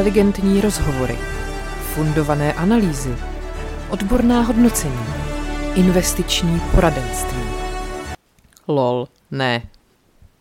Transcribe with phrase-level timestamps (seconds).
[0.00, 1.18] inteligentní rozhovory,
[1.94, 3.14] fundované analýzy,
[3.90, 5.04] odborná hodnocení,
[5.74, 7.42] investiční poradenství.
[8.68, 9.62] Lol, ne.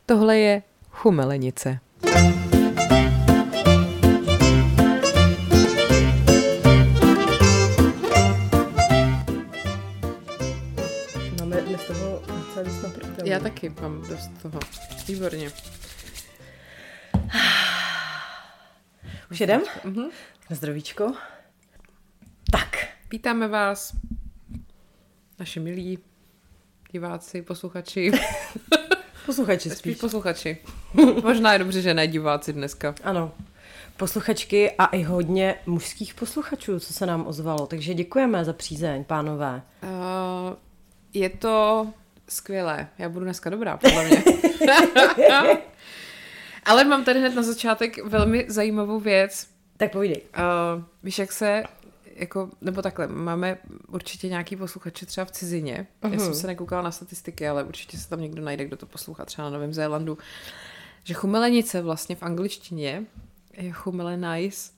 [0.05, 0.61] Tohle je
[0.91, 1.79] chumelenice.
[11.39, 12.21] Máme dnes toho
[12.63, 13.25] docela dost.
[13.25, 14.59] Já taky mám dost toho.
[15.07, 15.51] Výborně.
[19.31, 19.61] Už jedem?
[19.85, 20.03] Mhm.
[20.49, 21.13] Na zdravíčko.
[22.51, 22.75] Tak,
[23.11, 23.93] Vítáme vás,
[25.39, 25.99] naši milí
[26.91, 28.11] diváci, posluchači,
[29.25, 29.97] posluchači spíš spíš.
[29.97, 30.57] posluchači.
[31.23, 32.95] Možná je dobře, že ne diváci dneska.
[33.03, 33.31] Ano,
[33.97, 37.67] posluchačky a i hodně mužských posluchačů, co se nám ozvalo.
[37.67, 39.61] Takže děkujeme za přízeň, pánové.
[39.83, 39.89] Uh,
[41.13, 41.87] je to
[42.29, 42.87] skvělé.
[42.97, 44.23] Já budu dneska dobrá, podle mě.
[46.69, 49.47] Ale mám tady hned na začátek velmi zajímavou věc.
[49.77, 50.21] Tak povídej.
[50.37, 51.63] Uh, víš, jak se,
[52.15, 55.87] jako, nebo takhle, máme určitě nějaký posluchače třeba v cizině.
[56.01, 56.13] Uh-huh.
[56.13, 59.25] Já jsem se nekoukala na statistiky, ale určitě se tam někdo najde, kdo to poslouchá
[59.25, 60.17] třeba na Novém Zélandu.
[61.03, 63.03] Že chumelenice vlastně v angličtině
[63.57, 64.71] je chumelenice.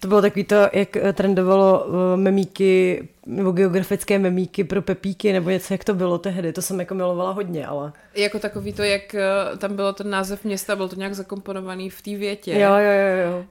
[0.00, 5.50] To bylo takový to, jak eh, trendovalo eh, memíky, nebo geografické memíky pro pepíky, nebo
[5.50, 6.52] něco, jak to bylo tehdy.
[6.52, 7.92] To jsem jako milovala hodně, ale...
[8.14, 12.02] Jako takový to, jak eh, tam bylo ten název města, byl to nějak zakomponovaný v
[12.02, 12.52] té větě.
[12.52, 13.44] Jo, jo, jo, jo.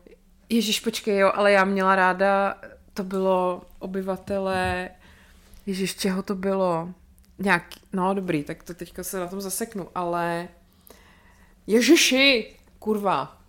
[0.49, 2.55] Ježíš, počkej, jo, ale já měla ráda,
[2.93, 4.89] to bylo obyvatele,
[5.65, 6.89] Ježíš, čeho to bylo?
[7.39, 10.47] Nějaký, no dobrý, tak to teďka se na tom zaseknu, ale
[11.67, 13.40] Ježiši, kurva.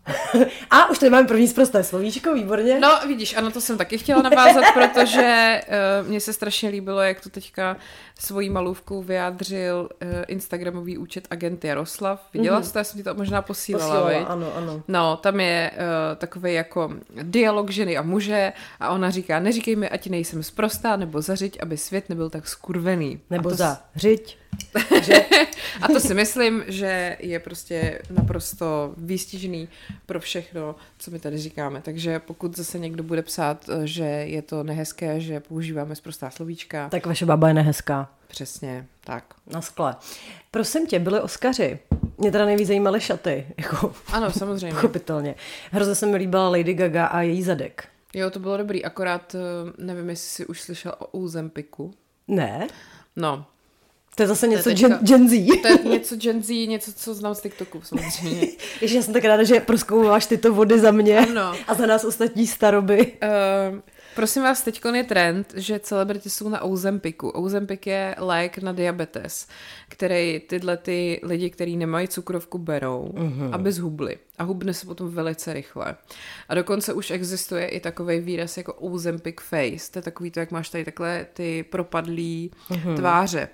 [0.70, 2.81] A už tady máme první zprosté slovíčko, výborně.
[2.81, 5.61] No vidíš, ano, to jsem taky chtěla navázat, protože
[6.03, 7.77] uh, mně se strašně líbilo, jak to teďka
[8.19, 12.28] svojí malůvkou vyjádřil uh, Instagramový účet agent Jaroslav.
[12.33, 12.64] Viděla mm-hmm.
[12.64, 12.78] jsi to?
[12.78, 14.29] Já jsem ti to možná posílala, Posílala, viď?
[14.29, 14.83] ano, ano.
[14.89, 16.92] No, tam je uh, takový jako
[17.23, 21.77] dialog ženy a muže a ona říká, neříkej mi, ať nejsem sprostá nebo zařiď, aby
[21.77, 23.20] svět nebyl tak skurvený.
[23.30, 23.79] Nebo to, za
[25.02, 25.17] řiď.
[25.83, 29.68] a to si myslím, že je prostě naprosto výstižný
[30.07, 31.83] pro všechno, co my tady říkáme.
[31.83, 36.89] Takže pokud zase někdo bude psát, eh, že je to nehezké, že používáme sprostá slovíčka,
[36.89, 38.11] Tak vaše baba je nehezká.
[38.29, 39.24] přesně tak.
[39.46, 39.96] Na skle.
[40.51, 41.79] Prosím tě, byly Oscaři.
[42.18, 44.74] Mě teda nejvíc zajímaly šaty, jako Ano, samozřejmě.
[44.74, 45.35] pochopitelně.
[45.70, 47.89] Hrozně se mi líbila Lady Gaga a její zadek.
[48.14, 49.39] Jo, to bylo dobrý, akorát eh,
[49.79, 51.95] nevím, jestli jsi už slyšel o Uzempiku.
[52.29, 52.67] Ne?
[53.17, 53.46] No,
[54.14, 55.46] To je zase něco teďka- gen, gen Z.
[55.62, 58.46] To je něco Gen Z, něco, co znám z TikToku samozřejmě.
[58.80, 61.55] Ještě já jsem tak ráda, že proskoumáš tyto vody za mě Ano.
[61.68, 63.12] a za nás ostatní staroby.
[63.73, 63.78] Uh,
[64.14, 67.28] prosím vás, teď je trend, že celebrity jsou na Ozempiku.
[67.28, 69.46] Ozempik je lék na diabetes,
[69.89, 73.48] který tyhle ty lidi, kteří nemají cukrovku, berou, uh-huh.
[73.52, 74.17] aby zhubli.
[74.39, 75.96] A hubne se potom velice rychle.
[76.48, 79.92] A dokonce už existuje i takový výraz jako Ozempic face.
[79.92, 82.96] To je takový to, jak máš tady takhle ty propadlý uh-huh.
[82.96, 83.48] tváře.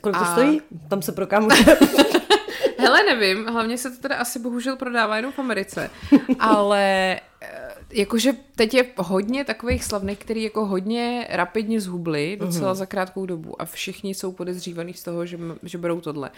[0.00, 0.60] Kolik to A- stojí?
[0.88, 1.48] Tam se prokám.
[2.78, 5.90] Hele, nevím, hlavně se to teda asi bohužel prodává jenom v Americe,
[6.38, 12.86] ale eh, jakože teď je hodně takových slavných, který jako hodně rapidně zhubli docela za
[12.86, 16.30] krátkou dobu a všichni jsou podezřívaný z toho, že, že berou tohle.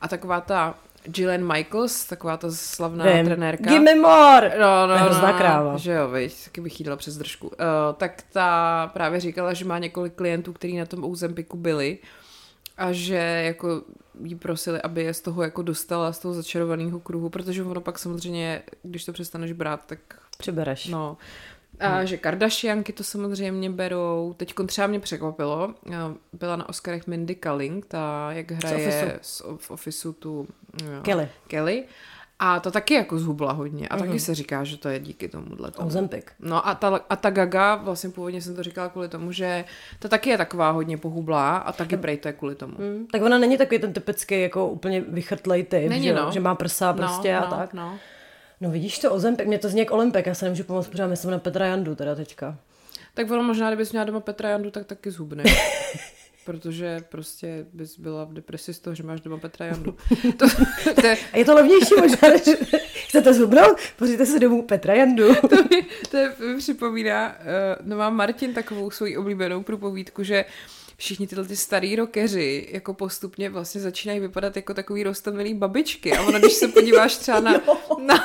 [0.00, 0.74] A taková ta
[1.04, 3.24] Gillian Michaels, taková ta slavná Vím.
[3.24, 3.70] trenérka.
[3.70, 4.54] Give me more!
[4.60, 5.76] No, no, hrozná no, kráva.
[5.76, 7.46] Že jo, viď, taky bych jí dala přes držku.
[7.48, 7.54] Uh,
[7.96, 11.98] tak ta právě říkala, že má několik klientů, kteří na tom Ozempiku byli
[12.80, 13.82] a že jako
[14.24, 17.98] jí prosili, aby je z toho jako dostala, z toho začarovaného kruhu, protože ono pak
[17.98, 19.98] samozřejmě, když to přestaneš brát, tak
[20.38, 20.88] Přibereš.
[20.88, 21.16] no.
[21.80, 24.34] A že Kardashianky to samozřejmě berou.
[24.36, 25.94] Teď třeba mě překvapilo, eh,
[26.32, 29.18] byla na Oscarech Mindy Kaling, ta jak hraje Officeu.
[29.22, 29.70] z, v
[30.12, 30.48] tu
[30.82, 31.28] jo, Kelly.
[31.46, 31.84] Kelly.
[32.42, 33.88] A ta taky jako zhubla hodně.
[33.88, 35.70] A taky se říká, že to je díky tomuhle.
[35.70, 35.88] Tomu.
[35.88, 36.32] Ozempik.
[36.38, 39.64] No a ta, a ta Gaga, vlastně původně jsem to říkala kvůli tomu, že
[39.98, 42.74] ta taky je taková hodně pohublá a taky prej to je kvůli tomu.
[42.78, 43.06] Hmm.
[43.12, 46.32] Tak ona není takový ten typický jako úplně vychrtlej typ, Není, že, no.
[46.32, 47.74] že má prsa prostě no, a no, tak.
[47.74, 47.98] No.
[48.60, 51.30] No vidíš to, Ozempik, mě to zní jak Olympik, já se nemůžu pomoct, pořád myslím
[51.30, 52.56] na Petra Jandu teda teďka.
[53.14, 55.44] Tak ono možná, kdybys měla doma Petra Jandu, tak taky zhubne.
[56.44, 59.96] Protože prostě bys byla v depresi z toho, že máš doma Petra Jandu.
[60.36, 60.46] To,
[61.00, 62.42] to, je, A je to levnější možná, než
[63.08, 63.76] chcete zhubnout?
[63.96, 65.34] Pořiďte si domů Petra Jandu.
[65.48, 70.44] to, mi, to mi připomíná, uh, no má Martin takovou svoji oblíbenou průpovídku, že
[71.00, 76.12] všichni tyhle ty starý rockeři jako postupně vlastně začínají vypadat jako takový rostomilý babičky.
[76.12, 77.52] A ono, když se podíváš třeba na,
[78.06, 78.24] na,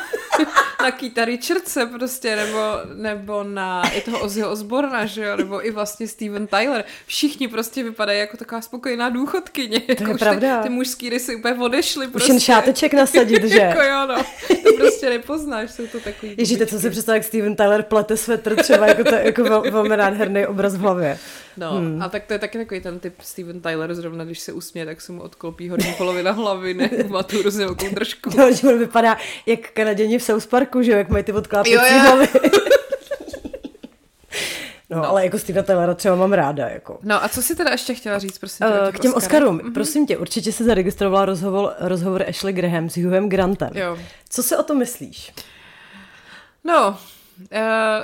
[0.85, 2.59] na Keita Richardse prostě, nebo,
[2.93, 6.83] nebo na i toho Ozzyho Osborna, že jo, nebo i vlastně Steven Tyler.
[7.05, 9.79] Všichni prostě vypadají jako taková spokojená důchodkyně.
[9.79, 10.57] To jako je pravda.
[10.57, 12.07] Ty, ty mužský rysy úplně odešly.
[12.07, 12.25] Prostě.
[12.25, 13.57] Už jen šáteček nasadit, že?
[13.57, 14.23] jako jo, no.
[14.63, 16.35] To prostě nepoznáš, jsou to takový...
[16.37, 19.97] Ježíte, co si představit, jak Steven Tyler plete svetr třeba, jako to jako vel, velmi
[19.97, 21.19] nádherný obraz v hlavě.
[21.57, 22.01] No, hmm.
[22.01, 25.01] a tak to je taky takový ten typ Steven Tyler, zrovna když se usměje, tak
[25.01, 28.29] se mu odklopí horní polovina hlavy, ne, má tu hrozně velkou držku.
[28.37, 32.27] No, že on vypadá jak Kanaděni v South Parku, že jak mají ty odklápěcí hlavy.
[34.89, 36.67] No, no, ale jako Steve Taylora třeba mám ráda.
[36.67, 36.99] Jako.
[37.03, 39.57] No a co si teda ještě chtěla říct, prosím tě, uh, K těm Oscarům.
[39.57, 39.73] Mm-hmm.
[39.73, 43.69] Prosím tě, určitě se zaregistrovala rozhovor, rozhovor Ashley Graham s Hughiem Grantem.
[43.73, 43.97] Jo.
[44.29, 45.33] Co si o tom myslíš?
[46.63, 46.97] No, uh,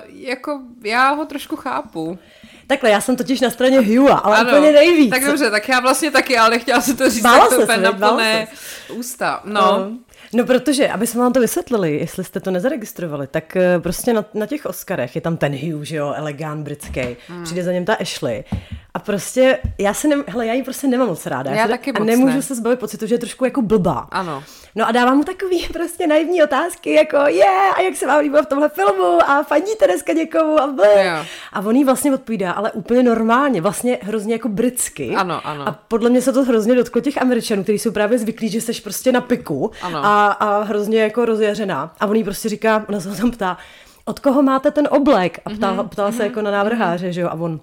[0.08, 2.20] jako já ho trošku chápu.
[2.68, 5.10] Takhle, já jsem totiž na straně Hugha, ale ano, úplně nejvíc.
[5.10, 7.92] Tak dobře, tak já vlastně taky, ale nechtěla si to říct Bála tak to na
[7.92, 8.48] plné
[8.94, 9.42] ústa.
[9.46, 9.88] No.
[9.88, 9.98] Uh,
[10.34, 14.26] No protože, aby jsme vám to vysvětlili, jestli jste to nezaregistrovali, tak eh, prostě na,
[14.34, 17.44] na těch Oscarech je tam ten Hugh, že jo, elegant britský, hmm.
[17.44, 18.44] přijde za něm ta Ashley
[18.94, 21.52] a prostě já se ne, hele, já ji prostě nemám moc ráda.
[21.52, 22.42] Já, já taky A nemůžu ne.
[22.42, 24.08] se zbavit pocitu, že je trošku jako blbá.
[24.12, 24.44] Ano.
[24.76, 28.20] No a dávám mu takový prostě naivní otázky, jako je, yeah, a jak se vám
[28.20, 31.26] líbilo v tomhle filmu a fandíte dneska někomu a yeah.
[31.54, 35.16] A on jí vlastně odpovídá, ale úplně normálně, vlastně hrozně jako britsky.
[35.16, 35.68] Ano, ano.
[35.68, 38.82] A podle mě se to hrozně dotklo těch Američanů, kteří jsou právě zvyklí, že jsi
[38.82, 40.06] prostě na piku ano.
[40.06, 41.94] a, a hrozně jako rozjařená.
[42.00, 43.58] A on jí prostě říká, ona se ho tam ptá,
[44.06, 45.40] od koho máte ten oblek?
[45.46, 45.88] A ptá, mm-hmm.
[45.88, 46.24] ptala se mm-hmm.
[46.24, 47.60] jako na návrháře, že jo, a on,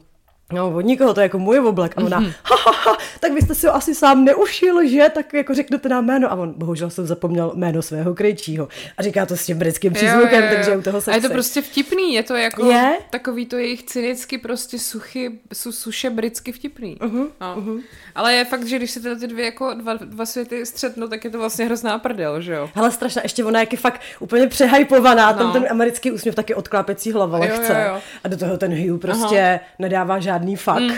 [0.53, 1.95] No, od nikoho, to je jako můj oblek.
[1.97, 2.33] A ona, mm-hmm.
[2.43, 5.11] ha, ha, ha, tak vy jste si ho asi sám neušil, že?
[5.15, 6.33] Tak jako řeknete nám jméno.
[6.33, 8.69] A on, bohužel jsem zapomněl jméno svého krejčího.
[8.97, 10.55] A říká to s tím britským přízvukem, jo, jo, jo.
[10.55, 12.99] takže u toho se A je to prostě vtipný, je to jako je?
[13.11, 16.97] takový to jejich cynicky prostě suchy, su, suše britsky vtipný.
[16.97, 17.57] Uh-huh, no.
[17.57, 17.83] uh-huh.
[18.19, 21.25] Ale je fakt, že když se tyhle ty dvě jako dva, dva světy střetnou, tak
[21.25, 22.71] je to vlastně hrozná prdel, že jo?
[22.75, 25.39] Hele, strašná, ještě ona je fakt úplně přehypovaná, no.
[25.39, 27.73] tam ten americký úsměv taky odklápěcí hlava lehce.
[27.73, 28.01] Jo, jo, jo.
[28.25, 29.61] A do toho ten Hugh prostě Aha.
[29.79, 30.81] nedává žádný fakt.
[30.81, 30.95] Mm.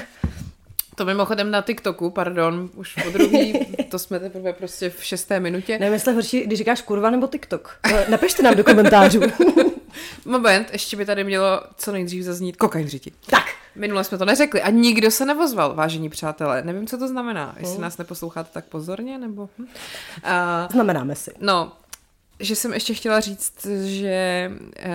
[0.95, 5.79] To mimochodem na TikToku, pardon, už po druhý, to jsme teprve prostě v šesté minutě.
[5.79, 7.79] Nevím, jestli horší, když říkáš kurva nebo TikTok.
[8.09, 9.21] Napište nám do komentářů.
[10.25, 13.13] Moment, ještě by tady mělo co nejdřív zaznít kokain řiti.
[13.27, 13.45] Tak.
[13.75, 16.63] Minule jsme to neřekli a nikdo se nevozval, vážení přátelé.
[16.63, 17.55] Nevím, co to znamená.
[17.59, 17.83] Jestli hmm.
[17.83, 19.43] nás neposloucháte tak pozorně, nebo...
[19.59, 19.69] Uh,
[20.71, 21.31] Znamenáme si.
[21.41, 21.73] No,
[22.41, 24.93] že jsem ještě chtěla říct, že uh,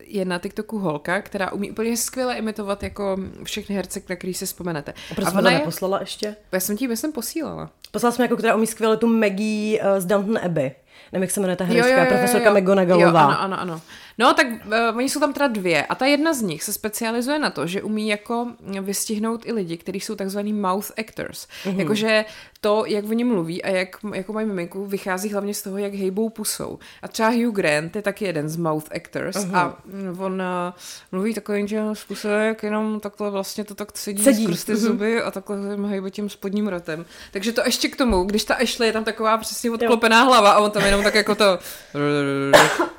[0.00, 4.46] je na TikToku holka, která umí úplně skvěle imitovat jako všechny herce, na který si
[4.46, 4.94] vzpomenete.
[5.10, 6.36] A proč jsme to neposlala ještě?
[6.52, 7.70] Já jsem ti jsem posílala.
[7.90, 10.72] Poslala jsem jako, která umí skvěle tu Maggie uh, z Downton Abbey.
[11.12, 13.24] Nevím, jak se jmenuje ta herečka, profesorka McGonagallová.
[13.24, 13.80] Ano, ano, ano.
[14.18, 17.38] No, tak uh, oni jsou tam teda dvě a ta jedna z nich se specializuje
[17.38, 21.46] na to, že umí jako vystihnout i lidi, kteří jsou takzvaný mouth actors.
[21.64, 21.78] Mm-hmm.
[21.78, 22.24] Jakože
[22.60, 26.28] to, jak oni mluví a jak jako mají miminku, vychází hlavně z toho, jak hejbou
[26.28, 26.78] pusou.
[27.02, 29.56] A třeba Hugh Grant je taky jeden z mouth actors uh-huh.
[29.56, 29.78] a
[30.18, 30.74] on uh,
[31.12, 34.44] mluví takovým že způsobem, jak jenom takhle vlastně to tak sedí, sedí.
[34.44, 34.76] skrz ty uh-huh.
[34.76, 35.58] zuby a takhle
[35.88, 37.04] hejbe tím spodním rotem.
[37.32, 40.58] Takže to ještě k tomu, když ta Ashley je tam taková přesně odklopená hlava a
[40.58, 41.44] on tam jenom tak jako to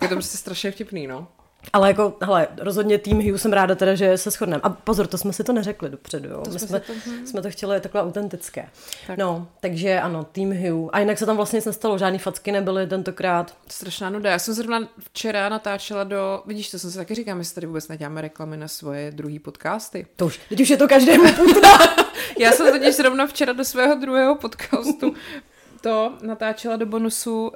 [0.01, 1.27] je to prostě strašně vtipný, no.
[1.73, 4.61] Ale jako, hele, rozhodně tým Hugh jsem ráda teda, že se shodneme.
[4.63, 6.41] A pozor, to jsme si to neřekli dopředu, jo.
[6.41, 7.25] To My jsme, to, hm.
[7.25, 8.69] jsme to chtěli takhle autentické.
[9.07, 9.17] Tak.
[9.17, 10.89] No, takže ano, tým Hugh.
[10.93, 13.55] A jinak se tam vlastně nic nestalo, žádný facky nebyly tentokrát.
[13.67, 14.31] Strašná nuda.
[14.31, 17.87] Já jsem zrovna včera natáčela do, vidíš, to jsem si taky říkám, jestli tady vůbec
[17.87, 20.07] neděláme reklamy na svoje druhý podcasty.
[20.15, 21.23] To už, teď už je to každému.
[22.39, 25.13] Já jsem totiž zrovna včera do svého druhého podcastu
[25.81, 27.53] to natáčela do bonusu um,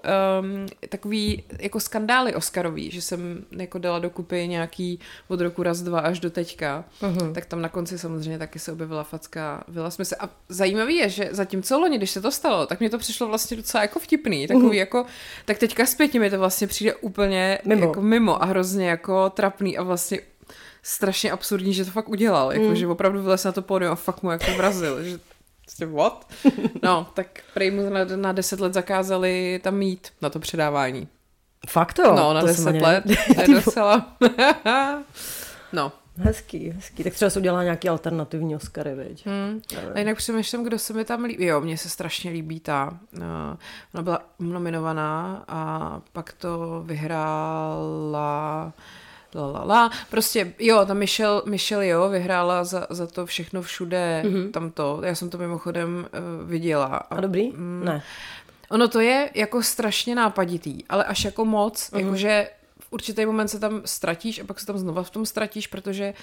[0.89, 6.20] takový jako skandály Oscarový, že jsem jako dala dokupy nějaký od roku raz, dva až
[6.20, 7.34] do teďka, uh-huh.
[7.34, 10.15] tak tam na konci samozřejmě taky se objevila facka Vila se.
[10.15, 13.58] A zajímavý je, že zatímco loni, když se to stalo, tak mě to přišlo vlastně
[13.58, 14.74] docela jako vtipný, takový uh-huh.
[14.74, 15.06] jako,
[15.46, 17.86] tak teďka zpětně mi to vlastně přijde úplně mimo.
[17.86, 20.20] jako mimo a hrozně jako trapný a vlastně
[20.84, 22.75] strašně absurdní, že to fakt udělal, jako, mm.
[22.75, 25.20] že opravdu vylez na to pódium a fakt mu jako vrazil, že
[25.65, 26.27] Prostě what?
[26.84, 31.08] No, tak prej mu na, na deset let zakázali tam mít na to předávání.
[31.70, 32.15] Fakt to?
[32.15, 33.03] No, na to deset let.
[33.36, 34.17] To je docela...
[35.74, 35.91] no.
[36.17, 37.03] Hezký, hezký.
[37.03, 39.25] Tak třeba se udělá nějaký alternativní Oscary, veď.
[39.25, 39.62] Hmm.
[39.93, 41.46] A jinak přemýšlím, kdo se mi tam líbí.
[41.46, 43.00] Jo, mně se strašně líbí ta.
[43.17, 43.24] Uh,
[43.93, 48.74] ona byla nominovaná a pak to vyhrála
[49.36, 49.92] la, la, la.
[50.10, 54.52] Prostě, jo, ta Michelle, Michelle jo, vyhrála za, za to všechno všude, mm-hmm.
[54.52, 55.00] tam to.
[55.04, 56.86] Já jsem to mimochodem uh, viděla.
[56.86, 57.52] A, a dobrý?
[57.52, 58.04] Mm, ne.
[58.70, 62.00] Ono to je jako strašně nápaditý, ale až jako moc, mm-hmm.
[62.00, 62.50] jakože
[62.80, 66.13] v určitý moment se tam ztratíš a pak se tam znova v tom ztratíš, protože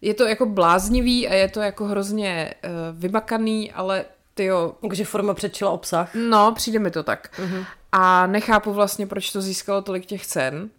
[0.00, 4.74] je to jako bláznivý a je to jako hrozně uh, vymakaný, ale ty jo.
[4.82, 6.14] Jakože forma předčila obsah.
[6.14, 7.30] No, přijde mi to tak.
[7.38, 7.66] Mm-hmm.
[7.92, 10.70] A nechápu vlastně, proč to získalo tolik těch cen,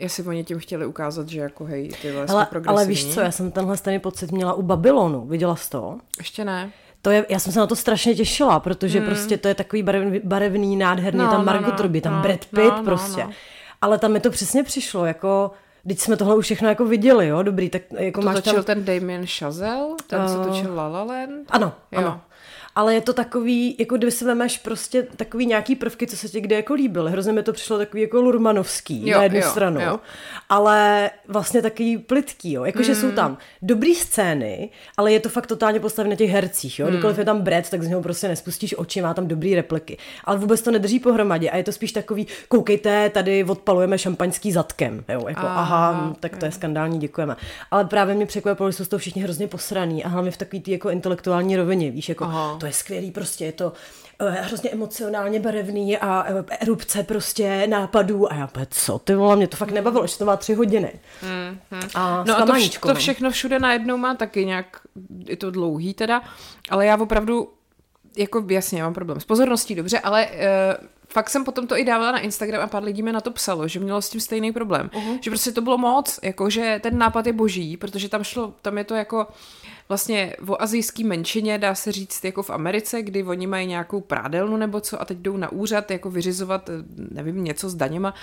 [0.00, 3.50] Jestli oni tím chtěli ukázat, že jako hej, ty ale, ale víš co, já jsem
[3.50, 5.26] tenhle stejný pocit měla u Babylonu.
[5.26, 5.98] Viděla jsi to?
[6.18, 6.70] Ještě ne.
[7.02, 9.08] To je, já jsem se na to strašně těšila, protože hmm.
[9.08, 12.44] prostě to je takový barevný, barevný nádherný, no, tam Margot no, Robbie, tam no, Brad
[12.44, 13.20] Pitt no, prostě.
[13.20, 13.34] No, no.
[13.82, 15.50] Ale tam mi to přesně přišlo, jako
[15.88, 18.64] Teď jsme tohle už všechno jako viděli, jo, dobrý, tak jako to máš točil tam...
[18.64, 20.26] ten Damien Chazelle, ten uh...
[20.26, 21.46] se točil La La Land?
[21.50, 21.98] Ano, jo.
[21.98, 22.20] ano
[22.74, 26.40] ale je to takový, jako kdyby si vemeš prostě takový nějaký prvky, co se ti
[26.40, 27.10] kde jako líbily.
[27.10, 30.00] Hrozně mi to přišlo takový jako lurmanovský jo, na jednu jo, stranu, jo.
[30.48, 32.64] ale vlastně takový plitký, jo.
[32.64, 33.00] Jakože mm.
[33.00, 36.86] jsou tam dobrý scény, ale je to fakt totálně postavené na těch hercích, jo.
[36.86, 36.92] Mm.
[36.92, 39.98] Kdykoliv je tam Brad, tak z něho prostě nespustíš oči, má tam dobrý repliky.
[40.24, 45.04] Ale vůbec to nedrží pohromadě a je to spíš takový, koukejte, tady odpalujeme šampaňský zadkem,
[45.08, 45.24] jo.
[45.28, 47.36] Jako, aha, aha tak to je skandální, děkujeme.
[47.70, 50.72] Ale právě mě překvapilo, že jsou to všichni hrozně posraný a hlavně v takový ty
[50.72, 53.72] jako intelektuální rovině, víš, jako aha to je skvělý, prostě je to
[54.20, 59.36] uh, hrozně emocionálně barevný a uh, erupce prostě nápadů a já pět, co ty vole,
[59.36, 60.92] mě to fakt nebavilo, že to má tři hodiny.
[61.22, 61.90] Hmm, hmm.
[61.94, 62.94] A no a to, vš- to no.
[62.94, 64.80] všechno všude najednou má taky nějak,
[65.26, 66.22] je to dlouhý teda,
[66.70, 67.52] ale já opravdu,
[68.16, 72.12] jako jasně, mám problém s pozorností, dobře, ale uh, fakt jsem potom to i dávala
[72.12, 74.90] na Instagram a pár lidí mi na to psalo, že mělo s tím stejný problém.
[74.92, 75.18] Uh-huh.
[75.20, 78.78] Že prostě to bylo moc, jako že ten nápad je boží, protože tam šlo, tam
[78.78, 79.26] je to jako
[79.88, 84.56] vlastně o azijský menšině, dá se říct, jako v Americe, kdy oni mají nějakou prádelnu
[84.56, 86.70] nebo co a teď jdou na úřad jako vyřizovat,
[87.10, 88.14] nevím, něco s daněma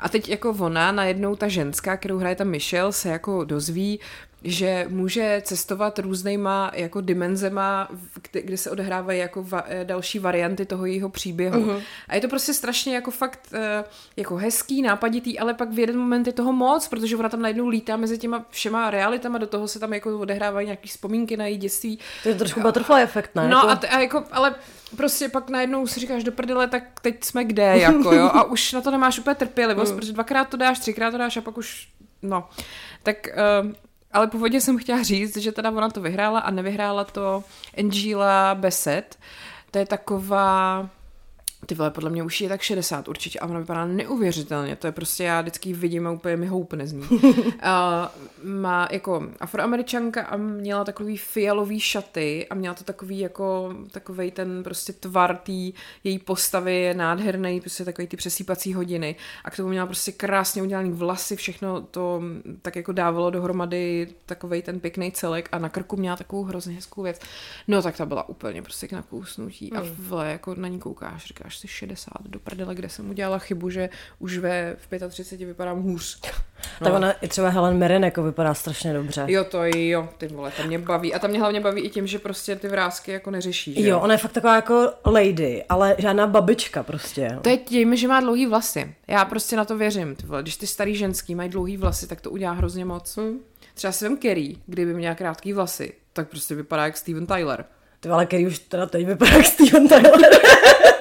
[0.00, 4.00] a teď jako ona, najednou ta ženská, kterou hraje ta Michelle, se jako dozví,
[4.46, 7.88] že může cestovat různýma jako dimenzema,
[8.30, 11.60] kde, kde se odehrávají jako va, eh, další varianty toho jejího příběhu.
[11.60, 11.82] Uh-huh.
[12.08, 13.84] A je to prostě strašně jako fakt eh,
[14.16, 17.68] jako hezký, nápaditý, ale pak v jeden moment je toho moc, protože ona tam najednou
[17.68, 21.56] lítá mezi těma všema realitama, do toho se tam jako odehrávají nějaký vzpomínky na její
[21.56, 21.98] dětství.
[22.22, 23.48] To je trošku butterfly efekt, ne?
[23.48, 23.68] No jako...
[23.68, 24.54] a, t- a jako, ale
[24.96, 28.72] prostě pak najednou si říkáš do prdele, tak teď jsme kde, jako jo, a už
[28.72, 29.98] na to nemáš úplně trpělivost, mm.
[29.98, 31.88] protože dvakrát to dáš, třikrát to dáš a pak už,
[32.22, 32.48] no.
[33.02, 33.16] Tak
[33.62, 33.72] uh,
[34.16, 37.44] ale původně jsem chtěla říct, že teda ona to vyhrála a nevyhrála to
[37.78, 39.18] Angela Bassett.
[39.70, 40.88] To je taková
[41.66, 44.92] ty vole, podle mě už je tak 60 určitě a ona vypadá neuvěřitelně, to je
[44.92, 47.02] prostě, já vždycky vidím a úplně mi houpne z ní.
[47.10, 47.20] uh,
[48.44, 54.62] má jako afroameričanka a měla takový fialový šaty a měla to takový jako, takovej ten
[54.62, 55.72] prostě tvar tý
[56.04, 60.62] její postavy je nádherný, prostě takový ty přesýpací hodiny a k tomu měla prostě krásně
[60.62, 62.22] udělaný vlasy, všechno to
[62.62, 67.02] tak jako dávalo dohromady takovej ten pěkný celek a na krku měla takovou hrozně hezkou
[67.02, 67.20] věc.
[67.68, 69.94] No tak ta byla úplně prostě k nakousnutí a hmm.
[69.98, 73.88] vle, jako na ní koukáš, říkáš si 60 do prdele, kde jsem udělala chybu, že
[74.18, 76.20] už ve v 35 vypadám hůř.
[76.80, 76.84] No.
[76.84, 79.24] Tak ona i třeba Helen Mirren jako vypadá strašně dobře.
[79.28, 81.14] Jo, to jo, ty vole, to mě baví.
[81.14, 83.82] A tam mě hlavně baví i tím, že prostě ty vrázky jako neřeší.
[83.82, 83.88] Že?
[83.88, 87.38] Jo, ona je fakt taková jako lady, ale žádná babička prostě.
[87.42, 88.94] To je tím, že má dlouhý vlasy.
[89.08, 90.16] Já prostě na to věřím.
[90.16, 90.42] Ty vole.
[90.42, 93.16] Když ty starý ženský mají dlouhý vlasy, tak to udělá hrozně moc.
[93.16, 93.40] Hmm.
[93.74, 97.64] Třeba jsem Kerry, kdyby měla krátký vlasy, tak prostě vypadá jak Steven Tyler.
[98.00, 100.20] Ty ale Kerry už teda teď vypadá jak Steven Tyler.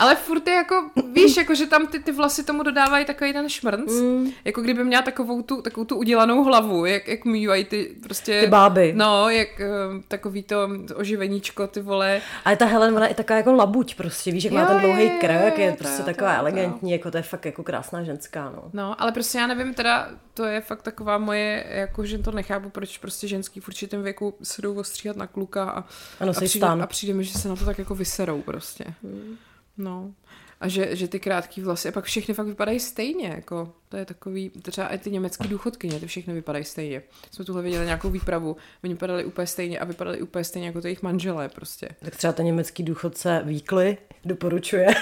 [0.00, 3.48] Ale furt je jako, víš, jako že tam ty, ty vlasy tomu dodávají takový ten
[3.48, 4.30] šmrnc, mm.
[4.44, 8.40] jako kdyby měla takovou tu, takovou tu udělanou hlavu, jak, jak mývají ty prostě...
[8.40, 8.92] Ty báby.
[8.96, 12.20] No, jak uh, takový to oživeníčko, ty vole.
[12.44, 15.10] Ale ta Helen, ona je taková jako labuť prostě, víš, jak jo, má ten dlouhý
[15.10, 16.92] krk, je, je prostě taková elegantní, to.
[16.92, 18.62] jako to je fakt jako krásná ženská, no.
[18.72, 22.70] No, ale prostě já nevím, teda to je fakt taková moje, jako že to nechápu,
[22.70, 25.84] proč prostě ženský v určitém věku se jdou ostříhat na kluka a,
[26.20, 28.84] ano, a, přijde, a přijde mi, že se na to tak jako vyserou prostě.
[29.02, 29.36] Hmm.
[29.80, 30.14] No.
[30.60, 34.04] A že, že ty krátký vlasy, a pak všechny fakt vypadají stejně, jako to je
[34.04, 37.02] takový, třeba i ty německé důchodkyně, ty všechny vypadají stejně.
[37.30, 40.86] Jsme tuhle viděli nějakou výpravu, oni vypadali úplně stejně a vypadali úplně stejně jako to
[40.86, 41.88] jejich manželé prostě.
[42.00, 44.86] Tak třeba ten německý důchodce Víkly doporučuje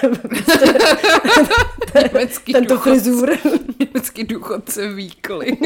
[2.13, 3.37] německý tento důchodce, frizur.
[3.79, 5.57] německý důchodce Víkly.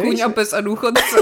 [0.00, 1.16] Kůň a pes a důchodce.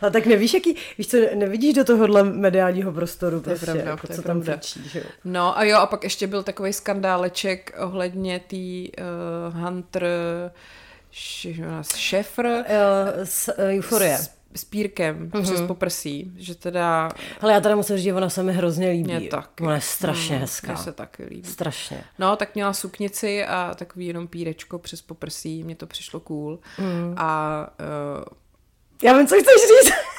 [0.00, 4.06] Ale tak nevíš, jaký, víš co, nevidíš do tohohle mediálního prostoru, to prostě, pravda, jako,
[4.06, 5.04] to co tam fičí, že jo?
[5.24, 8.90] No a jo, a pak ještě byl takový skandáleček ohledně tý
[9.48, 10.06] uh, Hunter
[11.96, 12.46] Šefr.
[12.46, 12.62] Uh,
[13.24, 14.18] z uh, Euforie.
[14.18, 15.42] S, s pírkem uh-huh.
[15.42, 17.08] přes poprsí, že teda...
[17.40, 19.14] Ale já teda musím říct, že ona se mi hrozně líbí.
[19.14, 19.50] Mě tak.
[19.60, 20.72] Ona je strašně mm, hezká.
[20.72, 21.48] Mně se taky líbí.
[21.48, 22.04] Strašně.
[22.18, 26.58] No, tak měla suknici a takový jenom pírečko přes poprsí, mně to přišlo cool.
[26.78, 27.14] Mm.
[27.16, 27.60] A
[28.18, 28.24] uh,
[29.02, 29.94] já vím, co chceš říct.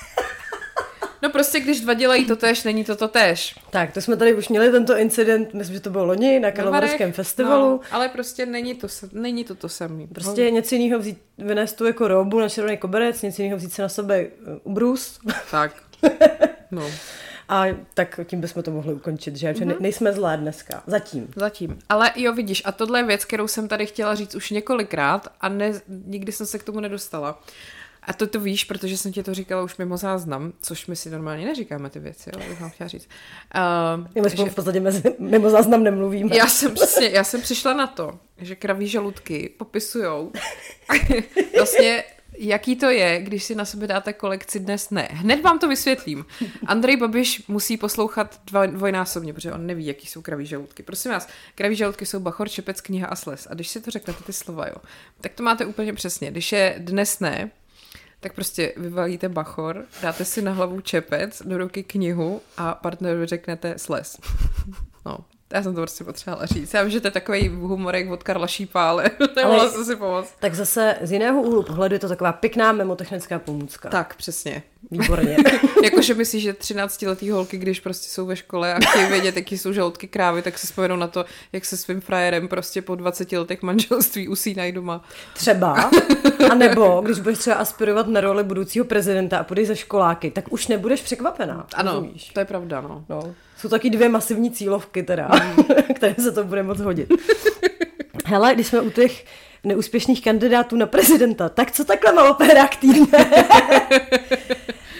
[1.22, 3.56] No prostě, když dva dělají to tež, není to to tež.
[3.70, 7.12] Tak, to jsme tady už měli tento incident, myslím, že to bylo loni na Karlovarském
[7.12, 7.70] festivalu.
[7.70, 10.08] No, ale prostě není to, není to to samý.
[10.08, 10.50] Prostě no.
[10.50, 13.90] něco jiného vzít, vynést tu jako robu na červený koberec, něco jiného vzít se na
[13.90, 15.20] sebe uh, ubrus.
[15.52, 15.72] Tak,
[16.72, 16.92] no.
[17.50, 19.52] A tak tím bychom to mohli ukončit, že?
[19.52, 19.76] Mm-hmm.
[19.80, 20.84] nejsme zlé dneska.
[20.88, 21.28] Zatím.
[21.36, 21.80] Zatím.
[21.90, 25.50] Ale jo, vidíš, a tohle je věc, kterou jsem tady chtěla říct už několikrát a
[25.50, 27.42] ne, nikdy jsem se k tomu nedostala.
[28.08, 31.10] A to to víš, protože jsem ti to říkala už mimo záznam, což my si
[31.10, 33.10] normálně neříkáme ty věci, jo, bych vám chtěla říct.
[34.16, 34.46] Uh, my že...
[34.46, 36.38] v podstatě mezi, mimo záznam nemluvíme.
[36.38, 40.32] Já jsem přesně, já jsem přišla na to, že kraví žaludky popisujou
[41.58, 42.04] vlastně
[42.38, 45.08] jaký to je, když si na sebe dáte kolekci dnes ne.
[45.12, 46.26] Hned vám to vysvětlím.
[46.66, 50.84] Andrej Babiš musí poslouchat dva, dvojnásobně, protože on neví, jaký jsou kraví žaludky.
[50.84, 53.48] Prosím vás, kraví žaludky jsou Bachor, Čepec, kniha a sles.
[53.52, 54.76] A když si to řeknete ty slova, jo,
[55.22, 56.32] tak to máte úplně přesně.
[56.32, 57.52] Když je dnes ne,
[58.20, 63.78] tak prostě vyvalíte bachor, dáte si na hlavu čepec, do ruky knihu a partnerovi řeknete
[63.78, 64.18] sles.
[65.06, 65.18] No,
[65.54, 66.74] já jsem to prostě potřebovala říct.
[66.74, 70.34] Já vím, že to je takový humorek od Karla Šípa, ale nemohla jsem si pomoct.
[70.40, 73.90] Tak zase z jiného úhlu pohledu je to taková pěkná memotechnická pomůcka.
[73.90, 74.64] Tak, přesně.
[74.92, 75.38] Výborně.
[75.84, 79.74] Jakože myslíš, že 13-letý holky, když prostě jsou ve škole a chtějí vědět, jaký jsou
[79.74, 83.62] žaludky krávy, tak se vzpomenou na to, jak se svým frajerem prostě po 20 letech
[83.62, 85.02] manželství usínají doma.
[85.34, 85.90] Třeba.
[86.52, 90.54] A nebo, když budeš třeba aspirovat na roli budoucího prezidenta a půjdeš ze školáky, tak
[90.54, 91.68] už nebudeš překvapená.
[91.74, 92.30] Ano, rozumíš?
[92.30, 93.06] to je pravda, no.
[93.10, 93.36] no.
[93.58, 95.64] Jsou taky dvě masivní cílovky teda, mm.
[95.96, 97.14] které se to bude moc hodit.
[98.26, 99.26] Hele, když jsme u těch
[99.64, 103.32] neúspěšných kandidátů na prezidenta, tak co takhle má operák týdne?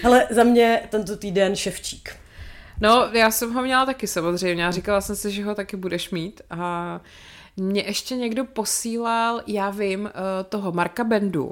[0.02, 2.16] Hele, za mě tento týden Ševčík.
[2.82, 6.10] No, já jsem ho měla taky samozřejmě a říkala jsem si, že ho taky budeš
[6.10, 7.02] mít a
[7.58, 11.52] mě ještě někdo posílal, já vím, eh, toho Marka Bendu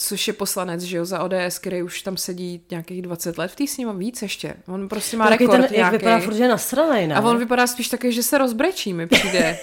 [0.00, 3.56] což je poslanec, že jo, za ODS, který už tam sedí nějakých 20 let v
[3.56, 4.54] té sněmu, víc ještě.
[4.68, 5.76] On prostě má rekord ten, nějaký.
[5.76, 7.14] Jak vypadá furt, že nasranej, ne?
[7.14, 9.58] A on vypadá spíš taky, že se rozbrečí, mi přijde.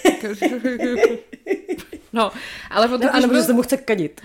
[2.12, 2.32] no,
[2.70, 3.06] ale potom...
[3.06, 3.40] No, anebo, byl...
[3.40, 4.20] že se mu chce kadit.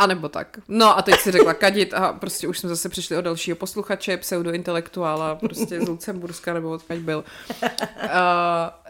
[0.00, 0.58] A nebo tak.
[0.68, 4.16] No a teď si řekla kadit a prostě už jsme zase přišli o dalšího posluchače,
[4.16, 7.24] pseudointelektuála, prostě z Lucemburska nebo odkud byl.
[7.62, 7.68] Uh,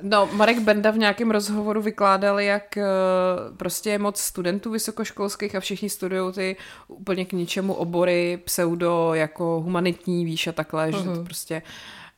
[0.02, 5.60] no, Marek Benda v nějakém rozhovoru vykládal, jak uh, prostě je moc studentů vysokoškolských a
[5.60, 6.56] všichni studují ty
[6.88, 10.98] úplně k ničemu obory, pseudo jako humanitní, víš a takhle, uh-huh.
[10.98, 11.24] že to mhm.
[11.24, 11.62] prostě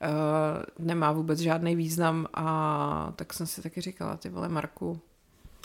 [0.03, 5.01] uh, nemá vůbec žádný význam a tak jsem si taky říkala, ty vole Marku,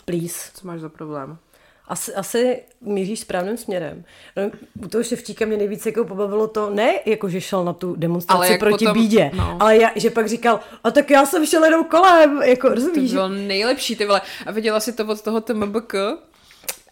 [0.06, 0.50] Please.
[0.54, 1.38] Co máš za problém?
[1.88, 4.04] Asi, asi míříš správným směrem.
[4.36, 4.50] No,
[4.84, 8.58] u toho Ševčíka mě nejvíc jako pobavilo to, ne jako, že šel na tu demonstraci
[8.58, 9.56] proti potom, bídě, no.
[9.60, 13.10] ale já, že pak říkal, a tak já jsem šel jenom kolem, jako rozumíš?
[13.10, 14.20] To bylo nejlepší, ty vole.
[14.46, 15.94] A viděla si to od toho TMBK?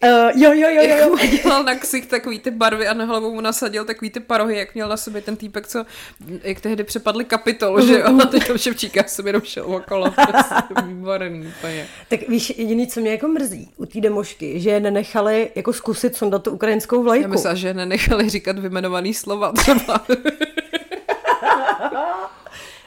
[0.05, 0.83] Uh, jo, jo, jo, jo.
[0.83, 4.21] Jak mu dělal na ksich takový ty barvy a na hlavu mu nasadil takový ty
[4.21, 5.85] parohy, jak měl na sobě ten týpek, co,
[6.43, 10.55] jak tehdy přepadli kapitol, že jo, a teď to Ševčíka jsem jenom šel okolo, prostě
[10.87, 11.87] výborný úplně.
[12.09, 16.17] Tak víš, jediný, co mě jako mrzí u té demošky, že je nenechali jako zkusit
[16.17, 17.23] sondat tu ukrajinskou vlajku.
[17.23, 20.05] Já myslím, že nenechali říkat vyjmenovaný slova třeba.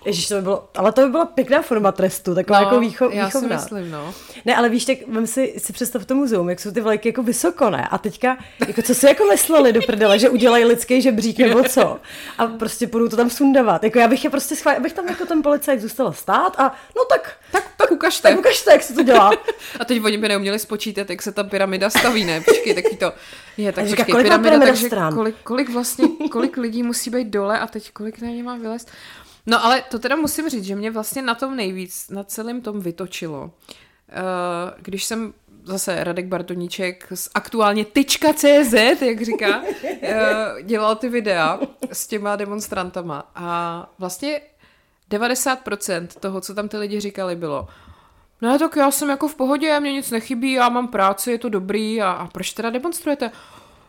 [0.05, 3.09] Ježíš, to by bylo, ale to by byla pěkná forma trestu, taková no, jako výcho,
[3.11, 3.59] já výchovná.
[3.59, 4.13] si myslím, no.
[4.45, 7.23] Ne, ale víš, tak vem si, si představ to muzeum, jak jsou ty vlajky jako
[7.23, 7.87] vysoko, ne?
[7.91, 11.99] A teďka, jako co si jako mysleli do prdele, že udělají lidský žebřík nebo co?
[12.37, 13.83] A prostě budou to tam sundavat.
[13.83, 17.05] Jako já bych je prostě schválila, abych tam jako ten policajt zůstala stát a no
[17.09, 18.29] tak, tak, tak ukažte.
[18.29, 19.31] Tak ukažte, jak se to dělá.
[19.79, 22.41] a teď oni by neuměli spočítat, jak se ta pyramida staví, ne?
[22.41, 23.13] Počkej, taky to.
[23.57, 27.59] Je, tak říká, kolik pyramida, pyramida takže kolik, kolik, vlastně, kolik lidí musí být dole
[27.59, 28.91] a teď kolik na ně má vylézt.
[29.47, 32.79] No ale to teda musím říct, že mě vlastně na tom nejvíc, na celém tom
[32.79, 33.43] vytočilo.
[33.43, 33.51] Uh,
[34.77, 35.33] když jsem
[35.63, 41.59] zase Radek Bartoníček z aktuálně tyčka.cz, jak říká, uh, dělal ty videa
[41.91, 44.41] s těma demonstrantama a vlastně
[45.11, 47.67] 90% toho, co tam ty lidi říkali, bylo
[48.41, 51.49] no tak já jsem jako v pohodě, mě nic nechybí, já mám práci, je to
[51.49, 53.31] dobrý a, a proč teda demonstrujete?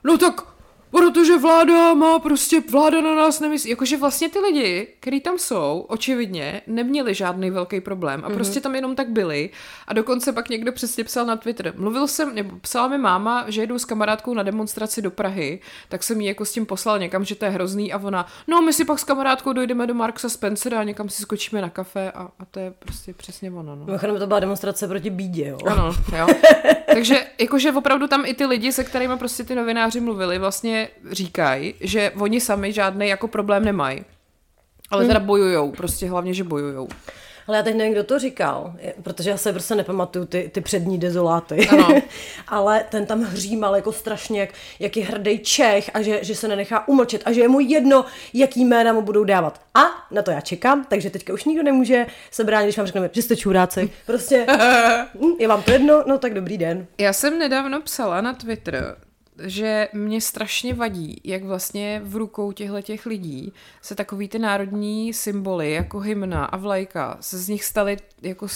[0.05, 0.42] No tak
[0.90, 3.70] protože vláda má prostě, vláda na nás nemyslí.
[3.70, 8.35] Jakože vlastně ty lidi, kteří tam jsou, očividně neměli žádný velký problém a mm-hmm.
[8.35, 9.51] prostě tam jenom tak byli.
[9.87, 11.74] A dokonce pak někdo přesně psal na Twitter.
[11.77, 16.03] Mluvil jsem, nebo psala mi máma, že jedu s kamarádkou na demonstraci do Prahy, tak
[16.03, 18.72] jsem jí jako s tím poslal někam, že to je hrozný a ona, no my
[18.72, 22.22] si pak s kamarádkou dojdeme do Marksa Spencera a někam si skočíme na kafe a,
[22.38, 23.77] a to je prostě přesně ono.
[23.77, 23.85] No.
[23.85, 25.59] Mimochodem to byla demonstrace proti bídě, jo.
[25.66, 26.27] Ano, jo.
[26.87, 30.78] Takže jakože opravdu tam i ty lidi, se kterými prostě ty novináři mluvili, vlastně
[31.12, 34.05] říkají, že oni sami žádný jako problém nemají.
[34.91, 35.27] Ale teda hmm.
[35.27, 36.88] bojujou, prostě hlavně, že bojujou.
[37.49, 40.99] Ale já teď nevím, kdo to říkal, protože já se prostě nepamatuju ty, ty přední
[40.99, 41.69] dezoláty.
[42.49, 46.49] Ale ten tam hřímal jako strašně, jak, jak je hrdý Čech a že, že se
[46.49, 49.61] nenechá umlčet a že je mu jedno, jaký jména mu budou dávat.
[49.75, 53.11] A na to já čekám, takže teďka už nikdo nemůže se bránit, když vám řekneme,
[53.12, 53.91] že jste čuráci.
[54.07, 54.47] Prostě
[55.14, 56.87] hm, je vám to jedno, no tak dobrý den.
[56.99, 58.97] Já jsem nedávno psala na Twitter
[59.42, 65.14] že mě strašně vadí, jak vlastně v rukou těchto těch lidí se takový ty národní
[65.14, 68.48] symboly, jako hymna a vlajka, se z nich staly jako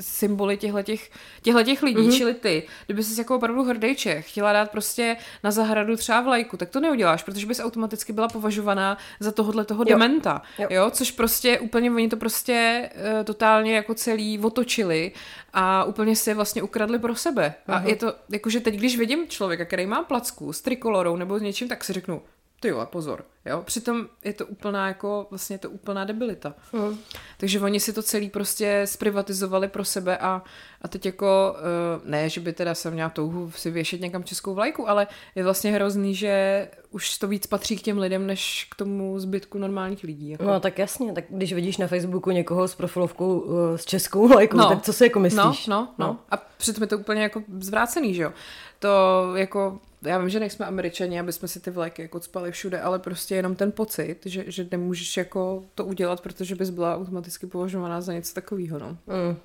[0.00, 2.16] symboly těchto těch lidí, mm-hmm.
[2.16, 2.62] čili ty.
[2.86, 6.80] Kdyby jsi jako opravdu hrdý Čech chtěla dát prostě na zahradu třeba vlajku, tak to
[6.80, 9.88] neuděláš, protože bys automaticky byla považovaná za tohohle toho jo.
[9.88, 10.42] dementa.
[10.58, 10.68] Jo.
[10.70, 10.90] jo.
[10.90, 15.12] Což prostě úplně, oni to prostě uh, totálně jako celý otočili
[15.52, 17.54] a úplně si je vlastně ukradli pro sebe.
[17.66, 17.78] Aha.
[17.78, 21.42] A je to, jakože teď, když vidím člověka, který má placku s trikolorou nebo s
[21.42, 22.22] něčím, tak si řeknu,
[22.60, 23.62] ty jo, pozor, jo.
[23.62, 26.54] Přitom je to úplná jako, vlastně to úplná debilita.
[26.72, 26.98] Mm.
[27.38, 30.42] Takže oni si to celý prostě zprivatizovali pro sebe a,
[30.82, 31.56] a teď jako,
[31.98, 35.44] uh, ne, že by teda jsem měla touhu si věšet někam českou vlajku, ale je
[35.44, 40.04] vlastně hrozný, že už to víc patří k těm lidem, než k tomu zbytku normálních
[40.04, 40.30] lidí.
[40.30, 40.44] Jako.
[40.44, 44.56] No tak jasně, tak když vidíš na Facebooku někoho s profilovkou uh, s českou vlajkou,
[44.56, 44.68] no.
[44.68, 45.66] tak co si jako myslíš?
[45.66, 46.18] No, no, no, no.
[46.30, 48.32] A přitom je to úplně jako zvrácený, že jo.
[48.78, 52.80] To jako já vím, že nejsme američani, aby jsme si ty vlajky jako spali všude,
[52.80, 57.46] ale prostě jenom ten pocit, že, že nemůžeš jako to udělat, protože bys byla automaticky
[57.46, 58.88] považovaná za něco takového, no.
[58.88, 59.36] Mm.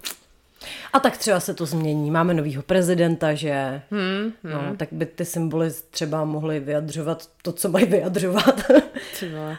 [0.94, 2.12] A tak třeba se to změní.
[2.12, 3.82] Máme novýho prezidenta, že?
[3.92, 4.54] Hmm, hmm.
[4.54, 8.62] No, tak by ty symboly třeba mohly vyjadřovat to, co mají vyjadřovat.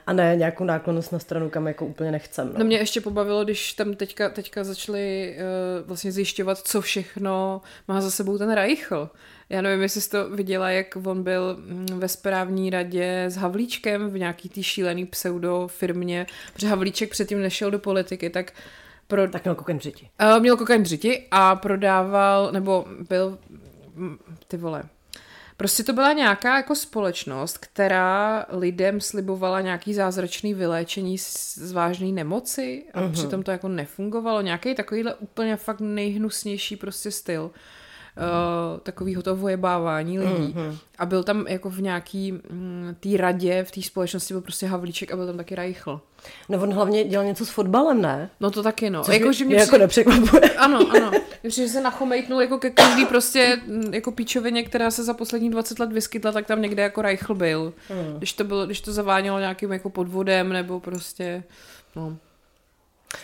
[0.07, 2.47] A ne nějakou náklonost na stranu, kam jako úplně nechcem.
[2.47, 2.59] No.
[2.59, 8.01] no mě ještě pobavilo, když tam teďka, teďka začali uh, vlastně zjišťovat, co všechno má
[8.01, 9.11] za sebou ten Reichl.
[9.49, 14.11] Já nevím, jestli jsi to viděla, jak on byl mm, ve správní radě s Havlíčkem
[14.11, 18.53] v nějaký tý šílený pseudo firmě, protože Havlíček předtím nešel do politiky, tak
[19.13, 19.29] pro...
[19.29, 20.09] Tak měl kokain břiti.
[20.23, 23.39] Uh, měl kokain břiti a prodával, nebo byl,
[23.95, 24.83] mm, ty vole,
[25.57, 32.07] Prostě to byla nějaká jako společnost, která lidem slibovala nějaký zázračný vyléčení z, z vážné
[32.07, 33.13] nemoci a uh-huh.
[33.13, 34.41] přitom to jako nefungovalo.
[34.41, 37.51] Nějaký takovýhle úplně fakt nejhnusnější prostě styl
[38.17, 40.55] uh, takového toho vojebávání lidí.
[40.55, 40.77] Mm-hmm.
[40.99, 45.13] A byl tam jako v nějaký mm, té radě, v té společnosti byl prostě Havlíček
[45.13, 46.01] a byl tam taky Reichl.
[46.49, 48.31] No on hlavně dělal něco s fotbalem, ne?
[48.41, 49.05] No to taky, no.
[49.05, 50.43] Což jako, že mě, mě jako nepřekvapuje.
[50.59, 51.11] Ano, ano.
[51.45, 55.79] Že se nachomejtnul jako ke každý prostě mm, jako píčovině, která se za poslední 20
[55.79, 57.73] let vyskytla, tak tam někde jako Reichl byl.
[57.89, 58.19] Hmm.
[58.19, 61.43] Když to bylo, když to zavánělo nějakým jako podvodem nebo prostě,
[61.97, 62.17] no.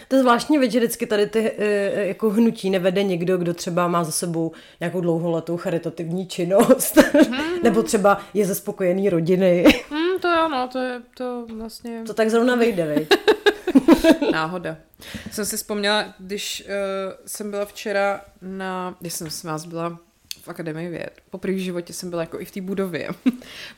[0.08, 3.88] To je zvláštní věc, že vždycky tady ty e, jako hnutí nevede někdo, kdo třeba
[3.88, 7.62] má za sebou nějakou dlouholetou charitativní činnost, mm-hmm.
[7.62, 9.64] nebo třeba je ze spokojený rodiny.
[9.90, 12.02] Mm, to jo, no, to je to vlastně...
[12.06, 13.06] To tak zrovna vyjde, vej.
[14.32, 14.76] Náhoda.
[15.30, 19.98] Jsem si vzpomněla, když uh, jsem byla včera na, když jsem s vás byla
[20.42, 21.10] v Akademii věd.
[21.30, 23.08] Po první životě jsem byla jako i v té budově.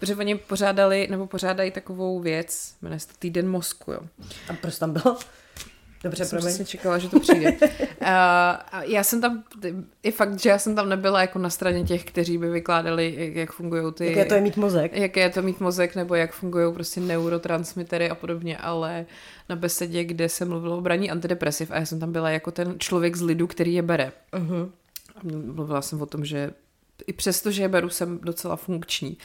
[0.01, 4.01] Protože oni pořádali, nebo pořádají takovou věc, jmenuje se Týden mozku, jo.
[4.49, 5.19] A proč tam bylo?
[6.05, 7.53] Dobře, jsem přesně čekala, že to přijde.
[7.61, 8.07] uh,
[8.83, 9.45] já jsem tam,
[10.03, 13.53] i fakt, že já jsem tam nebyla jako na straně těch, kteří by vykládali, jak
[13.53, 14.07] fungují ty...
[14.07, 14.93] Jaké to je mít mozek.
[14.97, 19.07] Jak je to mít mozek, nebo jak fungují prostě neurotransmitery a podobně, ale
[19.49, 22.75] na besedě, kde se mluvilo o braní antidepresiv a já jsem tam byla jako ten
[22.79, 24.13] člověk z lidu, který je bere.
[24.33, 24.71] Uh-huh.
[25.55, 26.51] Mluvila jsem o tom, že
[27.07, 29.17] i přesto, že je beru, jsem docela funkční.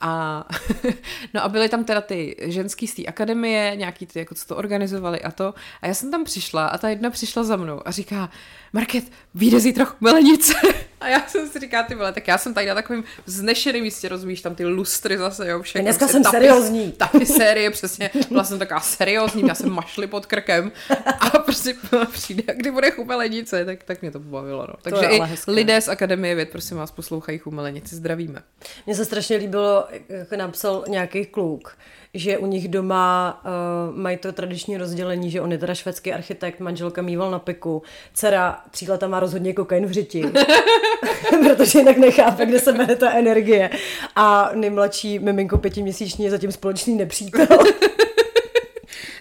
[0.00, 0.44] A,
[1.34, 4.56] no a byly tam teda ty ženský z té akademie, nějaký ty, jako co to
[4.56, 5.54] organizovali a to.
[5.82, 8.30] A já jsem tam přišla a ta jedna přišla za mnou a říká,
[8.72, 9.04] Market,
[9.34, 10.54] vyjde zítra chmelenice.
[11.00, 14.08] A já jsem si říká, ty vole, tak já jsem tady na takovém vznešeném místě,
[14.08, 15.84] rozumíš, tam ty lustry zase, jo, všechno.
[15.84, 16.92] Dneska jsem tapis, seriózní.
[16.92, 20.72] Taky série, přesně, byla jsem taková seriózní, já jsem mašli pod krkem
[21.20, 21.74] a prostě
[22.12, 24.74] přijde, kdy bude chumelenice, tak, tak mě to pobavilo, no.
[24.82, 25.50] Takže i hezké.
[25.50, 28.42] lidé z Akademie věd, prosím vás, poslouchají chumelenici, zdravíme.
[28.86, 31.76] Mně se strašně líbilo, jak napsal nějaký kluk,
[32.14, 36.60] že u nich doma uh, mají to tradiční rozdělení, že on je teda švédský architekt,
[36.60, 37.82] manželka mýval na piku,
[38.14, 40.22] dcera tří má rozhodně kokain v řiti,
[41.44, 43.70] protože jinak nechápe, kde se bere ta energie.
[44.16, 47.46] A nejmladší miminko pětiměsíční je zatím společný nepřítel.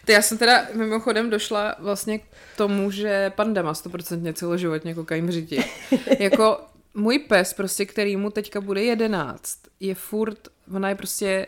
[0.06, 2.24] Ty já jsem teda mimochodem došla vlastně k
[2.58, 5.64] tomu, že panda má 100% celoživotně kokain v řiti.
[6.20, 6.58] jako
[6.94, 10.40] můj pes, prostě, který mu teďka bude jedenáct, je furt,
[10.76, 11.48] ona je prostě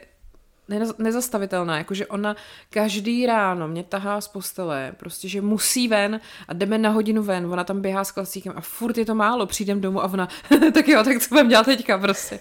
[0.98, 2.36] nezastavitelná, jakože ona
[2.70, 7.46] každý ráno mě tahá z postele, prostě, že musí ven a jdeme na hodinu ven,
[7.46, 10.30] ona tam běhá s klasíkem a furt je to málo, přijdem domů a ona,
[10.74, 12.40] tak jo, tak co budeme dělat teďka prostě.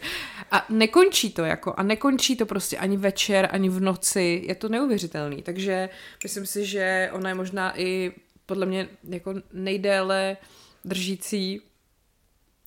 [0.51, 4.69] A nekončí to jako, a nekončí to prostě ani večer, ani v noci, je to
[4.69, 5.89] neuvěřitelný, takže
[6.23, 8.13] myslím si, že ona je možná i
[8.47, 10.37] podle mě jako nejdéle
[10.85, 11.61] držící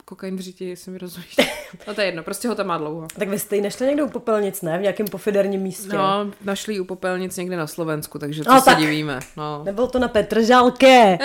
[0.06, 1.36] kokain v řiti, jestli mi rozumíš.
[1.88, 3.08] No to je jedno, prostě ho tam má dlouho.
[3.20, 4.78] Tak vy jste ji našli někde u popelnic, ne?
[4.78, 5.98] V nějakém pofiderním místě.
[5.98, 8.78] No, našli u popelnic někde na Slovensku, takže to no, se tak.
[8.78, 9.20] divíme.
[9.38, 9.64] No.
[9.64, 11.18] Nebylo to na Petržalke.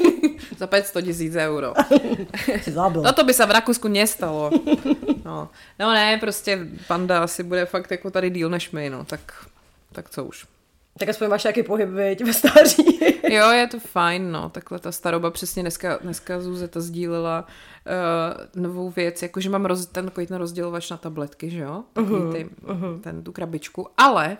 [0.58, 1.74] Za 500 tisíc euro.
[2.94, 4.50] no to by se v Rakousku nestalo.
[5.24, 5.48] No.
[5.78, 6.58] no ne, prostě
[6.88, 9.20] panda asi bude fakt jako tady díl než my, no, tak,
[9.92, 10.46] tak co už.
[10.98, 13.00] Tak aspoň máš nějaký pohyb, viď, ve stáří.
[13.30, 17.46] jo, je to fajn, no, takhle ta staroba, přesně dneska, dneska Zuzeta sdílela
[18.56, 22.32] uh, novou věc, jakože mám roz, ten, takový ten rozdělovač na tabletky, že jo, uh-huh,
[22.32, 23.00] ty, uh-huh.
[23.00, 24.36] ten, tu krabičku, ale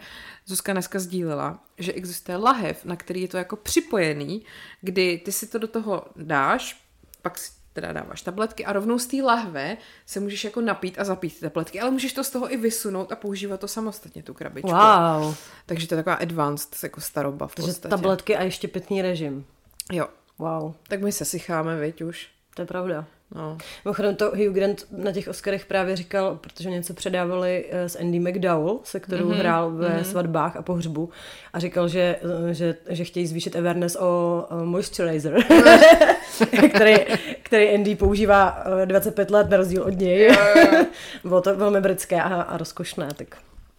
[0.47, 4.43] Zuzka dneska sdílela, že existuje lahev, na který je to jako připojený,
[4.81, 6.83] kdy ty si to do toho dáš,
[7.23, 11.05] pak si teda dáváš tabletky a rovnou z té lahve se můžeš jako napít a
[11.05, 14.35] zapít ty tabletky, ale můžeš to z toho i vysunout a používat to samostatně, tu
[14.35, 14.69] krabičku.
[14.69, 15.35] Wow.
[15.67, 17.91] Takže to je taková advanced jako staroba v Takže podstatě.
[17.91, 19.45] tabletky a ještě pitný režim.
[19.93, 20.09] Jo.
[20.39, 20.75] Wow.
[20.89, 22.29] Tak my se sycháme, viď už.
[22.55, 23.05] To je pravda.
[23.35, 23.59] No.
[23.85, 28.19] Mimochodem to Hugh Grant na těch Oscarech právě říkal, protože něco předávali eh, s Andy
[28.19, 29.39] McDowell, se kterou mm-hmm.
[29.39, 30.03] hrál ve mm-hmm.
[30.03, 31.11] svatbách a pohřbu
[31.53, 32.17] a říkal, že,
[32.51, 35.43] eh, že, že chtějí zvýšit awareness o, moisturizer,
[36.75, 36.97] který,
[37.43, 40.37] který Andy používá 25 eh, let na rozdíl od něj.
[41.25, 43.09] Bylo to velmi britské a, a rozkošné.
[43.17, 43.37] Tak.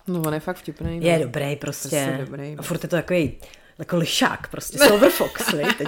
[0.07, 0.99] No on je fakt vtipný.
[0.99, 1.07] No.
[1.07, 2.05] Je dobrý prostě.
[2.05, 2.55] prostě dobrý.
[2.57, 3.38] A furt je to takový
[3.79, 5.45] jako lišák prostě, Silver Fox,
[5.77, 5.87] teď.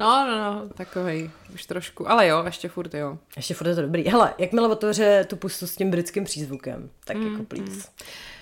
[0.00, 3.18] no, no, no, takovej, už trošku, ale jo, ještě furt jo.
[3.36, 4.08] Ještě furt je to dobrý.
[4.08, 7.88] Hele, jakmile otevře tu pustu s tím britským přízvukem, tak mm, jako please.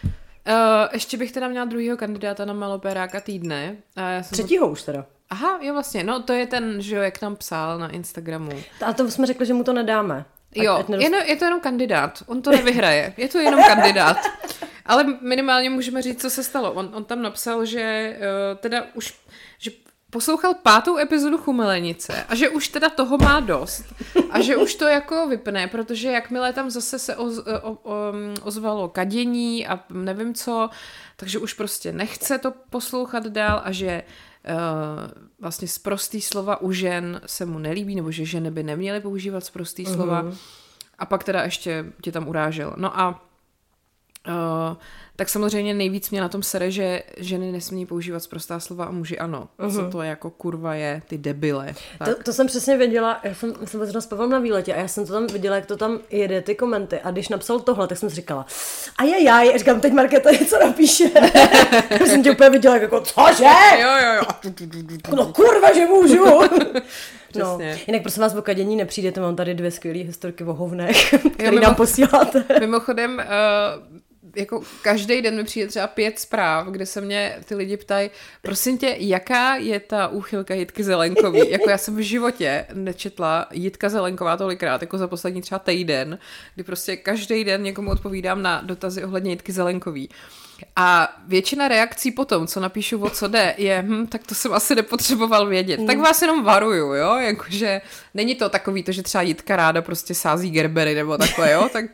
[0.03, 0.11] Mm.
[0.49, 3.77] Uh, ještě bych teda měla druhého kandidáta na maloperáka týdne.
[3.97, 4.73] A já jsem Třetího to...
[4.73, 5.07] už teda.
[5.31, 8.53] Aha, jo vlastně, no to je ten, že jo, jak nám psal na Instagramu.
[8.87, 10.25] A to jsme řekli, že mu to nedáme.
[10.55, 12.23] Jo, ať no, je to jenom kandidát.
[12.27, 13.15] On to nevyhraje.
[13.17, 14.17] Je to jenom kandidát.
[14.87, 16.73] Ale minimálně můžeme říct, co se stalo.
[16.73, 19.15] On, on tam napsal, že uh, teda už
[19.59, 19.71] že
[20.15, 23.85] poslouchal pátou epizodu Chumelenice a že už teda toho má dost
[24.31, 28.89] a že už to jako vypne, protože jakmile tam zase se oz, o, o, ozvalo
[28.89, 30.71] kadění a nevím co,
[31.17, 34.55] takže už prostě nechce to poslouchat dál a že uh,
[35.41, 39.85] vlastně sprostý slova u žen se mu nelíbí, nebo že ženy by neměly používat sprostý
[39.85, 39.95] uh-huh.
[39.95, 40.25] slova
[40.99, 42.75] a pak teda ještě tě tam urážel.
[42.77, 43.25] No a
[44.29, 44.77] uh,
[45.17, 49.19] tak samozřejmě nejvíc mě na tom sere, že ženy nesmí používat zprostá slova a muži
[49.19, 49.49] ano.
[49.59, 49.75] Uh-huh.
[49.75, 49.91] Co mhm.
[49.91, 51.75] to jako kurva je, ty debile.
[52.05, 54.89] To, to, jsem přesně věděla, já jsem, jsem zrovna s Pavlem na výletě a já
[54.89, 57.01] jsem to tam viděla, jak to tam jede, ty komenty.
[57.01, 58.47] A když napsal tohle, tak jsem si říkala,
[58.99, 61.05] a je já, říkám, teď Markéta něco napíše.
[61.91, 63.45] já jsem tě úplně viděla jako, cože?
[63.81, 64.23] Jo, jo, jo.
[65.17, 66.25] No kurva, že můžu.
[67.39, 71.61] No, jinak prosím vás, o kadění nepřijdete, mám tady dvě skvělé historky o hovnech, které
[71.61, 72.45] nám posíláte.
[72.61, 73.99] Mimochodem, uh,
[74.37, 78.11] jako každý den mi přijde třeba pět zpráv, kde se mě ty lidi ptají,
[78.43, 81.43] prosím tě, jaká je ta úchylka Jitky Zelenkový?
[81.51, 86.19] jako já jsem v životě nečetla Jitka Zelenková tolikrát, jako za poslední třeba týden,
[86.55, 90.09] kdy prostě každý den někomu odpovídám na dotazy ohledně Jitky Zelenkový.
[90.77, 94.75] A většina reakcí potom, co napíšu, o co jde, je, hm, tak to jsem asi
[94.75, 95.81] nepotřeboval vědět.
[95.81, 95.87] Mm.
[95.87, 97.81] Tak vás jenom varuju, jo, jakože
[98.15, 101.85] není to takový to, že třeba Jitka ráda prostě sází gerbery nebo takhle, jo, tak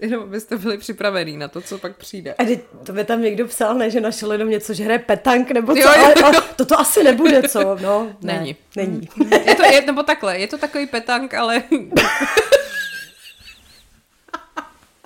[0.00, 2.34] jenom byste byli připravený na to, co pak přijde.
[2.34, 5.72] A to by tam někdo psal, ne, že našel jenom něco, že hraje petank nebo
[5.72, 6.24] co, jo, jo, jo.
[6.24, 8.08] ale toto asi nebude, co, no.
[8.22, 8.56] Ne, není.
[8.76, 9.08] Není.
[9.46, 11.62] Je to, je, nebo takhle, je to takový petank, ale...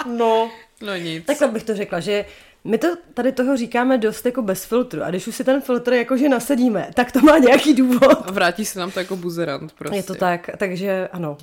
[0.06, 0.50] no.
[0.82, 1.24] No nic.
[1.24, 2.24] Takhle bych to řekla, že
[2.66, 5.92] my to tady toho říkáme dost jako bez filtru a když už si ten filtr
[5.92, 8.22] jakože nasadíme, tak to má nějaký důvod.
[8.24, 9.96] A vrátí se nám to jako buzerant prostě.
[9.96, 11.36] Je to tak, takže ano.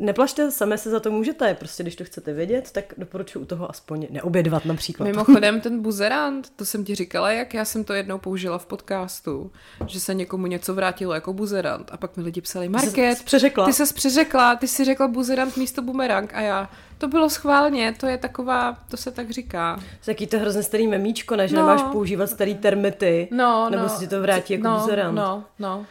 [0.00, 3.70] Neplašte, sami se za to můžete, prostě když to chcete vědět, tak doporučuji u toho
[3.70, 5.06] aspoň neobědvat například.
[5.06, 9.52] Mimochodem ten buzerant, to jsem ti říkala, jak já jsem to jednou použila v podcastu,
[9.86, 13.18] že se někomu něco vrátilo jako buzerant a pak mi lidi psali, Market,
[13.64, 18.06] ty se přeřekla, ty si řekla buzerant místo bumerang a já, to bylo schválně, to
[18.06, 19.80] je taková, to se tak říká.
[20.06, 21.48] Jaký to hrozně starý memíčko, ne?
[21.48, 21.62] Že no.
[21.62, 25.16] nemáš používat starý termity, no, nebo no, si to vrátí jako no, buzerant.
[25.16, 25.86] No, no.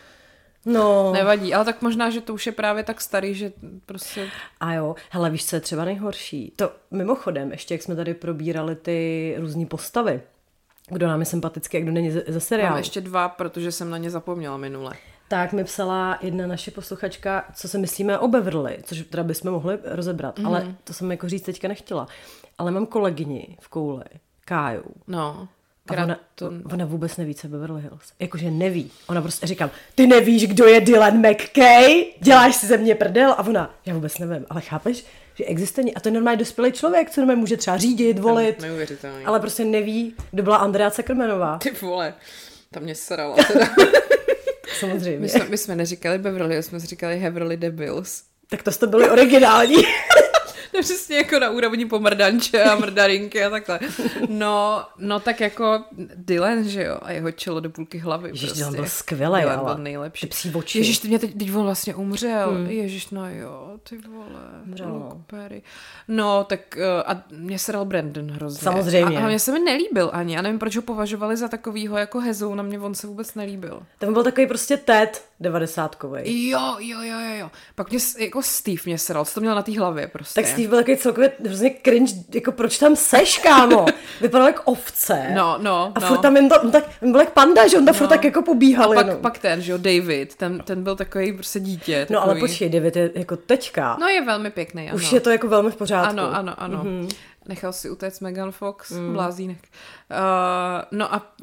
[0.65, 1.12] No.
[1.13, 3.52] Nevadí, ale tak možná, že to už je právě tak starý, že
[3.86, 4.28] prostě...
[4.60, 6.54] A jo, hele, víš, co je třeba nejhorší?
[6.56, 10.22] To mimochodem, ještě jak jsme tady probírali ty různé postavy,
[10.89, 12.72] kdo nám je sympatický a kdo není ze, ze seriálu.
[12.72, 14.93] Mám ještě dva, protože jsem na ně zapomněla minule
[15.29, 19.77] tak mi psala jedna naše posluchačka, co si myslíme o Beverly, což teda bychom mohli
[19.83, 20.47] rozebrat, mm.
[20.47, 22.07] ale to jsem jako říct teďka nechtěla.
[22.57, 24.03] Ale mám kolegyni v kouli,
[24.45, 24.83] Káju.
[25.07, 25.47] No.
[25.87, 26.19] A ona,
[26.73, 28.13] ona vůbec neví, co je Beverly Hills.
[28.19, 28.91] Jakože neví.
[29.07, 32.05] Ona prostě říkám, ty nevíš, kdo je Dylan McKay?
[32.19, 33.31] Děláš si ze mě prdel?
[33.31, 37.09] A ona, já vůbec nevím, ale chápeš, že existuje, a to je normálně dospělý člověk,
[37.09, 38.65] co normálně může třeba řídit, volit,
[39.25, 41.57] ale prostě neví, kdo byla Andrea Cekrmenová.
[41.57, 42.13] Ty vole,
[42.71, 43.65] tam mě srala teda.
[44.79, 45.19] Samozřejmě.
[45.19, 48.23] My jsme, my jsme neříkali Beverly, jsme říkali Heverly Devils.
[48.49, 49.75] Tak to jste byli originální.
[50.73, 53.79] Je přesně jako na úrovni pomrdanče a mrdarinky a takhle.
[54.29, 55.84] No, no tak jako
[56.15, 58.29] Dylan, že jo, a jeho čelo do půlky hlavy.
[58.29, 58.60] Ježiš, prostě.
[58.60, 60.27] Dylan byl skvělej, Dylan byl nejlepší.
[60.27, 60.77] ty psí oči.
[60.77, 62.51] Ježiš, ty mě teď, teď on vlastně umřel.
[62.51, 62.69] Hmm.
[62.69, 64.41] Ježiš, no jo, ty vole.
[64.65, 65.23] Umřel, no.
[66.08, 68.62] No, tak uh, a mě se dal Brandon hrozně.
[68.62, 69.17] Samozřejmě.
[69.17, 70.36] A, a mě se mi nelíbil ani.
[70.36, 72.55] Já nevím, proč ho považovali za takovýho jako hezou.
[72.55, 73.84] Na mě on se vůbec nelíbil.
[73.99, 76.49] Ten byl takový prostě Ted, devadesátkovej.
[76.49, 77.52] Jo, jo, jo, jo, jo.
[77.75, 80.41] Pak mě, jako Steve mě sral, co to měl na té hlavě prostě.
[80.41, 83.86] Tak Steve byl takový celkově hrozně cringe, jako proč tam seš, kámo?
[84.21, 85.32] Vypadal jak ovce.
[85.36, 86.08] No, no, A no.
[86.08, 88.15] furt tam jen to, on tak, on byl jak panda, že on tam furt No.
[88.15, 89.21] tak jako pobíhal a pak, jenom.
[89.21, 92.08] pak ten, že jo, David, ten, ten byl takový prostě dítě.
[92.10, 92.52] No ale takový.
[92.52, 93.97] počkej, David je jako teďka.
[93.99, 94.95] No je velmi pěkný, ano.
[94.95, 96.10] Už je to jako velmi v pořádku.
[96.10, 96.78] Ano, ano, ano.
[96.78, 97.02] Mhm.
[97.02, 97.15] Mm-hmm.
[97.47, 99.13] Nechal si utéct Megan Fox, mm.
[99.13, 99.58] blázínek.
[100.12, 100.17] Uh,
[100.91, 101.34] no a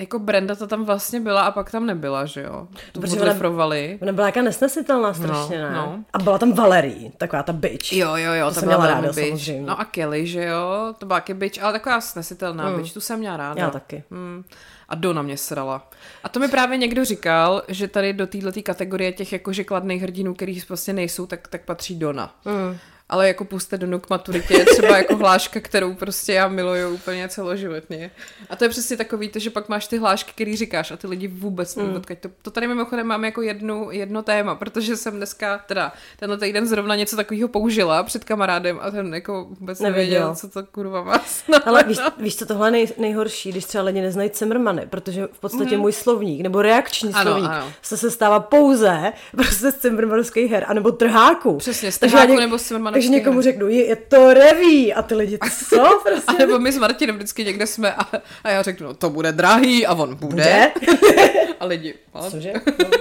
[0.00, 2.68] jako Brenda to tam vlastně byla a pak tam nebyla, že jo?
[2.92, 3.98] Tu Protože ona- odlifrovali.
[4.02, 5.76] Ona byla jaká nesnesitelná strašně, No, ne?
[5.76, 6.04] no.
[6.12, 7.92] A byla tam Valerie, taková ta bitch.
[7.92, 9.28] Jo, jo, jo, To to, jsem byla ráda, bitch.
[9.28, 9.66] samozřejmě.
[9.66, 12.76] No a Kelly, že jo, to byla taky bitch, ale taková snesitelná mm.
[12.76, 13.62] bitch, tu jsem měla ráda.
[13.62, 14.02] Já taky.
[14.10, 14.44] Mm.
[14.88, 15.90] A Dona mě srala.
[16.24, 20.34] A to mi právě někdo říkal, že tady do této kategorie těch jakože kladných hrdinů,
[20.34, 22.34] který prostě nejsou, tak, tak patří Dona.
[22.44, 22.76] Mm.
[23.10, 27.28] Ale jako puste Donu k maturitě je třeba jako hláška, kterou prostě já miluju úplně
[27.28, 28.10] celoživotně.
[28.50, 31.06] A to je přesně takový, to, že pak máš ty hlášky, který říkáš a ty
[31.06, 32.02] lidi vůbec mm.
[32.20, 36.66] to, to tady mimochodem mám jako jednu, jedno téma, protože jsem dneska, teda tenhle týden
[36.66, 40.34] zrovna něco takového použila před kamarádem a ten jako vůbec nevěděl, Nevěděl.
[40.34, 41.20] co to kurva má.
[41.66, 45.40] Ale víš, víš, co tohle je nej, nejhorší, když třeba lidi neznají Cimrmany, protože v
[45.40, 47.12] podstatě můj slovník, nebo reakční.
[47.14, 47.72] Ano, slovník, ano.
[47.82, 51.56] se sestává pouze prostě z Cimrmanovských her, anebo trháků.
[51.56, 52.62] Přesně, z Takže něk- nebo z
[53.00, 56.24] Takže někomu řeknu, je, je to reví, a ty lidi, co prostě?
[56.26, 58.00] A nebo my s Martinem vždycky někde jsme a,
[58.44, 60.30] a já řeknu, no to bude drahý a on bude.
[60.36, 60.72] Bude?
[61.60, 62.52] A lidi, ale Cože?
[62.76, 62.90] No.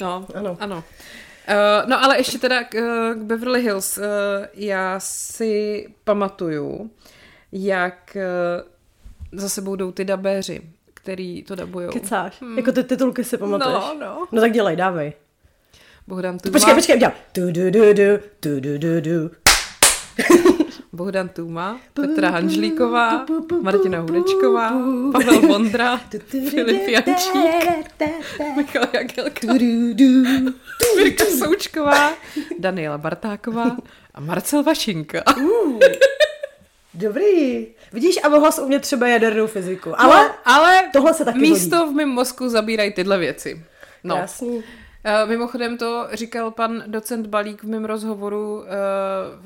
[0.00, 0.56] No, Ano.
[0.60, 0.76] ano.
[1.48, 3.98] Uh, no ale ještě teda k, uh, k Beverly Hills.
[3.98, 4.04] Uh,
[4.54, 6.90] já si pamatuju,
[7.52, 10.62] jak uh, za sebou jdou ty dabéři,
[10.94, 11.90] který to dabujou.
[11.92, 12.42] Kecáš.
[12.56, 13.74] Jako ty titulky si pamatuješ?
[13.74, 14.26] No, no.
[14.32, 15.12] No tak dělej, dávej.
[16.06, 17.14] Bohdan Tuma, Počkej, počkej, dělám.
[17.34, 19.30] Du, du, du, du, du, du, du, du.
[20.92, 23.26] Bohdan Tuma, Petra Hanžlíková,
[23.60, 24.70] Martina Hudečková,
[25.12, 26.00] Pavel Vondra,
[26.50, 27.34] Filip Jančík,
[28.56, 29.54] Michal Jagelka.
[30.96, 32.12] Mirka Součková,
[32.58, 33.76] Daniela Bartáková
[34.14, 35.22] a Marcel Vašinka.
[36.94, 37.66] Dobrý.
[37.92, 40.00] Vidíš, a mohla jsi umět třeba jadernou fyziku.
[40.00, 43.64] Ale no, ale tohle se taky místo v mém mozku zabírají tyhle věci.
[44.04, 44.16] No.
[44.16, 44.62] Krásný.
[45.06, 48.64] Uh, mimochodem to říkal pan docent Balík v mém rozhovoru uh,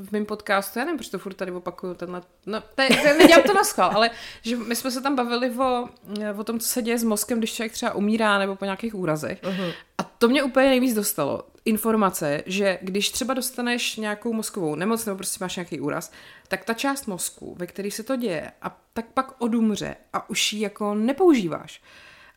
[0.07, 3.07] v mém podcastu, já nevím, proč to furt tady opakuju, tenhle, no, to je- to
[3.07, 4.11] je- nedělám to na schvál, ale
[4.42, 5.88] že my jsme se tam bavili o,
[6.37, 9.42] o tom, co se děje s mozkem, když člověk třeba umírá nebo po nějakých úrazech.
[9.42, 9.73] Uh-huh.
[9.99, 11.42] A to mě úplně nejvíc dostalo.
[11.64, 16.12] Informace, že když třeba dostaneš nějakou mozkovou nemoc nebo prostě máš nějaký úraz,
[16.49, 20.53] tak ta část mozku, ve který se to děje, a tak pak odumře a už
[20.53, 21.83] ji jako nepoužíváš.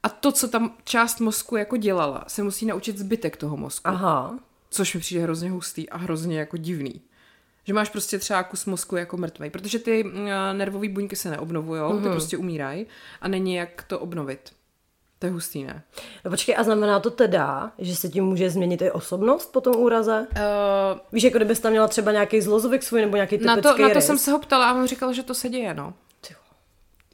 [0.03, 3.87] A to, co tam část mozku jako dělala, se musí naučit zbytek toho mozku.
[3.87, 4.39] Aha.
[4.69, 7.01] Což mi přijde hrozně hustý a hrozně jako divný.
[7.63, 10.11] Že máš prostě třeba kus mozku jako mrtvej, protože ty uh,
[10.53, 12.85] nervové buňky se neobnovují, ty prostě umírají
[13.21, 14.51] a není jak to obnovit.
[15.19, 15.83] To je hustý, ne?
[16.25, 19.75] No počkej, a znamená to teda, že se tím může změnit i osobnost po tom
[19.75, 20.27] úraze?
[20.31, 23.87] Uh, Víš, jako kdybys tam měla třeba nějaký zlozvyk svůj nebo nějaký na typický to,
[23.87, 25.93] na to jsem se ho ptala a on říkal, že to se děje, no.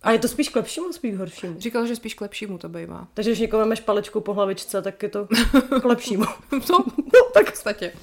[0.02, 1.60] A je to spíš k lepšímu, spíš k horšímu?
[1.60, 3.08] Říkal, že spíš k lepšímu to bývá.
[3.14, 5.28] Takže když někomu máš palečku po hlavičce, tak je to
[5.82, 6.26] k lepšímu.
[6.70, 7.94] No, no tak v podstatě.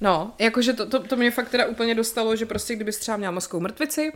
[0.00, 3.32] No, jakože to, to, to mě fakt teda úplně dostalo, že prostě kdybys třeba měla
[3.32, 4.12] mozkovou mrtvici,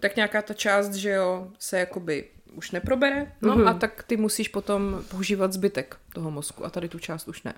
[0.00, 3.68] tak nějaká ta část, že jo, se jakoby už neprobere, no mm-hmm.
[3.68, 7.54] a tak ty musíš potom používat zbytek toho mozku a tady tu část už ne.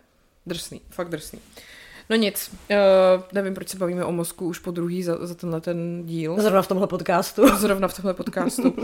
[0.46, 1.40] Drsný, fakt drsný.
[2.10, 2.76] No nic, uh,
[3.32, 6.36] nevím, proč se bavíme o mozku už po druhý za, za tenhle ten díl.
[6.40, 7.48] Zrovna v tomhle podcastu.
[7.56, 8.76] Zrovna v tomhle podcastu.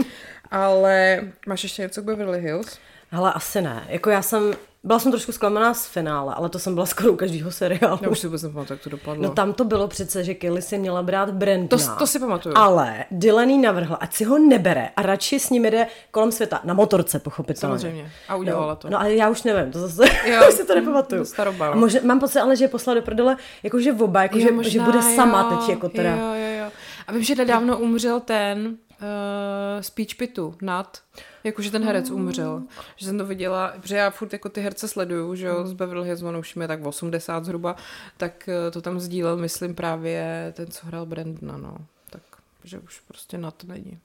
[0.50, 2.78] Ale máš ještě něco k Beverly Hills?
[3.10, 3.86] Hele, asi ne.
[3.88, 4.52] Jako já jsem,
[4.84, 7.98] byla jsem trošku zklamaná z finále, ale to jsem byla skoro u každého seriálu.
[8.02, 9.22] Já už si vůbec nepamatuju, jak to dopadlo.
[9.22, 11.68] No tam to bylo přece, že Kelly si měla brát Brandna.
[11.68, 12.54] to, to si pamatuju.
[12.58, 16.60] Ale Dylan jí navrhl, ať si ho nebere a radši s ním jede kolem světa.
[16.64, 17.78] Na motorce, pochopitelně.
[17.78, 18.10] Samozřejmě.
[18.28, 18.90] A udělala no, to.
[18.90, 20.32] No ale já už nevím, to zase, Jo.
[20.32, 21.24] já už si to nepamatuju.
[21.24, 21.72] Starobá, no.
[21.72, 24.80] A možná, mám pocit ale, že je poslala do prdele, jakože oba, jakože, Jo, že
[24.80, 26.10] bude sama jo, teď, jako teda.
[26.10, 26.70] Jo, jo, jo.
[27.06, 31.02] A vím, že nedávno umřel ten uh, z Peach Pitu, Nat.
[31.44, 32.62] Jakože ten herec umřel.
[32.96, 36.06] Že jsem to viděla, že já furt jako ty herce sleduju, že jo, z Beverly
[36.06, 37.76] Hills, on už mi je tak 80 zhruba,
[38.16, 41.76] tak uh, to tam sdílel, myslím právě ten, co hrál Brandona, no.
[42.10, 42.22] Tak,
[42.64, 43.98] že už prostě Nat není.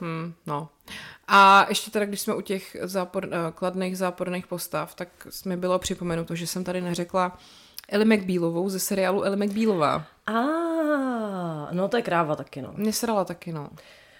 [0.00, 0.68] Hmm, no.
[1.28, 5.08] A ještě teda, když jsme u těch zápor, uh, kladných záporných postav, tak
[5.44, 7.38] mi bylo připomenuto, že jsem tady neřekla
[7.88, 10.04] Ellie McBealovou ze seriálu Ellie McBealová.
[10.34, 12.70] A, no to je kráva taky, no.
[12.76, 13.68] Mě srala taky, no.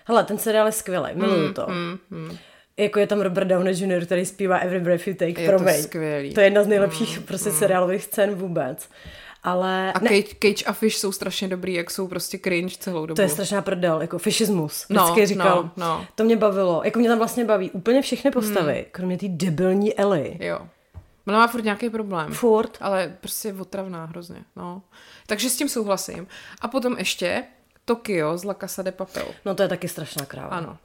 [0.05, 1.67] Hele, ten seriál je skvělý, miluju to.
[1.69, 2.37] Mm, mm.
[2.77, 6.35] Jako je tam Robert Downey Jr., který zpívá Every Breath You Take, Je to skvělý.
[6.35, 8.89] To je jedna z nejlepších mm, prostě seriálových scén vůbec.
[9.43, 13.07] Ale A ne, Cage, Cage a Fish jsou strašně dobrý, jak jsou prostě cringe celou
[13.07, 13.17] dobu.
[13.17, 14.87] to je strašná prdel, jako fishismus.
[14.91, 16.07] No, Vždycky říkal, no, no.
[16.15, 16.83] to mě bavilo.
[16.85, 18.85] Jako mě tam vlastně baví úplně všechny postavy, Hmm.
[18.93, 20.47] kromě té debilní Ellie.
[20.47, 20.59] Jo.
[21.27, 22.33] Ona má furt nějaký problém.
[22.33, 22.79] Furt.
[22.81, 24.83] Ale prostě je otravná hrozně, no.
[25.31, 26.27] Takže s tím souhlasím.
[26.61, 27.43] A potom ještě
[27.85, 29.27] Tokio z La Casa de Papel.
[29.45, 30.49] No to je taky strašná kráva.
[30.49, 30.79] Ano.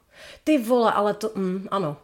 [0.44, 1.96] Ty vole, ale to, mm, ano.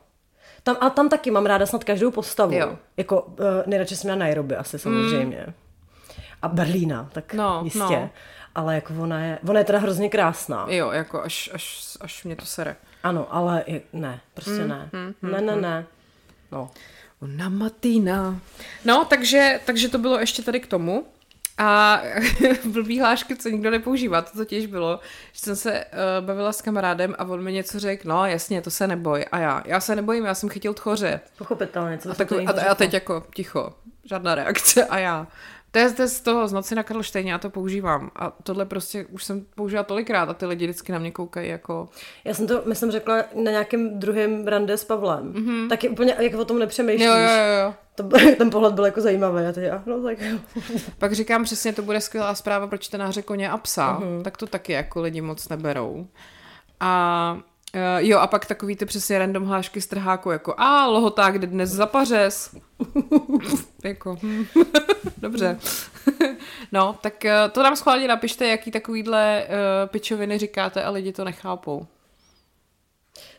[0.63, 2.55] Tam, a tam taky mám ráda snad každou postavu.
[2.55, 2.79] Jo.
[2.97, 3.37] Jako uh,
[3.67, 5.47] nejradši jsem měla Nairobi asi samozřejmě.
[6.43, 7.79] A Berlína, tak No, jistě.
[7.81, 8.11] no.
[8.55, 10.67] Ale jako ona je, ona je teda hrozně krásná.
[10.69, 12.77] Jo, jako až, až, až mě to sere.
[13.03, 14.91] Ano, ale je, ne, prostě ne.
[15.23, 15.87] ne, ne, ne.
[16.53, 16.71] No.
[17.21, 18.41] Una matina.
[18.85, 21.07] No, takže, takže to bylo ještě tady k tomu.
[21.59, 22.01] A
[22.65, 25.01] blbý hlášky, co nikdo nepoužívá, to totiž bylo,
[25.33, 28.71] že jsem se uh, bavila s kamarádem a on mi něco řekl, no jasně, to
[28.71, 29.25] se neboj.
[29.33, 31.21] A já, já se nebojím, já jsem chytil tchoře.
[31.39, 33.75] Pochopitelně, co A, to a, a teď jako ticho,
[34.05, 35.27] žádná reakce a já.
[35.73, 38.11] To je, je z toho, z noci na Karlštejně, já to používám.
[38.17, 41.89] A tohle prostě už jsem použila tolikrát a ty lidi vždycky na mě koukají jako...
[42.25, 45.33] Já jsem to, myslím, řekla na nějakém druhém rande s Pavlem.
[45.33, 45.69] Mm-hmm.
[45.69, 47.07] Taky úplně, jak o tom nepřemýšlíš.
[47.07, 47.75] Jo, jo, jo.
[47.95, 48.09] To,
[48.39, 49.45] ten pohled byl jako zajímavý.
[49.45, 50.19] A teď, no tak.
[50.99, 54.23] Pak říkám přesně, to bude skvělá zpráva pro čtenáře koně a psa, uh-huh.
[54.23, 56.07] tak to taky jako lidi moc neberou.
[56.81, 57.39] A
[57.75, 61.47] uh, jo, a pak takový ty přesně random hlášky z trháku, jako a lohota, kde
[61.47, 62.57] dnes zapařes.
[63.85, 64.19] jako,
[65.17, 65.59] dobře.
[66.73, 71.25] no, tak uh, to nám schválně napište, jaký takovýhle uh, pičoviny říkáte a lidi to
[71.25, 71.87] nechápou.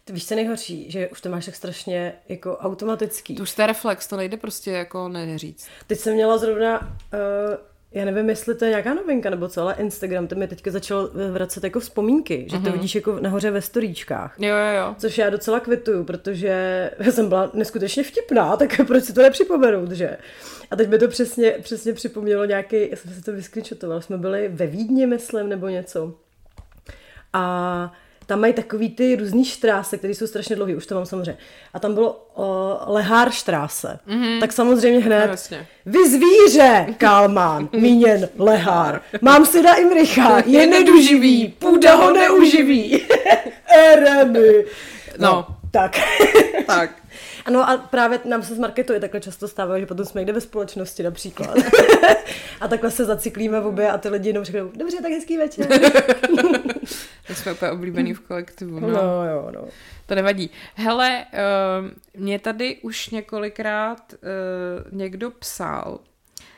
[0.05, 3.36] Ty víš, co nejhorší, že už to máš tak strašně jako automatický.
[3.36, 5.67] To už to je reflex, to nejde prostě jako neříct.
[5.88, 9.75] Teď jsem měla zrovna, uh, já nevím, jestli to je nějaká novinka nebo co, ale
[9.79, 14.35] Instagram, to mi teďka začal vracet jako vzpomínky, že to vidíš jako nahoře ve storíčkách.
[14.39, 14.95] Jo, jo, jo.
[14.97, 20.17] Což já docela kvituju, protože jsem byla neskutečně vtipná, tak proč si to nepřipomenout, že?
[20.71, 24.49] A teď mi to přesně, přesně připomnělo nějaký, já jsem si to vyskričotovala, jsme byli
[24.53, 26.13] ve Vídni, myslím, nebo něco.
[27.33, 27.93] A
[28.26, 31.38] tam mají takový ty různý štráse, které jsou strašně dlouhé, už to mám samozřejmě.
[31.74, 32.45] A tam bylo uh,
[32.93, 33.99] Lehár štráse.
[34.07, 34.39] Mm-hmm.
[34.39, 35.67] Tak samozřejmě hned, No, jasně.
[35.86, 39.01] vy zvíře, Kalmán, míněn Lehár.
[39.21, 43.01] Mám si na Imricha, je neduživý, půda ho neuživí.
[43.76, 44.65] Eremy.
[45.19, 45.45] No.
[45.71, 45.99] Tak.
[46.67, 46.89] Tak.
[47.45, 50.33] Ano a právě nám se z marketu i takhle často stává, že potom jsme někde
[50.33, 51.57] ve společnosti například.
[52.61, 55.67] a takhle se zacyklíme v obě a ty lidi jenom řeknou, dobře, tak hezký večer.
[57.27, 58.79] Tak jsme úplně oblíbený v kolektivu.
[58.79, 58.87] No.
[58.87, 59.65] no jo, no.
[60.05, 60.49] To nevadí.
[60.75, 65.99] Hele, uh, mě tady už několikrát uh, někdo psal,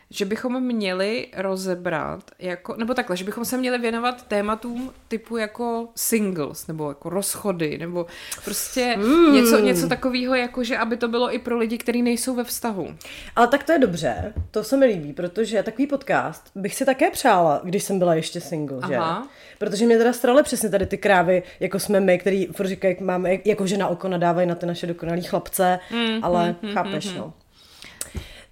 [0.10, 5.88] že bychom měli rozebrat, jako, nebo takhle, že bychom se měli věnovat tématům typu jako
[5.96, 8.06] singles, nebo jako rozchody, nebo
[8.46, 9.34] prostě mm.
[9.34, 12.96] něco, něco takového, jako že aby to bylo i pro lidi, kteří nejsou ve vztahu.
[13.36, 17.12] Ale tak to je dobře, to se mi líbí, protože takový podcast bych si také
[17.12, 18.96] přála, když jsem byla ještě single, že?
[18.96, 19.28] Aha.
[19.58, 23.02] Protože mě teda straly přesně tady ty krávy, jako jsme my, který furt říkají, jak
[23.02, 27.12] máme, jako že na oko nadávají na ty naše dokonalý chlapce, mm, ale mm, chápeš,
[27.12, 27.34] mm, no.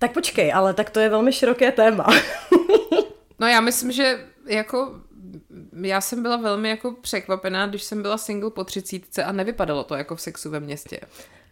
[0.03, 2.07] Tak počkej, ale tak to je velmi široké téma.
[3.39, 4.95] No já myslím, že jako
[5.81, 9.95] já jsem byla velmi jako překvapená, když jsem byla single po třicítce a nevypadalo to
[9.95, 10.99] jako v sexu ve městě.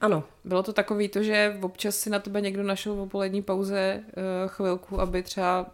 [0.02, 4.04] ano, Bylo to takový to, že občas si na tebe někdo našel v polední pauze
[4.04, 5.66] uh, chvilku, aby třeba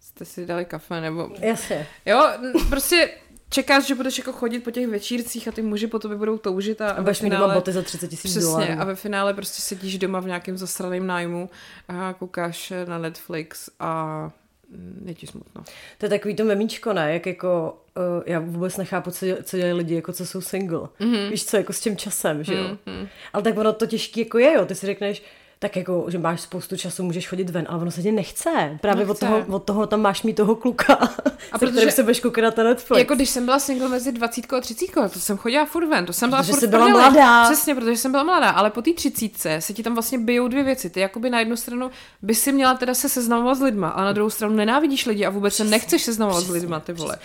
[0.00, 1.30] jste si dali kafe, nebo...
[1.38, 1.86] jasně.
[2.06, 2.30] Jo,
[2.68, 3.10] prostě
[3.50, 6.80] čekáš, že budeš jako chodit po těch večírcích a ty muži po tobě budou toužit
[6.80, 8.72] a, A budeš mít doma boty za 30 tisíc Přesně, dolarů.
[8.80, 11.50] a ve finále prostě sedíš doma v nějakém zasraném nájmu
[11.88, 14.22] a koukáš na Netflix a
[14.70, 15.64] mm, je ti smutno.
[15.98, 17.12] To je takový to memíčko, ne?
[17.12, 20.78] Jak jako, uh, já vůbec nechápu, co, děl- co dělají lidi, jako co jsou single.
[21.00, 21.30] Mm-hmm.
[21.30, 22.64] Víš co, jako s tím časem, že jo?
[22.86, 23.08] Mm-hmm.
[23.32, 24.66] Ale tak ono to těžký jako je, jo.
[24.66, 25.22] Ty si řekneš,
[25.66, 28.78] tak jako, že máš spoustu času, můžeš chodit ven, ale ono se ti nechce.
[28.80, 29.26] Právě Nechce.
[29.26, 32.44] Od, toho, od toho tam máš mít toho kluka, a se protože- se budeš koukat
[32.44, 32.98] na ten Netflix.
[32.98, 36.12] Jako když jsem byla single mezi 20 a 30, to jsem chodila furt ven, to
[36.12, 37.44] jsem byla Protože furt jsi byla mladá.
[37.44, 40.62] Přesně, protože jsem byla mladá, ale po té 30 se ti tam vlastně bijou dvě
[40.64, 40.90] věci.
[40.90, 41.90] Ty jakoby na jednu stranu
[42.22, 45.30] by si měla teda se seznamovat s lidma, a na druhou stranu nenávidíš lidi a
[45.30, 47.18] vůbec se nechceš seznamovat s lidma, ty vole.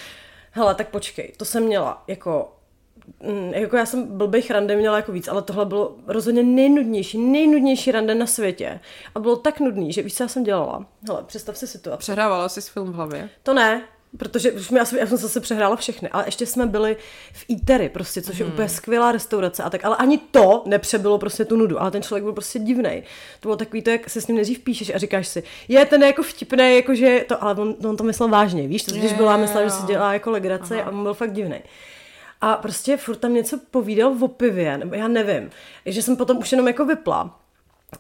[0.51, 2.51] Hele, tak počkej, to jsem měla jako
[3.51, 8.16] jako já jsem blbých rande měla jako víc, ale tohle bylo rozhodně nejnudnější, nejnudnější rande
[8.16, 8.80] na světě.
[9.16, 10.86] A bylo tak nudný, že víš, co já jsem dělala?
[11.07, 11.99] Hele, představ si situaci.
[11.99, 13.30] Přehrávala jsi film v hlavě.
[13.43, 13.82] To ne,
[14.18, 16.97] Protože už mi, já, jsem, já jsem zase přehrála všechny, ale ještě jsme byli
[17.34, 21.45] v Eatery, prostě, což je úplně skvělá restaurace a tak, ale ani to nepřebylo prostě
[21.45, 23.03] tu nudu, ale ten člověk byl prostě divný.
[23.39, 26.03] To bylo takový to, jak se s ním nejdřív píšeš a říkáš si, je ten
[26.03, 29.68] jako vtipný, jakože to, ale on, on to myslel vážně, víš, to když byla myslela,
[29.68, 31.62] že si dělá jako legraci a on byl fakt divný.
[32.41, 35.49] A prostě furt tam něco povídal v opivě, nebo já nevím,
[35.85, 37.37] že jsem potom už jenom jako vypla.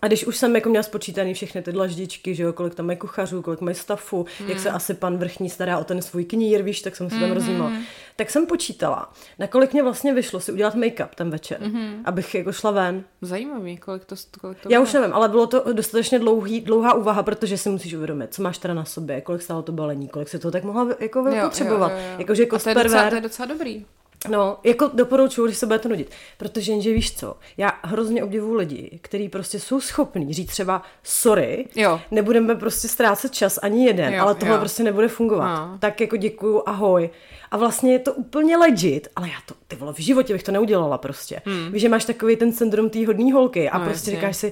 [0.01, 2.97] A když už jsem jako měla spočítaný všechny ty dlaždičky, že jo, kolik tam mají
[2.97, 4.49] kuchařů, kolik mají stafu, mm.
[4.49, 7.29] jak se asi pan vrchní stará o ten svůj knír, víš, tak jsem se tam
[7.29, 7.35] mm.
[7.35, 7.71] rozjímala.
[8.15, 12.01] Tak jsem počítala, na kolik mě vlastně vyšlo si udělat make-up ten večer, mm.
[12.05, 13.03] abych jako šla ven.
[13.21, 14.83] Zajímavý, kolik to, kolik to Já bylo?
[14.83, 18.57] už nevím, ale bylo to dostatečně dlouhý, dlouhá úvaha, protože si musíš uvědomit, co máš
[18.57, 21.91] teda na sobě, kolik stálo to balení, kolik se to tak mohla jako potřebovat.
[22.17, 23.85] Jakože A to je, docela, to je docela dobrý.
[24.29, 26.11] No, jako doporučuju, když se budete nudit.
[26.37, 31.67] Protože jenže víš co, já hrozně obdivuju lidi, kteří prostě jsou schopní říct třeba sorry,
[31.75, 32.01] Jo.
[32.11, 34.59] nebudeme prostě ztrácet čas ani jeden, Jo, ale tohle jo.
[34.59, 35.55] prostě nebude fungovat.
[35.55, 35.77] No.
[35.79, 37.09] Tak jako děkuju, ahoj.
[37.51, 40.51] A vlastně je to úplně legit, ale já to, ty vole, v životě bych to
[40.51, 41.41] neudělala prostě.
[41.45, 41.71] Hmm.
[41.71, 44.19] Víš, že máš takový ten syndrom té hodný holky a No, prostě jasně.
[44.19, 44.51] říkáš si,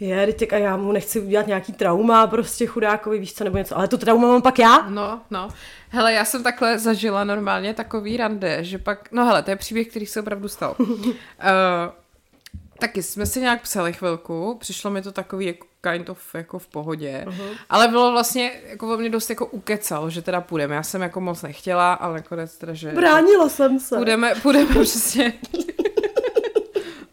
[0.00, 3.76] je, teď a já mu nechci udělat nějaký trauma, prostě chudákovi, víš co, nebo něco.
[3.76, 4.88] Ale to trauma mám pak já.
[4.88, 5.48] No, no.
[5.88, 9.88] Hele, já jsem takhle zažila normálně takový rande, že pak, no hele, to je příběh,
[9.88, 10.74] který se opravdu stal.
[10.78, 10.86] uh,
[12.78, 16.66] taky jsme si nějak psali chvilku, přišlo mi to takový jako kind of jako v
[16.66, 17.56] pohodě, uh-huh.
[17.70, 20.74] ale bylo vlastně, jako mě dost jako ukecal, že teda půjdeme.
[20.74, 23.96] Já jsem jako moc nechtěla, ale nakonec teda, že Bránila jsem se.
[23.96, 25.32] půjdeme, půjdeme přesně.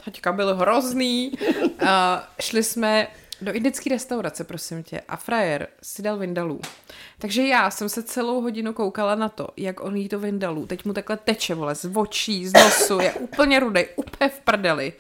[0.08, 1.32] Taťka byl hrozný.
[1.64, 1.88] Uh,
[2.40, 3.08] šli jsme
[3.42, 6.60] do indické restaurace, prosím tě, a frajer si dal vindalů.
[7.20, 10.66] Takže já jsem se celou hodinu koukala na to, jak on jí to vindalů.
[10.66, 14.94] Teď mu takhle teče, vole, z očí, z nosu, je úplně rudej, úplně v prdeli.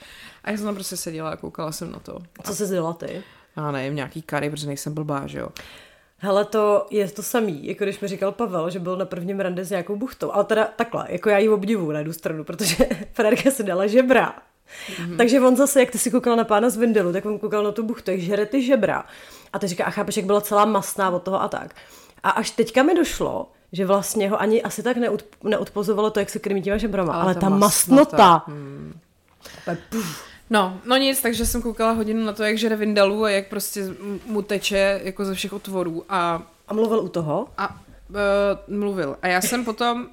[0.43, 2.19] A já jsem tam prostě seděla a koukala jsem na to.
[2.43, 3.23] Co jsi dělala ty?
[3.57, 5.49] Já nevím, nějaký kary, protože nejsem blbá, že jo.
[6.17, 9.65] Hele, to je to samý, jako když mi říkal Pavel, že byl na prvním rande
[9.65, 10.31] s nějakou buchtou.
[10.31, 12.75] Ale teda takhle, jako já ji obdivu na jednu stranu, protože
[13.13, 14.35] Frederika si dala žebra.
[14.89, 15.17] Mm-hmm.
[15.17, 17.71] Takže on zase, jak ty si koukal na pána z Vindelu, tak on koukal na
[17.71, 19.05] tu buchtu, jak žere ty žebra.
[19.53, 21.75] A ty říká, a chápeš, jak byla celá masná od toho a tak.
[22.23, 26.29] A až teďka mi došlo, že vlastně ho ani asi tak neod, neodpozovalo to, jak
[26.29, 28.01] se krmí těma žebrama, ale, ale ta, ta masnota.
[28.01, 28.43] masnota.
[28.47, 28.99] Hmm.
[30.49, 33.89] No, no nic, takže jsem koukala hodinu na to, jak žere Vindalů a jak prostě
[34.25, 36.41] mu teče jako ze všech otvorů a...
[36.67, 37.47] A mluvil u toho?
[37.57, 39.17] A uh, mluvil.
[39.21, 40.07] A já jsem potom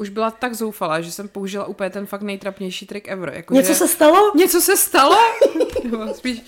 [0.00, 3.32] už byla tak zoufalá, že jsem použila úplně ten fakt nejtrapnější trik ever.
[3.34, 3.74] Jako něco že...
[3.74, 4.32] se stalo?
[4.34, 5.18] Něco se stalo?
[5.84, 6.42] Nebo spíš,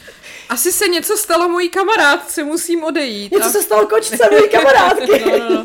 [0.48, 3.32] asi se něco stalo mojí kamarádce, musím odejít.
[3.32, 3.50] Něco a...
[3.50, 5.24] se stalo kočce mojí kamarádky.
[5.38, 5.64] no, no,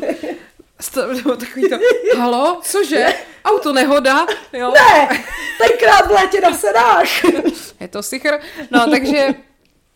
[0.80, 1.76] Sto, nebo takový to,
[2.18, 3.06] halo, cože?
[3.44, 4.26] Auto nehoda?
[4.52, 4.72] Jo.
[4.72, 5.24] Ne,
[5.58, 7.24] tenkrát v létě na sedách.
[7.80, 8.38] Je to sichr.
[8.70, 9.26] No, takže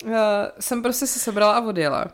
[0.05, 0.11] uh,
[0.61, 2.05] jsem prostě se sebrala a odjela.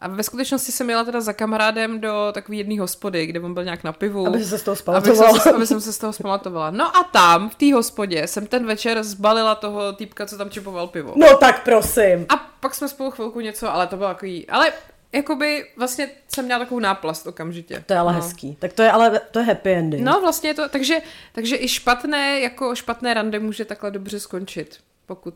[0.00, 3.64] A ve skutečnosti jsem jela teda za kamarádem do takové jedné hospody, kde on byl
[3.64, 4.26] nějak na pivu.
[4.26, 5.38] Aby se z toho aby, spamatovala.
[5.38, 6.70] jsem, aby jsem se z toho zpamatovala.
[6.70, 10.86] No a tam, v té hospodě, jsem ten večer zbalila toho týpka, co tam čipoval
[10.86, 11.14] pivo.
[11.16, 12.26] No tak prosím.
[12.28, 14.46] A pak jsme spolu chvilku něco, ale to bylo takový...
[14.48, 14.72] Ale
[15.12, 17.84] jakoby vlastně jsem měla takovou náplast okamžitě.
[17.86, 18.20] To je ale no.
[18.20, 18.56] hezký.
[18.60, 20.04] Tak to je ale to je happy ending.
[20.04, 20.98] No vlastně je to, takže,
[21.32, 25.34] takže i špatné, jako špatné rande může takhle dobře skončit, pokud...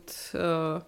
[0.75, 0.81] Uh,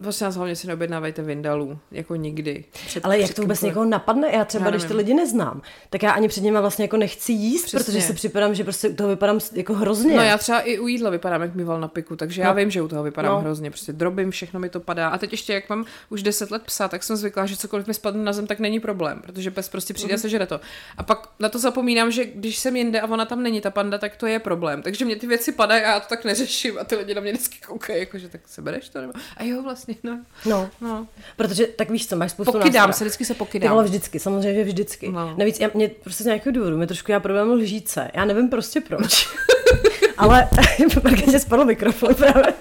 [0.00, 2.64] Vlastně nás hlavně si neobjednávajte Vindalů, jako nikdy.
[2.86, 4.28] Před, Ale jak to vůbec někoho napadne?
[4.32, 7.32] Já třeba, Já když ty lidi neznám, tak já ani před nimi vlastně jako nechci
[7.32, 7.84] jíst, Přesně.
[7.84, 10.16] protože si připadám, že prostě u toho vypadám jako hrozně.
[10.16, 12.54] No já třeba i u jídla vypadám jak mýval na piku, takže já No.
[12.54, 13.40] vím, že u toho vypadám No.
[13.40, 13.70] hrozně.
[13.70, 15.08] Prostě drobím, všechno mi to padá.
[15.08, 17.94] A teď ještě, jak mám už 10 let psa, tak jsem zvyklá, že cokoliv mi
[17.94, 20.18] spadne na zem, tak není problém, protože pes prostě přijde Mhm.
[20.18, 20.60] a sežere to.
[20.96, 23.98] A pak na to zapomínám, že když jsem jinde a ona tam není, ta panda,
[23.98, 24.82] tak to je problém.
[24.82, 27.32] Takže mě ty věci padají a já to tak neřeším a ty lidi na mě
[27.32, 29.12] vždycky koukají, jakože tak se bereš to nebo...
[29.36, 30.20] A jo, vlastně, no.
[30.46, 31.06] No, no.
[31.36, 32.98] protože tak víš co, máš spoustu Pokydám nástrojů.
[32.98, 33.70] se, vždycky se pokydám.
[33.70, 35.08] vole vždycky, samozřejmě, že vždycky.
[35.08, 35.34] No.
[35.36, 38.10] Navíc já, mě prostě z nějakého důvodu, mě trošku já problém lžíce.
[38.14, 39.28] Já nevím prostě proč.
[40.18, 40.48] Ale,
[41.02, 42.52] protože spadl mikrofon právě.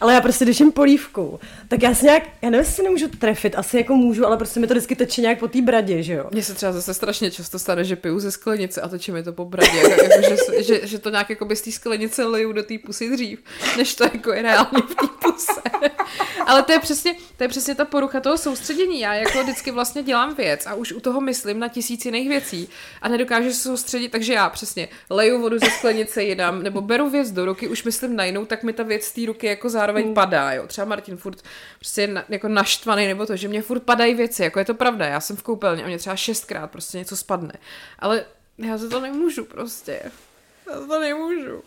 [0.00, 3.54] Ale já prostě, když jim polívku, tak já si nějak, já nevím, jestli nemůžu trefit,
[3.58, 6.28] asi jako můžu, ale prostě mi to vždycky teče nějak po té bradě, že jo.
[6.32, 9.32] Mně se třeba zase strašně často stane, že piju ze sklenice a točí mi to
[9.32, 12.62] po bradě, jako, jako, že, že, že, to nějak jako z té sklenice liju do
[12.62, 13.42] té pusy dřív,
[13.76, 15.60] než to jako je reálně v té puse.
[16.46, 19.00] Ale to je, přesně, to je přesně ta porucha toho soustředění.
[19.00, 22.68] Já jako vždycky vlastně dělám věc a už u toho myslím na tisíc jiných věcí
[23.02, 27.30] a nedokážu se soustředit, takže já přesně leju vodu ze sklenice jinam, nebo beru věc
[27.30, 30.14] do ruky, už myslím na jinou, tak mi ta věc z té ruky jako zároveň
[30.14, 30.66] padá, jo.
[30.66, 31.42] Třeba Martin furt
[31.78, 34.74] prostě je na, jako naštvaný, nebo to, že mě furt padají věci, jako je to
[34.74, 37.52] pravda, já jsem v koupelně a mě třeba šestkrát prostě něco spadne.
[37.98, 38.24] Ale
[38.58, 40.00] já za to nemůžu prostě.
[40.70, 41.62] Já za to nemůžu.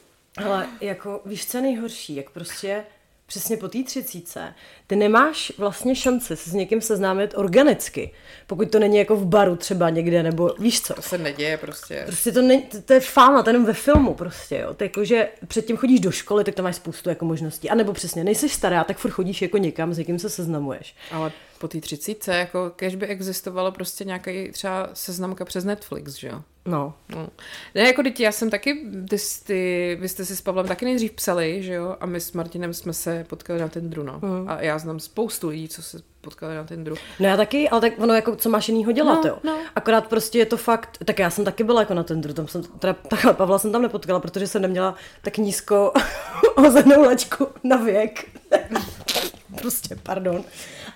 [0.45, 2.84] Ale jako, víš, co je nejhorší, jak prostě
[3.32, 4.53] přesně po té třicíce,
[4.88, 8.11] ty nemáš vlastně šanci se s někým seznámit organicky,
[8.47, 10.93] pokud to není jako v baru třeba někde, nebo víš co.
[10.93, 12.03] To se neděje prostě.
[12.05, 14.73] Prostě to, ne, to, to je fáma, to je jenom ve filmu prostě, jo.
[14.73, 17.69] To jako, že předtím chodíš do školy, tak to máš spoustu jako možností.
[17.69, 20.95] A nebo přesně, nejsi stará, tak furt chodíš jako někam, s někým se seznamuješ.
[21.11, 21.32] Ale
[21.62, 26.41] po té třicíce, jako kež by existovalo prostě nějaký třeba seznamka přes Netflix, že jo?
[26.66, 26.93] No.
[27.09, 27.30] No.
[27.76, 31.12] Ne, jako děti, já jsem taky, ty, ty, vy jste si s Pavlem taky nejdřív
[31.12, 34.20] psali, že jo, a my s Martinem jsme se potkali na Tindru, no.
[34.22, 34.49] Mm.
[34.49, 36.95] A já znám spoustu lidí, co se potkali na Tindru.
[37.20, 39.38] No já taky, ale tak ono jako, co máš jinýho dělat, No, jo.
[39.43, 39.57] no.
[39.76, 42.64] Akorát prostě je to fakt, tak já jsem taky byla jako na Tinderu, tam jsem,
[42.64, 45.93] teda takhle Pavla jsem tam nepotkala, protože jsem neměla tak nízko
[46.55, 48.26] ozenou laťku na věk.
[49.62, 50.43] prostě, pardon.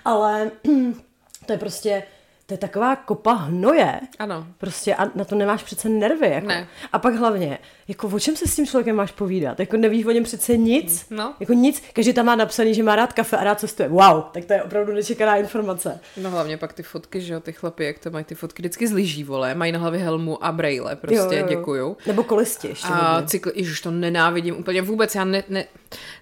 [0.06, 0.50] Ale
[1.46, 2.02] to je prostě,
[2.46, 4.00] to je taková kopa hnoje.
[4.18, 4.46] Ano.
[4.58, 6.30] Prostě a na to nemáš přece nervy.
[6.30, 6.46] Jako.
[6.46, 6.68] Ne.
[6.92, 9.60] A pak hlavně, jako o čem se s tím člověkem máš povídat?
[9.60, 11.06] Jako nevíš o něm přece nic.
[11.10, 11.34] No.
[11.40, 11.82] Jako nic.
[11.92, 13.88] Každý tam má napsaný, že má rád kafe a rád cestuje.
[13.88, 16.00] Wow, tak to je opravdu nečekaná informace.
[16.16, 18.86] No hlavně pak ty fotky, že jo, ty chlapy, jak to mají ty fotky vždycky
[18.86, 21.96] z lyží, vole, mají na hlavě helmu a brejle, prostě děkuju.
[22.06, 22.88] Nebo kolisti ještě.
[22.88, 23.28] A hodně.
[23.28, 25.64] cykl, ježiš, to nenávidím úplně vůbec, já ne, ne,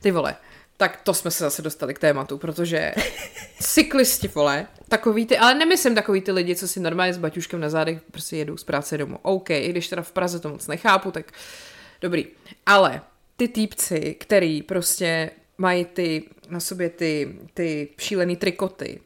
[0.02, 0.36] ty vole,
[0.76, 2.92] tak to jsme se zase dostali k tématu, protože
[3.60, 7.68] cyklisti, vole, takový ty, ale nemyslím takový ty lidi, co si normálně s baťuškem na
[7.68, 9.18] zádech prostě jedou z práce domů.
[9.22, 11.32] OK, i když teda v Praze to moc nechápu, tak
[12.00, 12.26] dobrý.
[12.66, 13.00] Ale
[13.36, 19.00] ty týpci, který prostě mají ty, na sobě ty, ty šílený trikoty,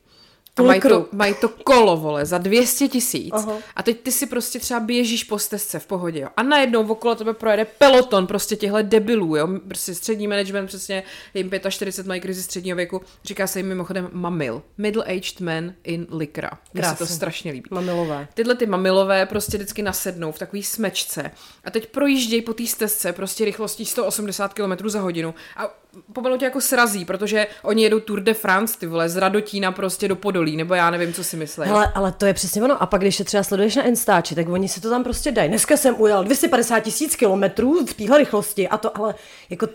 [0.59, 3.35] a mají to, mají to kolo, vole, za 200 tisíc.
[3.77, 6.29] A teď ty si prostě třeba běžíš po stezce v pohodě, jo.
[6.37, 9.49] A najednou okolo tebe projede peloton prostě těchhle debilů, jo.
[9.69, 11.03] Prostě střední management, přesně
[11.35, 13.01] jim 45, mají krizi středního věku.
[13.25, 14.63] Říká se jim mimochodem mamil.
[14.79, 16.51] Middle-aged man in likra.
[16.75, 17.69] Mně se to strašně líbí.
[17.71, 18.29] Mamilové.
[18.35, 21.31] Tyhle ty mamilové prostě vždycky nasednou v takový smečce
[21.65, 25.75] a teď projíždějí po té stezce prostě rychlostí 180 km za hodinu a
[26.13, 30.09] pomalu tě jako srazí, protože oni jedou Tour de France, ty vole, z Radotína prostě
[30.09, 31.69] do Podolí, nebo já nevím, co si myslí.
[31.69, 32.83] Hele, ale to je přesně ono.
[32.83, 35.49] A pak, když se třeba sleduješ na Instači, tak oni si to tam prostě dají.
[35.49, 39.15] Dneska jsem ujel 250 tisíc kilometrů v téhle rychlosti a to ale
[39.51, 39.67] jako,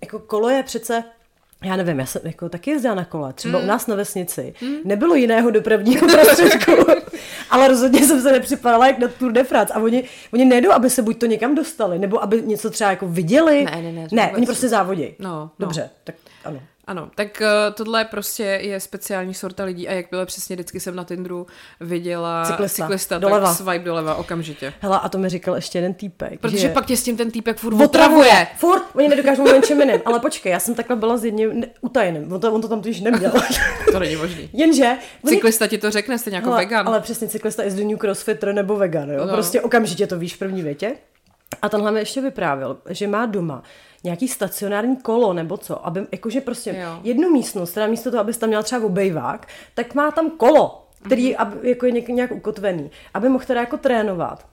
[0.00, 1.04] jako kolo je přece
[1.64, 3.64] já nevím, já jsem jako taky jezdila na kole, třeba mm.
[3.64, 4.54] u nás na vesnici.
[4.62, 4.74] Mm.
[4.84, 6.72] Nebylo jiného dopravního prostředku,
[7.50, 9.74] ale rozhodně jsem se nepřipadala jak na Tour de France.
[9.74, 13.08] A oni, oni nejdou, aby se buď to někam dostali, nebo aby něco třeba jako
[13.08, 13.64] viděli.
[13.64, 15.14] Ne, ne, ne, Ne, oni prostě závodí.
[15.18, 15.50] No, no.
[15.58, 16.60] Dobře, tak ano.
[16.86, 21.04] Ano, tak uh, tohle prostě je speciální sorta lidí a jakmile přesně vždycky jsem na
[21.04, 21.46] Tindru
[21.80, 22.82] viděla Cyklista.
[22.82, 23.46] cyklista Doleva.
[23.48, 24.72] tak swipe doleva okamžitě.
[24.80, 26.40] Hele, a to mi říkal ještě jeden týpek.
[26.40, 26.68] Protože že...
[26.68, 27.86] pak tě s tím ten týpek furt Otravuje.
[28.28, 28.46] otravuje.
[28.56, 30.00] Furt, oni nedokážou mluvit jiným.
[30.04, 32.32] Ale počkej, já jsem takhle byla s jedním ne- utajeným.
[32.32, 33.32] On to, on to tam totiž neměl.
[33.92, 34.50] To není možný.
[34.52, 34.96] Jenže...
[35.24, 36.88] oni- Cyklista ti to řekne, stejně jako Hele, vegan.
[36.88, 39.18] Ale přesně cyklista is the new crossfitter nebo vegan, jo?
[39.20, 39.26] No.
[39.26, 39.32] No.
[39.32, 40.94] Prostě okamžitě to víš v první větě.
[41.62, 43.62] A tenhle mi ještě vyprávěl, že má doma
[44.04, 47.00] nějaký stacionární kolo nebo co, aby jakože prostě Jo.
[47.02, 51.26] jednu místnost, teda místo toho, abys tam měla třeba obejvák, tak má tam kolo, který
[51.32, 51.36] Mhm.
[51.38, 54.46] aby, jako je nějak, nějak ukotvený, aby mohl teda jako trénovat.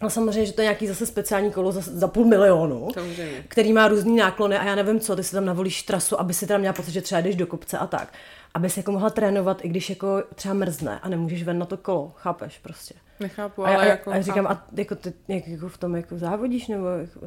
[0.00, 3.44] Ale samozřejmě, že to je nějaký zase speciální kolo za, za půl milionu, Samozřejmě.
[3.48, 6.46] který má různý náklony a já nevím co, ty si tam navolíš trasu, aby si
[6.46, 8.12] tam měla pocit, že třeba jdeš do kopce a tak.
[8.54, 11.76] Aby si jako mohla trénovat, i když jako třeba mrzne a nemůžeš ven na to
[11.76, 12.94] kolo, chápeš prostě.
[13.20, 14.10] Nechápu, A, já, ale a, jako...
[14.10, 14.60] a já říkám, chápu.
[14.60, 17.20] a jako, ty, jak, jako v tom jako závodíš, nebo jako,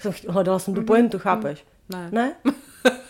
[0.00, 1.64] jsem, ch- hledala jsem tu pointu, chápeš?
[1.88, 2.08] Ne.
[2.12, 2.36] Ne?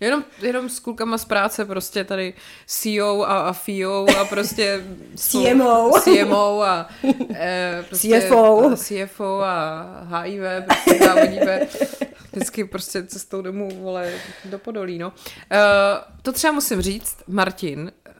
[0.00, 2.34] Jenom, jenom s klukama z práce prostě tady
[2.66, 4.84] CEO a, a FIO a prostě
[5.16, 5.92] CMO.
[6.00, 6.88] CMO a
[7.34, 8.70] e, prostě CFO.
[8.70, 9.84] a CFO a
[10.22, 11.60] HIV prostě závodíme
[12.32, 14.12] vždycky prostě cestou domů, vole,
[14.44, 15.12] do Podolí, no.
[15.50, 15.58] E,
[16.22, 18.12] to třeba musím říct, Martin e,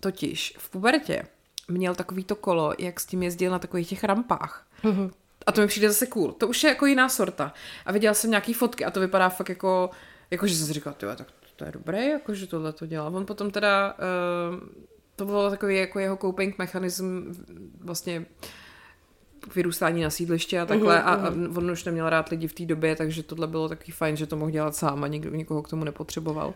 [0.00, 1.22] totiž v pubertě
[1.68, 4.66] měl takovýto kolo, jak s tím jezdil na takových těch rampách.
[4.82, 5.10] Mhm.
[5.48, 6.32] A to mi přijde zase cool.
[6.32, 7.52] To už je jako jiná sorta.
[7.86, 9.90] A viděla jsem nějaký fotky a to vypadá fakt jako,
[10.30, 11.26] jako že jsem si říkala, tak
[11.56, 13.06] to je dobré, jako že tohle to dělá.
[13.06, 13.94] On potom teda,
[14.52, 14.68] uh,
[15.16, 17.32] to bylo takový jako jeho coping mechanism
[17.80, 18.26] vlastně
[19.40, 22.52] k vyrůstání na sídliště a takhle Mhm, a, a on už neměl rád lidi v
[22.52, 25.62] té době, takže tohle bylo takový fajn, že to mohl dělat sám a nikdo, nikoho
[25.62, 26.54] k tomu nepotřeboval.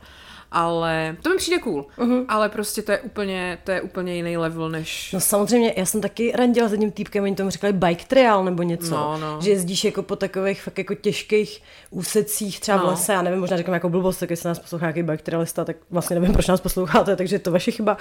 [0.54, 2.24] Ale to mi přijde cool, Mhm.
[2.28, 5.12] ale prostě to je úplně, to je úplně jiný level než...
[5.12, 8.62] No samozřejmě, já jsem taky randila s jedním týpkem, oni tomu říkali bike trail nebo
[8.62, 8.90] něco.
[8.90, 9.38] No, no.
[9.40, 12.84] Že jezdíš jako po takových fakt jako těžkých úsecích, třeba No.
[12.84, 15.64] v lese, já nevím, možná říkám jako blbost, tak jestli nás poslouchá nějaký bike trailista,
[15.64, 17.96] tak vlastně nevím, proč nás posloucháte, takže je to vaše chyba.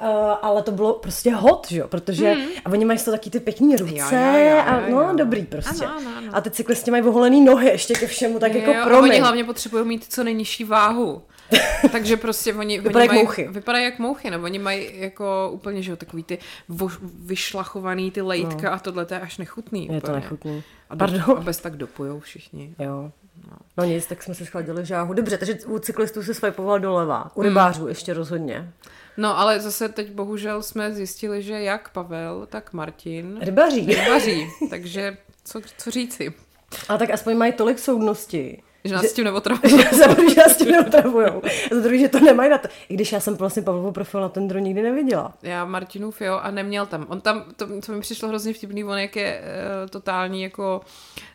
[0.00, 0.06] Uh,
[0.42, 2.34] ale to bylo prostě hot, že jo, protože
[2.64, 4.34] a oni mají toho taky ty pěkný ruce Hmm.
[4.34, 5.16] Jo, jo, jo, a jo, no jo.
[5.16, 5.84] dobrý prostě.
[5.84, 6.28] Ano, ano, ano.
[6.32, 9.10] A ty cyklisti mají oholený nohy ještě ke všemu, tak jako Jo, a promiň.
[9.10, 11.22] oni hlavně potřebují mít co nejnižší váhu.
[11.92, 13.48] Takže prostě oni, Vypadají oni jak mají, mouchy.
[13.48, 16.38] Vypadají jak mouchy, nebo oni mají jako úplně, že jo, takový ty
[16.68, 16.90] vo,
[17.24, 18.72] vyšlachovaný ty lejtka no.
[18.72, 19.88] a tohle to je až nechutný.
[19.92, 20.14] Je to úplně.
[20.14, 20.62] nechutný.
[20.90, 21.38] A, do, Pardon.
[21.38, 22.74] a bez tak dopujou všichni.
[22.78, 23.12] Jo.
[23.50, 23.56] No.
[23.76, 25.14] No nic, tak jsme si schladili žáhu.
[25.14, 27.88] Dobře, takže u cyklistů se swipoval doleva, u rybářů hmm.
[27.88, 28.72] ještě rozhodně.
[29.16, 33.86] No ale zase teď bohužel jsme zjistili, že jak Pavel, tak Martin Rybaří.
[33.86, 34.48] rybaří.
[34.70, 36.34] takže co, co říci?
[36.88, 39.70] A tak aspoň mají tolik soudnosti, Že nás Že- s tím neotravují.
[39.82, 41.42] že za první, že nás tím neotravujou.
[41.44, 42.68] A za druhý, že to nemají na to.
[42.88, 45.34] I když já jsem vlastně Pavlovu profil na Tendru nikdy neviděla.
[45.42, 47.06] Já Martinův, jo, a neměl tam.
[47.08, 49.40] On tam, to, to mi přišlo hrozně vtipný, on jak je
[49.84, 50.80] uh, totální jako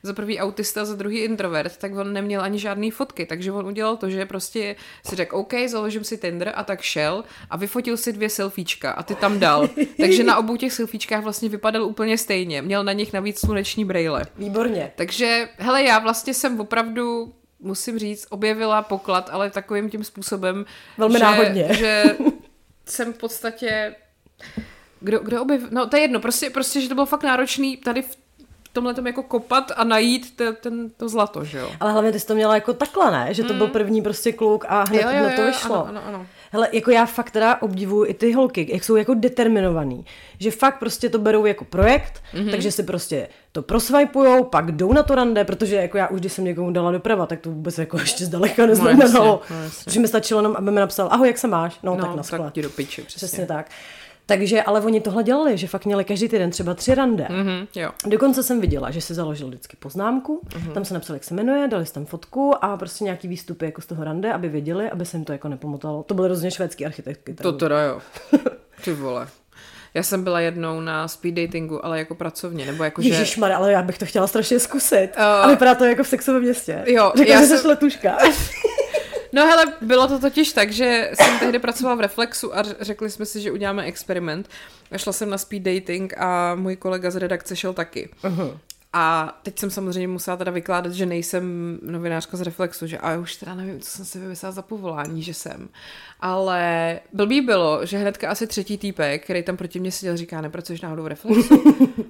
[0.04, 3.98] za prvý autista, za druhý introvert, tak on neměl ani žádný fotky, takže on udělal
[3.98, 4.76] to, že prostě
[5.06, 9.04] si řekl, OK, založím si Tinder a tak šel a vyfotil si dvě selfiečka a
[9.04, 9.70] ty tam dal.
[10.00, 12.62] takže na obou těch selfiečkách vlastně vypadal úplně stejně.
[12.62, 14.24] Měl na nich navíc sluneční brejle.
[14.38, 14.92] Výborně.
[14.96, 20.66] Takže, hele, já vlastně jsem opravdu, musím říct, objevila poklad, ale takovým tím způsobem,
[20.98, 21.68] Velmi že, náhodně.
[21.74, 22.04] že
[22.86, 23.96] jsem v podstatě,
[25.00, 28.02] kdo, kdo objev, no to je jedno, prostě, prostě, že to bylo fakt náročný tady
[28.02, 28.18] v
[28.74, 31.72] tomhle tom jako kopat a najít te, ten, to zlato, že jo.
[31.80, 33.34] Ale hlavně ty jsi to měla jako takhle, ne?
[33.34, 35.76] Že to byl první prostě kluk a hned, Jo, jo, hned to jo, vyšlo.
[35.88, 36.28] ano, ano, ano.
[36.54, 40.06] Hele, jako já fakt teda obdivuju i ty holky, jak jsou jako determinovaný.
[40.40, 42.44] Že fakt prostě to berou jako projekt, Mhm.
[42.46, 42.52] mm-hmm.
[42.52, 46.34] takže si prostě to prosvajpujou, pak jdou na to rande, protože jako já už, když
[46.34, 49.42] jsem někomu dala doprava, tak to vůbec jako ještě zdaleka neznamenalo.
[49.42, 49.94] jasně, no jasně.
[49.94, 51.80] že mi stačilo jenom, aby mi napsal, ahoj, jak se máš?
[51.84, 53.28] No, No, tak na tak ti do piči, přesně.
[53.28, 53.70] Přesně tak.
[54.26, 57.28] Takže, ale oni tohle dělali, že fakt měli každý týden třeba tři rande.
[57.30, 57.38] Mm.
[57.38, 57.90] Mhm, jo.
[58.08, 60.68] Dokonce jsem viděla, že si založil vždycky poznámku, Mhm.
[60.68, 60.74] uh-huh.
[60.74, 63.86] tam se napsal, jak se jmenuje, dali tam fotku a prostě nějaký výstupy jako z
[63.86, 66.04] toho rande, aby věděli, aby se jim to jako nepomotalo.
[66.04, 67.34] To byl hrozně švédský architektky.
[67.34, 68.02] To teda jo.
[68.84, 69.28] Ty vole.
[69.94, 73.10] Já jsem byla jednou na speed datingu, ale jako pracovně, nebo jako, že...
[73.10, 75.10] Ježišmar, ale já bych to chtěla strašně zkusit.
[75.18, 76.84] Uh, a vypadá to jako v sexovém městě.
[76.88, 78.18] Jo, Řekla, já že jsem- letuška.
[79.34, 83.26] No hele, bylo to totiž tak, že jsem tehdy pracovala v Reflexu a řekli jsme
[83.26, 84.50] si, že uděláme experiment.
[84.98, 88.10] Šla jsem na speed dating a můj kolega z redakce šel taky.
[88.24, 88.58] Uh-huh.
[88.94, 93.36] A teď jsem samozřejmě musela teda vykládat, že nejsem novinářka z Reflexu, že a už
[93.36, 95.70] teda nevím, co jsem si vymyslela za povolání, že jsem.
[96.20, 100.82] Ale blbý bylo, že hnedka asi třetí týpek, který tam proti mě seděl, říká, nepracuješ
[100.82, 101.64] náhodou v Reflexu?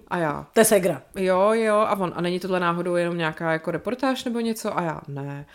[0.08, 1.02] A já, To je segra.
[1.16, 4.78] Jo, jo, a on, a není tohle náhodou jenom nějaká jako reportáž nebo něco?
[4.78, 5.46] A já, ne.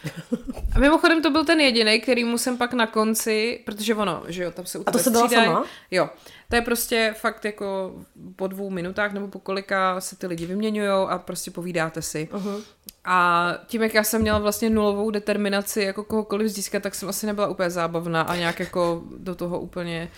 [0.74, 4.43] A mimochodem to byl ten jediný, který mu jsem pak na konci, protože ono, že
[4.43, 5.64] jo, tam se u A to se byla sama?
[5.91, 6.09] Jo,
[6.49, 7.94] to je prostě fakt jako
[8.36, 12.28] po dvou minutách nebo po kolika se ty lidi vyměňují a prostě povídáte si.
[12.32, 12.62] Uh-huh.
[13.05, 17.26] A tím, jak já jsem měla vlastně nulovou determinaci jako kohokoliv získat, tak jsem asi
[17.26, 20.11] nebyla úplně zábavná a nějak jako do toho úplně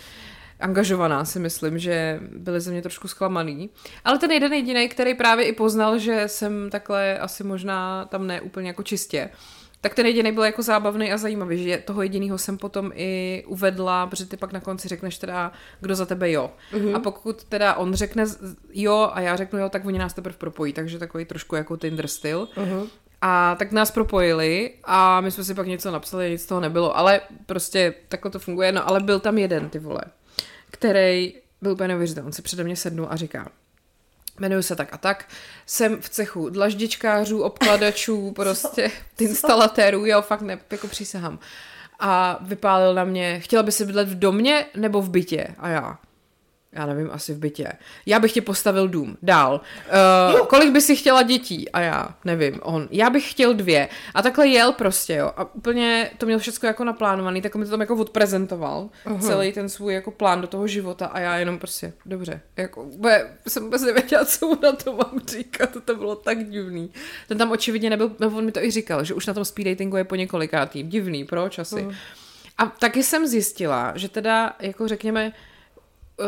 [0.60, 3.70] angažovaná si myslím, že byli ze mě trošku zklamaný.
[4.04, 8.40] Ale ten jeden jediný, který právě i poznal, že jsem takhle asi možná tam ne
[8.40, 9.30] úplně jako čistě,
[9.80, 14.06] tak ten jediný byl jako zábavný a zajímavý, že toho jediného jsem potom i uvedla,
[14.06, 16.50] protože ty pak na konci řekneš teda, kdo za tebe jo.
[16.72, 16.96] Mm-hmm.
[16.96, 18.24] A pokud teda on řekne
[18.72, 22.06] jo a já řeknu jo, tak oni nás teprve propojí, takže takový trošku jako Tinder
[22.06, 22.48] styl.
[22.56, 22.88] Mm-hmm.
[23.20, 26.96] A tak nás propojili a my jsme si pak něco napsali, nic z toho nebylo,
[26.96, 28.72] ale prostě takhle to funguje.
[28.72, 30.00] No ale byl tam jeden, ty vole,
[30.70, 32.26] který byl úplně neuvěřitelný.
[32.26, 33.48] On si přede mě sednul a říká,
[34.40, 35.28] jmenuji se tak a tak,
[35.66, 41.38] jsem v cechu dlaždičkářů, obkladačů, prostě instalatérů, jo, fakt ne, jako přísahám.
[42.00, 45.46] A vypálil na mě, chtěla by si bydlet v domě nebo v bytě?
[45.58, 45.98] A já,
[46.72, 47.72] já nevím, asi v bytě.
[48.06, 49.16] Já bych ti postavil dům.
[49.22, 49.60] Dál.
[50.34, 51.70] Uh, kolik by si chtěla dětí?
[51.70, 52.60] A já nevím.
[52.62, 52.88] On.
[52.90, 53.88] Já bych chtěl dvě.
[54.14, 55.32] A takhle jel prostě, jo.
[55.36, 58.90] A úplně to měl všechno jako naplánovaný, tak mi to tam jako odprezentoval.
[59.06, 59.20] Uh-huh.
[59.20, 62.40] Celý ten svůj jako plán do toho života a já jenom prostě, dobře.
[62.56, 65.70] Jako, úplně, jsem vůbec nevěděla, co mu na to mám říkat.
[65.84, 66.90] To bylo tak divný.
[67.28, 69.68] Ten tam očividně nebyl, no, on mi to i říkal, že už na tom speed
[69.68, 70.82] datingu je po několikátý.
[70.82, 71.74] Divný, proč asi?
[71.74, 71.94] Uh-huh.
[72.58, 75.32] A taky jsem zjistila, že teda, jako řekněme,
[76.18, 76.24] uh,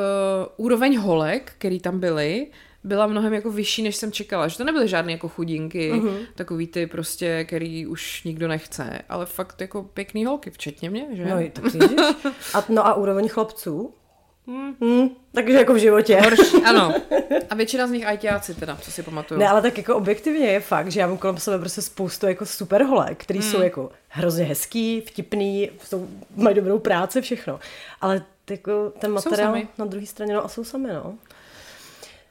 [0.57, 2.47] úroveň holek, který tam byly,
[2.84, 4.49] byla mnohem jako vyšší, než jsem čekala.
[4.49, 6.26] Že to nebyly žádné jako chudinky, uh-huh.
[6.34, 11.24] takový ty prostě, který už nikdo nechce, ale fakt jako pěkný holky, včetně mě, že?
[11.24, 11.64] No, tak.
[12.55, 13.95] A, no a úroveň chlapců?
[14.80, 16.20] Hmm, takže jako v životě.
[16.20, 16.95] Horší, ano.
[17.51, 19.41] A většina z nich ajťáci teda, co si pamatuju.
[19.41, 22.47] Ne, ale tak jako objektivně je fakt, že já mám kolem sebe prostě spoustu jako
[22.47, 23.51] super holek, který hmm.
[23.51, 27.61] jsou jako hrozně hezký, vtipný, jsou, mají dobrou práci, všechno.
[28.01, 31.14] Ale jako ten materiál na druhé straně, no a jsou sami, no.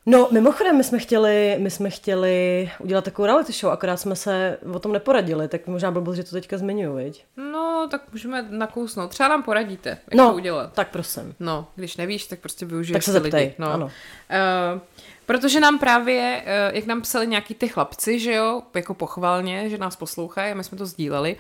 [0.05, 4.57] No, mimochodem, my jsme chtěli, my jsme chtěli udělat takovou reality show, akorát jsme se
[4.73, 7.25] o tom neporadili, tak možná blbost, že to teďka zmiňuji, viď?
[7.37, 9.09] No, tak můžeme nakousnout.
[9.09, 10.73] Třeba nám poradíte, jak No, to udělat.
[10.73, 11.35] tak prosím.
[11.39, 13.55] No, když nevíš, tak prostě využiješ Tak se zeptej, lidi.
[13.59, 13.71] No.
[13.71, 13.85] ano.
[13.85, 14.81] Uh,
[15.25, 19.77] Protože nám právě, eh, jak nám psali nějaký ty chlapci, že jo, jako pochvalně, že
[19.77, 21.35] nás poslouchají a my jsme to sdíleli,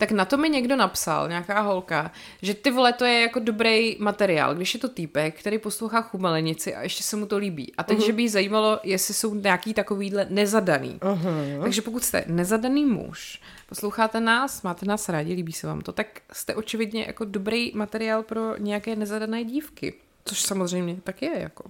[0.00, 3.96] tak na to mi někdo napsal, nějaká holka, že ty vole, to je jako dobrý
[3.98, 7.72] materiál, když je to týpek, který poslouchá chumelenici a ještě se mu to líbí.
[7.78, 8.06] A teď, uh-huh.
[8.06, 10.98] že by jí zajímalo, jestli jsou nějaký takovýhle nezadaný.
[11.00, 11.62] Uh-huh.
[11.62, 16.20] Takže pokud jste nezadaný muž, posloucháte nás, máte nás rádi, líbí se vám to, tak
[16.32, 19.94] jste očividně jako dobrý materiál pro nějaké nezadané dívky.
[20.24, 21.64] Což samozřejmě tak je, jako.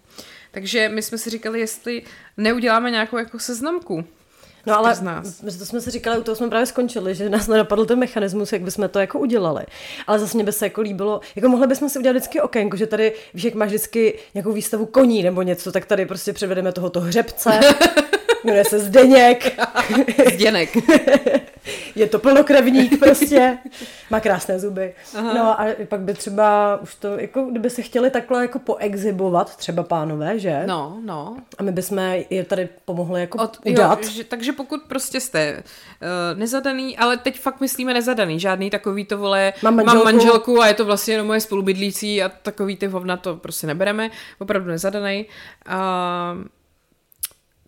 [0.50, 2.02] Takže my jsme si říkali, jestli
[2.36, 4.04] neuděláme nějakou jako seznamku
[4.66, 5.40] No ale nás.
[5.58, 8.62] to jsme si říkali, u toho jsme právě skončili, že nás nenapadl ten mechanismus, jak
[8.62, 9.64] bychom to jako udělali.
[10.06, 12.86] Ale zase mě by se jako líbilo, jako mohli bychom si udělat vždycky okénko, že
[12.86, 17.00] tady, víš, jak máš vždycky nějakou výstavu koní nebo něco, tak tady prostě převedeme tohoto
[17.00, 17.60] hřebce,
[18.44, 19.60] jmenuje se Zdeněk.
[20.34, 20.70] Zděnek.
[22.00, 23.58] je to plnokrevník prostě,
[24.10, 24.94] má krásné zuby.
[25.14, 25.34] Aha.
[25.34, 29.82] No a pak by třeba už to, jako kdyby se chtěli takhle jako poexhibovat, třeba
[29.82, 30.62] pánové, že?
[30.66, 31.36] No, no.
[31.58, 31.98] A my bychom
[32.30, 34.02] je tady pomohli jako Od, udat.
[34.02, 39.04] Jo, že, takže pokud prostě jste uh, nezadaný, ale teď fakt myslíme nezadaný, žádný takový
[39.04, 42.76] to vole, mám manželku, mám manželku a je to vlastně jenom moje spolubydlící a takový
[42.76, 45.26] ty hovna to prostě nebereme, opravdu nezadaný.
[45.68, 46.44] Uh,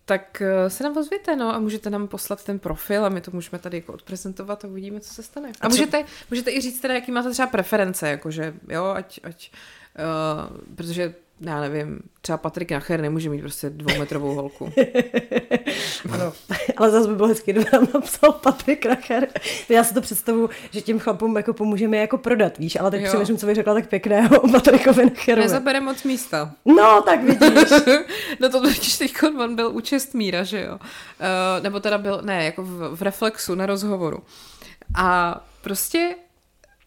[0.05, 3.31] tak eh, se nám ozvěte, no, a můžete nám poslat ten profil a my to
[3.31, 5.51] můžeme tady jako odprezentovat a uvidíme, co se stane.
[5.61, 9.51] A, a můžete, můžete i říct teda, jaký máte třeba preference, jakože, jo, ať, ať
[9.51, 14.73] uh, protože já nevím, třeba Patrik Nacher nemůže mít prostě dvoumetrovou holku.
[16.11, 16.33] ano,
[16.77, 19.27] ale zase by bylo hezky, kdyby nám napsal Patrik Nacher.
[19.69, 23.37] Já si to představu, že těm chlapům jako pomůžeme jako prodat, víš, ale tak přemýšlím,
[23.37, 25.47] co bych řekla tak pěkného o Patrikovi Nacherovi.
[25.47, 26.51] Nezabere moc místa.
[26.65, 27.69] No, tak vidíš.
[28.39, 30.73] no to totiž teď on byl u Čestmíra, že jo.
[30.75, 34.23] Uh, nebo teda byl, ne, jako v, v Reflexu na rozhovoru.
[34.95, 36.15] A prostě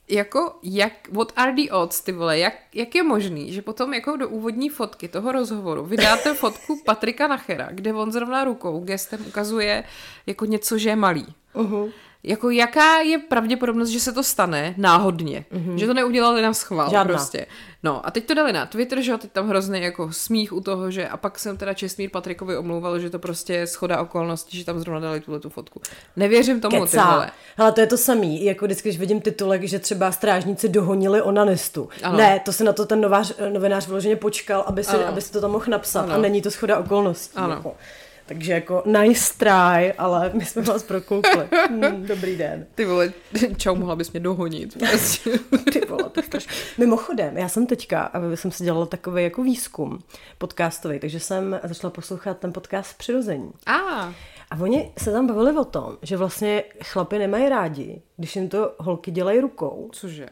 [0.09, 4.17] jako, jak, what are the odds, ty vole, jak, jak je možný, že potom jako
[4.17, 9.85] do úvodní fotky toho rozhovoru vydáte fotku Patrika Nachera, kde on zrovna rukou gestem ukazuje
[10.27, 11.27] jako něco, že je malý.
[11.55, 11.93] Uh-huh
[12.27, 15.75] jako jaká je pravděpodobnost, že se to stane náhodně, mm-hmm.
[15.75, 17.15] že to neudělali na schvál Žádná.
[17.15, 17.47] prostě.
[17.83, 20.61] No a teď to dali na Twitter, že jo, teď tam hrozný jako smích u
[20.61, 24.59] toho, že a pak jsem teda Čestmír Patrikovi omlouval, že to prostě je schoda okolností,
[24.59, 25.81] že tam zrovna dali tuhle tu fotku.
[26.17, 27.07] Nevěřím tomu, Kecá.
[27.07, 27.31] ty vole.
[27.57, 31.89] Hele, to je to samý, jako vždycky, když vidím titulek, že třeba strážníci dohonili onanistu.
[32.03, 32.19] Ano.
[32.19, 35.41] Ne, to se na to ten novář, novinář vyloženě počkal, aby si, aby si to
[35.41, 36.15] tam mohl napsat ano.
[36.15, 37.37] a není to schoda okolností.
[37.37, 37.55] Ano.
[37.55, 37.75] Jako.
[38.27, 41.49] Takže jako nice try, ale my jsme vás prokoukli.
[41.69, 42.67] Hmm, dobrý den.
[42.75, 43.13] Ty vole,
[43.57, 44.77] čau, mohla bys mě dohonit.
[45.73, 46.53] Ty vole, to strašně.
[46.79, 49.99] Mimochodem, já jsem teďka, aby jsem si dělala takový jako výzkum
[50.39, 53.53] podcastový, takže jsem začala poslouchat ten podcast Přirození.
[53.67, 54.15] A.
[54.51, 58.75] A oni se tam bavili o tom, že vlastně chlapy nemají rádi, když jim to
[58.79, 59.91] holky dělají rukou.
[59.93, 60.29] Cože?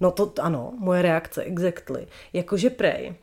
[0.00, 2.06] No to ano, moje reakce, exactly.
[2.32, 3.14] Jakože prej.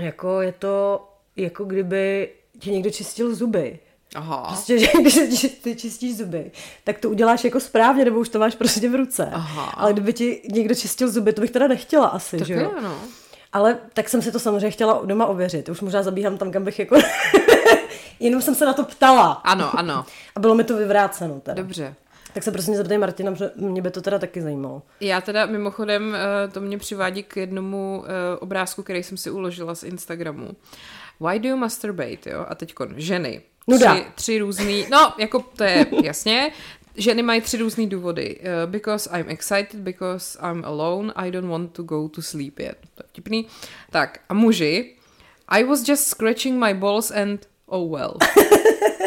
[0.00, 2.28] Jako je to, jako kdyby
[2.58, 3.78] ti někdo čistil zuby.
[4.14, 4.44] Aha.
[4.48, 6.50] Prostě, že když ty čistíš zuby,
[6.84, 9.30] tak to uděláš jako správně, nebo už to máš prostě v ruce.
[9.32, 9.62] Aha.
[9.62, 12.72] Ale kdyby ti někdo čistil zuby, to bych teda nechtěla asi, tak že jo?
[12.82, 12.98] no.
[13.52, 15.68] Ale tak jsem si to samozřejmě chtěla doma ověřit.
[15.68, 16.96] Už možná zabíhám tam, kam bych jako...
[18.20, 19.32] Jenom jsem se na to ptala.
[19.32, 20.04] Ano, ano.
[20.36, 21.62] A bylo mi to vyvráceno teda.
[21.62, 21.94] Dobře.
[22.34, 24.82] Tak se prostě zeptej Martina, protože mě by to teda taky zajímalo.
[25.00, 29.74] Já teda mimochodem, eh, to mě přivádí k jednomu eh, obrázku, který jsem si uložila
[29.74, 30.50] z Instagramu.
[31.20, 32.46] Why do you masturbate, jo?
[32.48, 33.42] A teď ženy.
[33.66, 33.94] Nuda.
[33.94, 36.52] Tři, tři různý, no, jako to je jasně,
[36.96, 38.40] ženy mají tři různé důvody.
[38.40, 42.78] Uh, because I'm excited, because I'm alone, I don't want to go to sleep yet.
[42.94, 43.46] To je vtipný.
[43.90, 44.94] Tak, a muži,
[45.48, 48.16] I was just scratching my balls and oh well.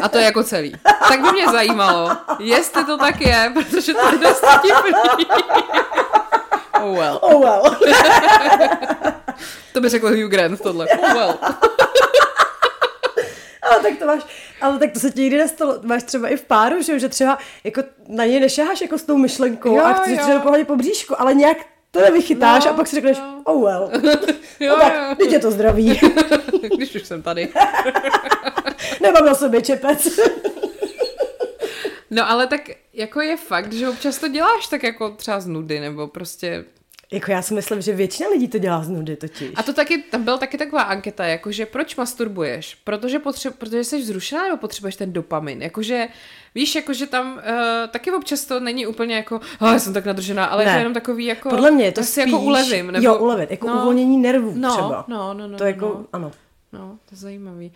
[0.02, 0.74] A to je jako celý.
[0.84, 5.26] Tak by mě zajímalo, jestli to tak je, protože to je dost vtipný.
[6.82, 7.20] Oh well.
[7.22, 7.64] Oh well.
[9.74, 10.88] to by řekl Hugh Grant tohle.
[10.88, 11.40] Oh well
[13.72, 14.22] ale tak to máš,
[14.62, 15.80] ale tak to se ti nikdy nestalo.
[15.82, 19.18] Máš třeba i v páru, že, že třeba jako na něj nešaháš jako s tou
[19.18, 21.58] myšlenkou jo, a chceš třeba pohodit po bříšku, ale nějak
[21.92, 23.42] to nevychytáš no, a pak si řekneš, no.
[23.44, 23.92] oh well.
[24.60, 26.00] jo, no tak, teď je to zdraví.
[26.76, 27.50] Když už jsem tady.
[29.02, 30.20] Nemám na sobě čepec.
[32.12, 32.62] No ale tak
[32.94, 36.66] jako je fakt, že občas to děláš tak jako třeba z nudy, nebo prostě
[37.12, 39.50] jako já si myslím, že většina lidí to dělá z nudy totiž.
[39.56, 42.76] A to taky, tam byla taky taková anketa, jakože proč masturbuješ?
[42.84, 45.62] Protože, potře- protože jsi vzrušená nebo potřebuješ ten dopamin?
[45.62, 46.08] Jakože,
[46.56, 47.42] víš, jakože tam uh,
[47.92, 50.72] taky občas to není úplně jako, oh, já jsem tak nadržená, ale ne.
[50.72, 52.92] je to jenom takový jako, Podle mě je to spíš, jako ulevím.
[52.92, 55.06] Nebo, jo, ulevit, jako no, uvolnění nervů no, třeba.
[55.08, 55.58] No, no, no.
[55.58, 56.06] To jako, no.
[56.14, 56.32] ano.
[56.74, 57.72] No, to je zajímavý.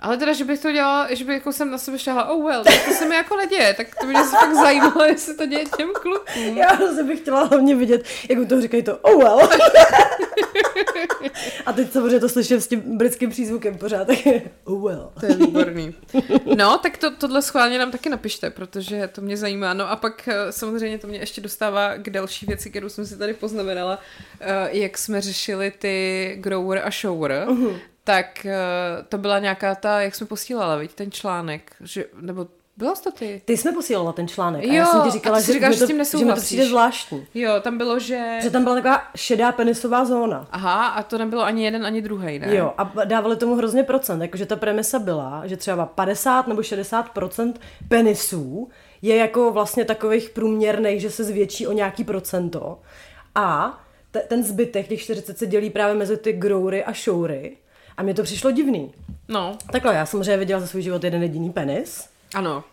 [0.00, 2.64] Ale teda, že bych to dělala, že bych jako jsem na sebe šáhla, oh well,
[2.64, 5.64] tak to se mi jako neděje, tak to mě se fakt zajímalo, jestli to děje
[5.76, 6.58] těm klukům.
[6.58, 9.48] Já se bych chtěla hlavně vidět, jak u toho říkají to oh well.
[11.66, 15.12] A teď samozřejmě to slyším s tím britským přízvukem pořád, tak je oh well.
[15.20, 15.94] To je výborný.
[16.56, 19.74] No, tak to, tohle schválně nám taky napište, protože to mě zajímá.
[19.74, 23.18] No a pak eh, samozřejmě to mě ještě dostává k další věci, kterou jsem si
[23.18, 23.98] tady poznamenala,
[24.40, 27.46] eh, jak jsme řešili ty grower a shower.
[27.48, 32.46] Uh-huh tak uh, to byla nějaká ta, jak jsme posílala, viď, ten článek, že, nebo
[32.76, 33.42] bylo to ty?
[33.44, 35.84] Ty jsme posílala ten článek jo, a já jsem ti říkala, že, říkala, že, to,
[35.84, 37.26] s tím že mi to přijde zvláštní.
[37.34, 38.38] Jo, tam bylo, že...
[38.42, 40.48] Že tam byla taková šedá penisová zóna.
[40.50, 42.56] Aha, a to nebylo ani jeden, ani druhý, ne?
[42.56, 47.08] Jo, a dávali tomu hrozně procent, jakože ta premisa byla, že třeba 50 nebo 60
[47.08, 48.68] procent penisů
[49.02, 52.80] je jako vlastně takových průměrných, že se zvětší o nějaký procento.
[53.34, 53.78] A
[54.10, 57.56] te, ten zbytek, těch 40 se dělí právě mezi ty groury a showry.
[57.96, 58.92] A mně to přišlo divný.
[59.28, 59.58] No.
[59.72, 62.08] Takhle, já samozřejmě viděla za svůj život jeden jediný penis.
[62.34, 62.64] Ano.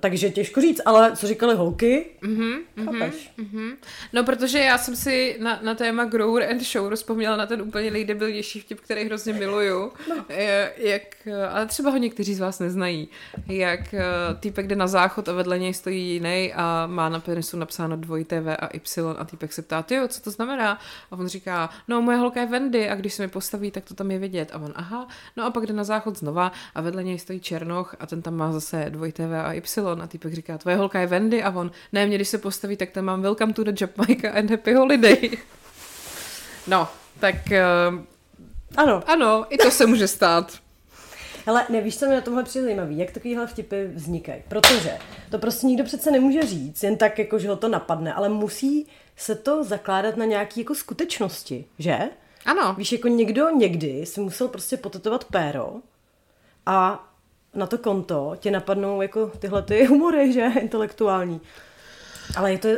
[0.00, 3.76] Takže těžko říct, ale co říkali holky, mm-hmm, mm-hmm.
[4.12, 7.90] No, protože já jsem si na, na téma Grower and Show vzpomněla na ten úplně
[7.90, 9.92] nejdebilnější vtip, který hrozně miluju.
[10.08, 10.24] No.
[10.76, 11.02] Jak,
[11.50, 13.08] ale třeba ho někteří z vás neznají.
[13.46, 14.04] Jak eh,
[14.40, 18.40] týpek jde na záchod a vedle něj stojí jiný a má na penisu napsáno dvojité
[18.40, 20.78] V a Y a týpek se ptá, jo, co to znamená?
[21.10, 23.94] A on říká, no moje holka je Wendy a když se mi postaví, tak to
[23.94, 24.50] tam je vidět.
[24.52, 27.96] A on, aha, no a pak jde na záchod znova a vedle něj stojí Černoch
[28.00, 31.00] a ten tam má zase dvojité V a Y salon a týpek říká, tvoje holka
[31.00, 33.72] je Wendy a on, ne, mě když se postaví, tak tam mám welcome to the
[33.80, 35.30] Jamaica and happy holiday.
[36.66, 36.88] No,
[37.20, 37.34] tak
[37.90, 38.04] uh,
[38.76, 39.02] ano.
[39.06, 40.52] ano, i to se může stát.
[41.46, 44.42] Ale nevíš, co mi na tomhle přijde zajímavý, jak takovýhle vtipy vznikají.
[44.48, 44.98] Protože
[45.30, 48.86] to prostě nikdo přece nemůže říct, jen tak, jako, že ho to napadne, ale musí
[49.16, 51.98] se to zakládat na nějaké jako skutečnosti, že?
[52.44, 52.74] Ano.
[52.78, 55.72] Víš, jako někdo někdy si musel prostě potetovat péro
[56.66, 57.07] a
[57.58, 61.40] na to konto tě napadnou jako tyhle ty humory, že, intelektuální.
[62.36, 62.68] Ale je to,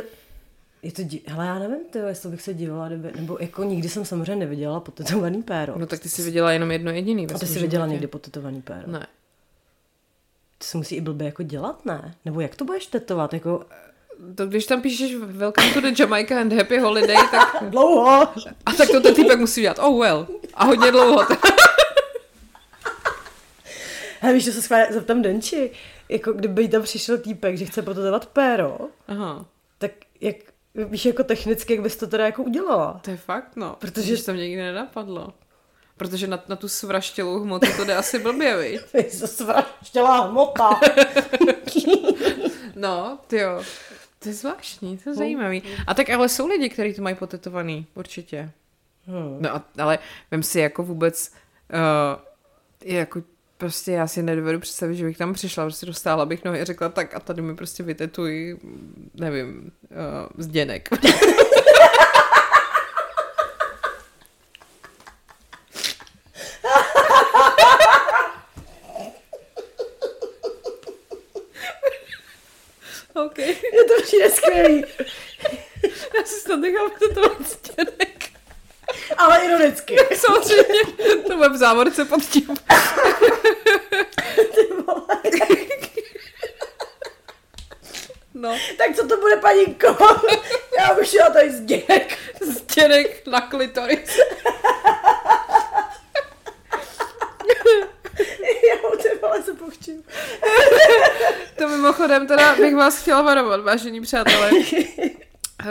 [0.83, 4.05] je to, hele, já nevím, tyjo, jestli bych se dívala, nebo, nebo jako nikdy jsem
[4.05, 5.73] samozřejmě neviděla potetovaný péro.
[5.77, 7.27] No tak ty jsi viděla jenom jedno jediný.
[7.35, 8.91] A ty jsi viděla někdy potetovaný péro?
[8.91, 9.07] Ne.
[10.57, 12.15] To se musí i blbě jako dělat, ne?
[12.25, 13.65] Nebo jak to budeš tetovat, jako...
[14.35, 17.63] To když tam píšeš Welcome to the Jamaica and Happy Holiday, tak...
[17.69, 18.27] dlouho!
[18.65, 19.79] A tak to ten týpek musí dělat.
[19.79, 20.27] Oh well.
[20.53, 21.27] A hodně dlouho.
[24.23, 25.71] Hele, víš, že se schválně zeptám Denči,
[26.09, 29.45] jako kdyby tam přišel týpek, že chce prototovat péro, Aha.
[29.77, 29.91] tak
[30.21, 30.35] jak,
[30.75, 32.99] víš, jako technicky, jak bys to teda jako udělala?
[33.03, 33.75] To je fakt, no.
[33.79, 35.33] Protože to mě nikdy nenapadlo.
[35.97, 39.09] Protože na, na tu svraštělou hmotu to jde asi blbě, viď?
[39.11, 40.69] svraštělá hmota.
[42.75, 43.63] no, ty jo.
[44.19, 45.63] To je zvláštní, to je zajímavý.
[45.87, 48.51] A tak ale jsou lidi, kteří to mají potetovaný, určitě.
[49.05, 49.37] Hmm.
[49.39, 49.99] No a, ale
[50.31, 51.31] vem si jako vůbec
[51.73, 52.21] uh,
[52.83, 53.23] jako
[53.61, 56.89] prostě já si nedovedu představit, že bych tam přišla, prostě dostala bych nohy a řekla
[56.89, 58.57] tak a tady mi prostě vytetuj,
[59.13, 59.97] nevím, uh,
[60.37, 60.89] zděnek.
[73.13, 73.37] OK.
[73.37, 74.85] Je to přijde skvělý.
[76.17, 78.10] Já si to nechám vytetovat zděnek.
[79.17, 79.95] Ale ironicky.
[80.15, 80.79] Samozřejmě,
[81.27, 82.47] to bude v závorce pod tím.
[88.33, 88.57] No.
[88.77, 89.97] Tak co to bude, paninko?
[90.79, 92.17] Já už šla tady zděnek.
[92.41, 94.19] Zděnek na klitoris.
[98.69, 100.03] Já ty vole se pochčím.
[101.57, 104.51] to mimochodem teda bych vás chtěla varovat, vážení přátelé.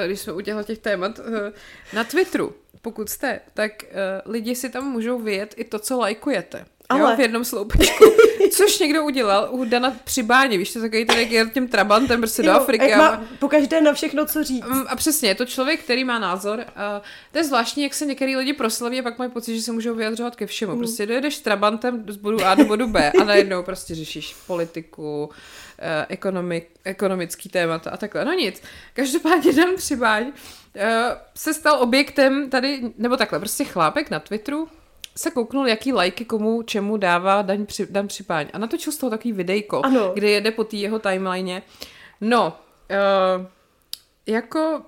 [0.07, 1.53] Když jsme u těchto těch témat, eh,
[1.93, 6.65] na Twitteru, pokud jste, tak uh, lidi si tam můžou vyjet i to, co lajkujete.
[6.91, 7.01] Ale...
[7.01, 8.05] Jo, v jednom sloupečku.
[8.53, 12.21] Což někdo udělal u Dana při báně, víš, to takový ten, jak je tím trabantem
[12.21, 12.97] prostě do Afriky.
[12.97, 14.65] Má pokaždé na všechno, co říct.
[14.65, 16.65] Mm, a přesně, je to člověk, který má názor.
[16.77, 19.73] A to je zvláštní, jak se některý lidi proslaví a pak mají pocit, že se
[19.73, 20.73] můžou vyjadřovat ke všemu.
[20.73, 20.79] Mm.
[20.79, 25.70] Prostě dojedeš trabantem z bodu A do bodu B a najednou prostě řešíš politiku, eh,
[26.09, 28.25] ekonomik, ekonomický témata a takhle.
[28.25, 28.63] No nic.
[28.95, 30.33] Každopádně Dan Přibáň uh,
[31.35, 34.69] se stal objektem tady, nebo takhle, prostě chlápek na Twitteru,
[35.17, 38.47] se kouknul, jaký lajky komu čemu dává Dan, při, Dan Připáň.
[38.53, 40.11] A natočil z toho takový videjko, ano.
[40.15, 41.63] kde jede po té jeho timeline.
[42.21, 42.57] No,
[42.91, 43.47] uh,
[44.27, 44.83] jako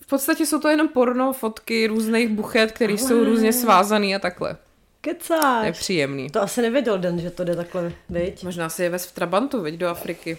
[0.00, 4.56] v podstatě jsou to jenom porno fotky různých buchet, které jsou různě svázaný a takhle.
[5.04, 5.60] Kecáš.
[5.60, 6.30] To je příjemný.
[6.30, 8.44] To asi nevěděl Den, že to jde takhle, viď?
[8.44, 10.38] Možná si je vez v Trabantu, viď, do Afriky.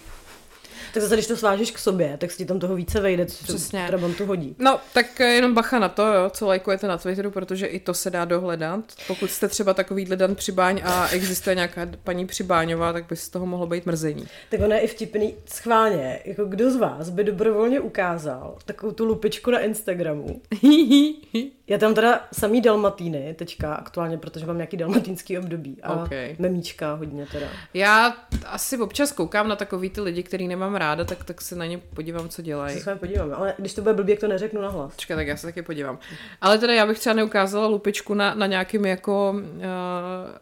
[0.94, 3.44] Tak zase, když to svážeš k sobě, tak si ti tam toho více vejde, co
[3.44, 3.86] Přesně.
[3.88, 4.56] Trabantu hodí.
[4.60, 7.94] No, tak eh, jenom bacha na to, jo, co lajkujete na Twitteru, protože i to
[7.94, 8.80] se dá dohledat.
[9.08, 13.46] Pokud jste třeba takový dan přibáň a existuje nějaká paní Přibáňová, tak by z toho
[13.46, 14.28] mohlo být mrzení.
[14.50, 19.06] Tak ono je i vtipný schválně, jako kdo z vás by dobrovolně ukázal takovou tu
[19.06, 20.42] lupičku na Instagramu.
[21.68, 26.36] Já tam teda samý dalmatíny teďka aktuálně, protože mám nějaký dalmatínský období a Okay.
[26.40, 27.46] memíčka hodně teda.
[27.74, 31.66] Já asi občas koukám na takový ty lidi, který nemám ráda, tak, tak se na
[31.66, 32.80] ně podívám, co Se dělají.
[32.80, 34.94] s vámi podívám, ale když to bude blbě, jak to neřeknu nahlas.
[34.96, 36.00] Počkej, tak já se taky podívám.
[36.42, 39.66] Ale teda já bych třeba neukázala lupičku na, na nějakým jako eh,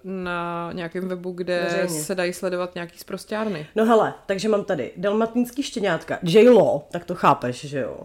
[0.04, 2.04] na nějakém webu, kde Veřejně.
[2.04, 3.68] se dají sledovat nějaký zprostěrny.
[3.76, 7.98] No hele, takže mám tady dalmatínský štěňátka, J-Lo, tak to chápeš, že jo.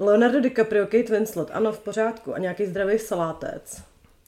[0.00, 2.34] Leonardo DiCaprio, Kate Winslet, ano, v pořádku.
[2.34, 3.82] A nějaký zdravý salátec.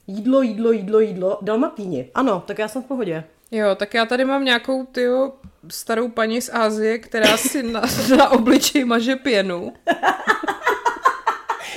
[0.07, 2.09] Jídlo, jídlo, jídlo, jídlo, dalmatíni.
[2.15, 3.23] Ano, tak já jsem v pohodě.
[3.51, 5.33] Jo, tak já tady mám nějakou tyjo,
[5.69, 7.81] starou paní z Ázie, která si na,
[8.17, 9.73] na obličeji maže pěnu.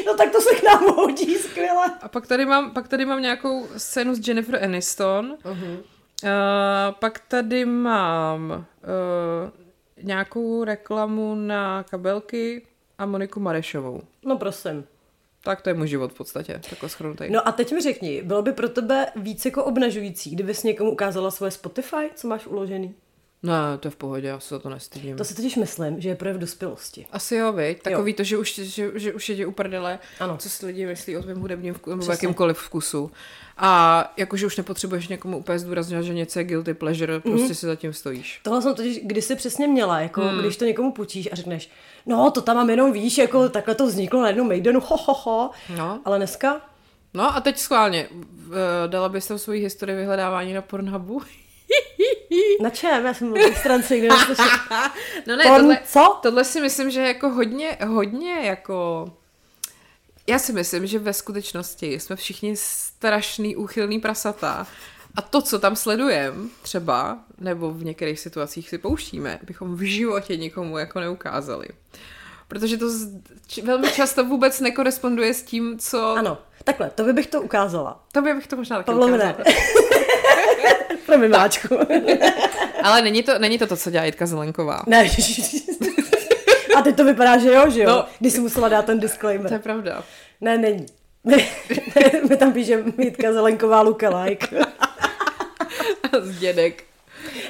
[0.07, 1.87] No tak to se k nám hodí, skvěle.
[2.03, 5.37] A pak tady mám, pak tady mám nějakou scénu s Jennifer Aniston.
[5.45, 5.79] Uh-huh.
[6.23, 9.51] Uh, pak tady mám uh,
[10.03, 12.63] nějakou reklamu na kabelky
[12.99, 14.03] a Moniku Marešovou.
[14.25, 14.85] No prosím.
[15.45, 17.31] Tak to je můj život v podstatě, takhle schrnutý.
[17.31, 21.31] No a teď mi řekni, bylo by pro tebe víc jako obnažující, kdybys někomu ukázala
[21.31, 22.95] svoje Spotify, co máš uložený?
[23.43, 25.17] Ne, to je v pohodě, já se za to nestydím.
[25.17, 27.07] To si totiž myslím, že je projev dospělosti.
[27.13, 27.83] Asi jo, viď?
[27.83, 30.37] Takový to, že už, že, že už je ti uprdele, Ano.
[30.37, 33.11] co si lidi myslí o tvém hudebním vkusu, nebo jakýmkoliv vkusu.
[33.57, 37.93] A jakože už nepotřebuješ někomu úplně zdůraznit, že něco je guilty pleasure, prostě si zatím
[37.93, 38.41] stojíš.
[38.43, 40.39] Tohle jsem totiž kdysi přesně měla, jako hmm.
[40.39, 41.71] když to někomu půjčíš a řekneš,
[42.07, 45.15] no to tam mám jenom víš, jako takhle to vzniklo na jednom Maidenu, ho, ho,
[45.15, 45.51] ho.
[45.77, 46.01] No.
[46.05, 46.61] Ale dneska,
[47.15, 51.23] No a teď schválně, v- dala bys tam svoji historii vyhledávání na Pornhubu?
[52.63, 53.07] na čem?
[53.07, 54.09] Já jsem byl stranci, kde.
[55.27, 56.19] No ne, Porn, tohle, co?
[56.23, 59.07] tohle si myslím, že jako hodně, hodně jako...
[60.27, 64.67] Já si myslím, že ve skutečnosti jsme všichni strašný, úchylný prasata
[65.17, 70.37] a to, co tam sledujeme třeba, nebo v některých situacích si pouštíme, bychom v životě
[70.37, 71.69] nikomu jako neukázali.
[72.49, 73.09] Protože to z,
[73.47, 76.15] či, velmi často vůbec nekoresponduje s tím, co...
[76.15, 78.05] Ano, takhle, to by bych to ukázala.
[78.13, 79.37] Tobě bych to možná taky Pavlovi ukázala.
[81.07, 81.79] Pro mimáčku.
[82.83, 84.83] Ale není to, není to to, co dělá Jitka Zelenková.
[84.87, 85.11] ne.
[86.77, 87.89] A teď to vypadá, že jo, že jo?
[87.91, 88.05] No.
[88.21, 89.59] Když jsi musela dát ten To je disclaimer.
[89.59, 90.03] pravda.
[90.41, 90.87] Ne, není.
[92.29, 94.47] My tam píšeme Mítka Zelenková lookalike.
[96.21, 96.85] Z dědek.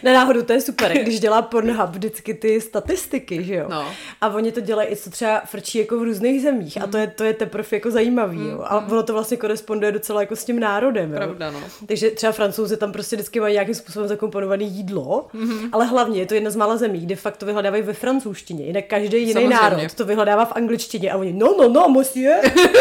[0.03, 3.67] Ne, náhodou, to je super, když dělá Pornhub vždycky ty statistiky, že jo?
[3.71, 3.89] No.
[4.21, 7.07] A oni to dělají i co třeba frčí jako v různých zemích a to je,
[7.07, 8.61] to je teprve jako zajímavý, jo?
[8.65, 11.17] A ono to vlastně koresponduje docela jako s tím národem, jo?
[11.17, 11.61] Pravda, no.
[11.87, 15.69] Takže třeba francouzi tam prostě vždycky mají nějakým způsobem zakomponované jídlo, mm-hmm.
[15.73, 18.67] ale hlavně je to jedna z mála zemí, kde fakt to vyhledávají ve francouzštině.
[18.67, 19.55] Jinak každý jiný Samozřejmě.
[19.55, 22.37] národ to vyhledává v angličtině a oni no, no, no, monsieur,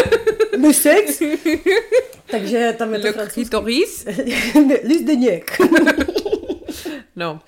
[0.62, 1.22] le sex.
[2.30, 3.40] Takže tam je to Le francouzský.
[3.44, 4.06] clitoris.
[4.84, 5.58] Lisdeněk.
[7.16, 7.40] No,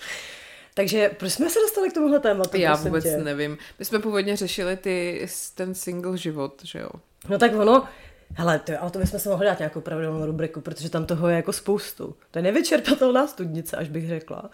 [0.78, 2.56] Takže proč jsme se dostali k tomuhle tématu?
[2.56, 3.16] já vůbec tě?
[3.16, 3.58] nevím.
[3.78, 6.88] My jsme původně řešili ty, ten single život, že jo?
[7.28, 7.84] No tak ono,
[8.34, 11.36] hele, to, ale to bychom se mohli dát nějakou pravidelnou rubriku, protože tam toho je
[11.36, 12.14] jako spoustu.
[12.30, 14.50] To je nevyčerpatelná studnice, až bych řekla.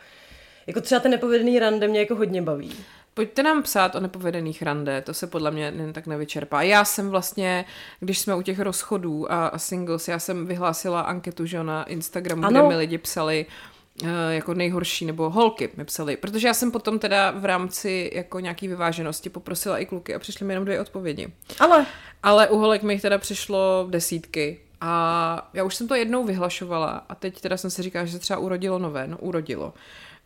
[0.67, 2.73] Jako třeba ten nepovedený rande mě jako hodně baví.
[3.15, 6.63] Pojďte nám psát o nepovedených rande, to se podle mě jen tak nevyčerpá.
[6.63, 7.65] Já jsem vlastně,
[8.01, 12.45] když jsme u těch rozchodů a, a singles, já jsem vyhlásila anketu, že na Instagramu,
[12.45, 12.61] ano.
[12.61, 13.74] Kde mi lidi psali eh,
[14.31, 18.69] jako nejhorší, nebo holky mi psali, protože já jsem potom teda v rámci jako nějaký
[18.69, 21.33] vyváženosti poprosila i kluky a přišly mi jenom dvě odpovědi.
[21.61, 21.87] Ale
[22.25, 24.61] Ale u holek mi jich teda přišlo desítky.
[24.81, 28.19] A já už jsem to jednou vyhlašovala a teď teda jsem si říkala, že se
[28.19, 29.07] třeba urodilo nové.
[29.07, 29.75] No urodilo.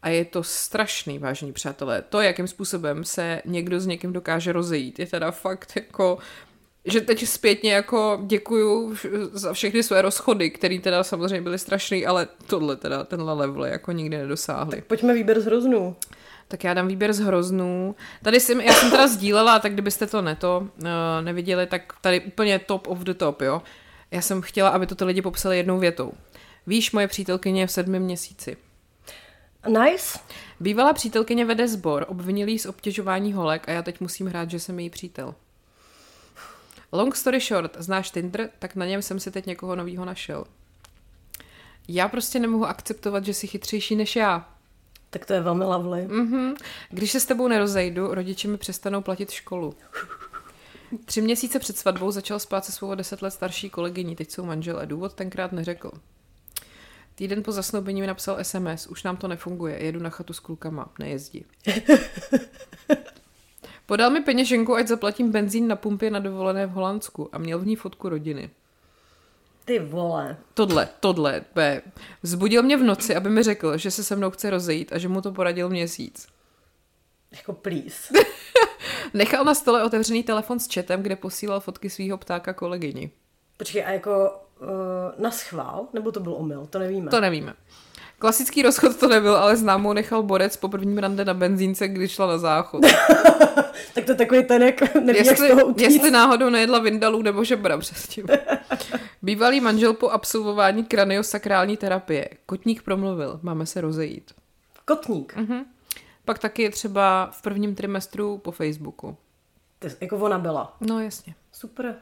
[0.03, 2.03] A je to strašný, vážení přátelé.
[2.03, 6.19] To, jakým způsobem se někdo s někým dokáže rozejít, je teda fakt jako
[6.93, 8.95] že teď zpětně jako děkuju
[9.33, 13.93] za všechny své rozchody, které teda samozřejmě byly strašný, ale tohle teda, tenhle level jako
[13.93, 14.83] nikdy nedosáhli.
[14.87, 15.97] pojďme výběr z hroznů.
[16.49, 17.95] Tak já dám výběr z hroznů.
[18.23, 20.87] Tady jsem, já jsem teda sdílela, tak kdybyste to neto uh,
[21.21, 23.63] neviděli, tak tady úplně top of the top, jo.
[24.11, 26.13] Já jsem chtěla, aby to ty lidi popsali jednou větou.
[26.67, 28.57] Víš, moje přítelkyně je v sedmi měsíci.
[29.69, 30.19] Nice.
[30.61, 34.61] Bývalá přítelkyně vede sbor, obvinil jí z obtěžování holek a já teď musím hrát, že
[34.61, 35.35] jsem její přítel.
[36.93, 40.45] Long story short, znáš Tinder, tak na něm jsem si teď někoho novýho našel.
[41.89, 44.49] Já prostě nemohu akceptovat, že jsi chytřejší než já.
[45.11, 46.07] Tak to je velmi lovely.
[46.09, 46.55] Mhm.
[46.91, 49.75] Když se s tebou nerozejdu, rodiče mi přestanou platit školu.
[51.05, 54.87] Tři měsíce před svatbou začal spát se svou deset let starší kolegyní, teď jsou manželé.
[54.87, 55.91] Důvod tenkrát neřekl.
[57.15, 60.89] Týden po zasnoubení mi napsal SMS, už nám to nefunguje, jedu na chatu s klukama,
[60.99, 61.45] nejezdi.
[63.89, 67.67] Podal mi peněženku, ať zaplatím benzín na pumpě na dovolené v Holandsku a měl v
[67.67, 68.51] ní fotku rodiny.
[69.65, 70.37] Ty vole.
[70.55, 71.83] Tohle, tohle, B.
[72.23, 75.09] Vzbudil mě v noci, aby mi řekl, že se se mnou chce rozejít a že
[75.09, 76.29] mu to poradil měsíc.
[77.33, 78.15] Jako please.
[79.15, 83.11] Nechal na stole otevřený telefon s chatem, kde posílal fotky svého ptáka kolegyni.
[83.57, 84.69] Počkej, a jako uh,
[85.23, 85.89] na schvál?
[85.93, 86.67] Nebo to byl omyl?
[86.71, 87.11] To nevíme.
[87.11, 87.55] To nevíme.
[88.19, 92.27] Klasický rozchod to nebyl, ale známou nechal borec po prvním rande na benzínce, když šla
[92.27, 92.83] na záchod.
[93.95, 95.91] tak to je takový ten, jak neví, jestli, jak z toho utíct.
[95.91, 98.27] jestli náhodou nejedla vindalů nebo žebra předtím.
[99.23, 102.29] Bývalý manžel po absolvování kraniosakrální terapie.
[102.47, 104.33] Kotník promluvil, máme se rozejít.
[104.85, 105.37] Kotník.
[105.37, 105.65] Mhm.
[106.25, 109.17] Pak taky je třeba v prvním trimestru po Facebooku.
[109.79, 110.77] Ty, jako ona byla.
[110.81, 111.35] No jasně.
[111.53, 111.97] Super.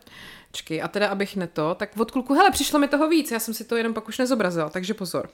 [0.52, 3.54] Čekej, a teda abych neto, tak od kluku, hele, přišlo mi toho víc, já jsem
[3.54, 5.28] si to jenom pak už nezobrazila, takže pozor.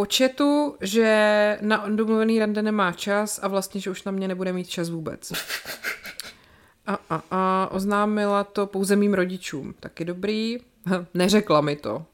[0.00, 4.52] Po chatu, že na domluvený rande nemá čas a vlastně, že už na mě nebude
[4.52, 5.32] mít čas vůbec.
[6.86, 9.74] A, a, a oznámila to pouze mým rodičům.
[9.80, 10.58] Taky dobrý.
[11.14, 12.04] Neřekla mi to.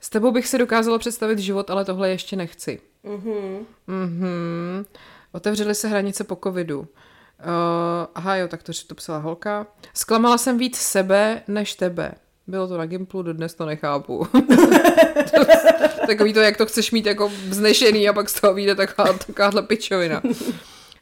[0.00, 2.80] S tebou bych si dokázala představit život, ale tohle ještě nechci.
[3.04, 3.66] Mhm.
[3.86, 4.84] Mhm.
[5.32, 6.80] Otevřely se hranice po covidu.
[6.80, 6.86] Uh,
[8.14, 9.66] aha, jo, tak to, to psala holka.
[9.94, 12.14] Zklamala jsem víc sebe než tebe.
[12.46, 14.26] Bylo to na Gimplu, dodnes to nechápu.
[16.06, 19.62] Takový to, jak to chceš mít jako vznešený a pak z toho vyjde taková, takováhle
[19.62, 20.22] pičovina.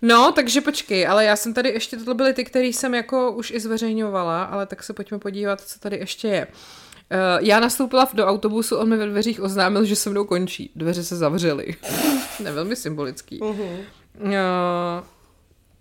[0.03, 3.51] No, takže počkej, ale já jsem tady ještě, tohle byly ty, které jsem jako už
[3.51, 6.47] i zveřejňovala, ale tak se pojďme podívat, co tady ještě je.
[6.47, 10.71] Uh, já nastoupila do autobusu, on mi ve dveřích oznámil, že se mnou končí.
[10.77, 11.75] Dveře se zavřely.
[12.41, 13.41] ne, velmi symbolický.
[13.43, 13.61] Mhm.
[13.61, 14.33] Uh,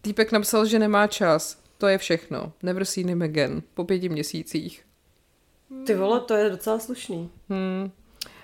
[0.01, 1.57] týpek napsal, že nemá čas.
[1.77, 2.51] To je všechno.
[2.63, 3.63] Never seen him again.
[3.73, 4.83] Po pěti měsících.
[5.85, 7.29] Ty vole, to je docela slušný.
[7.49, 7.91] Hmm.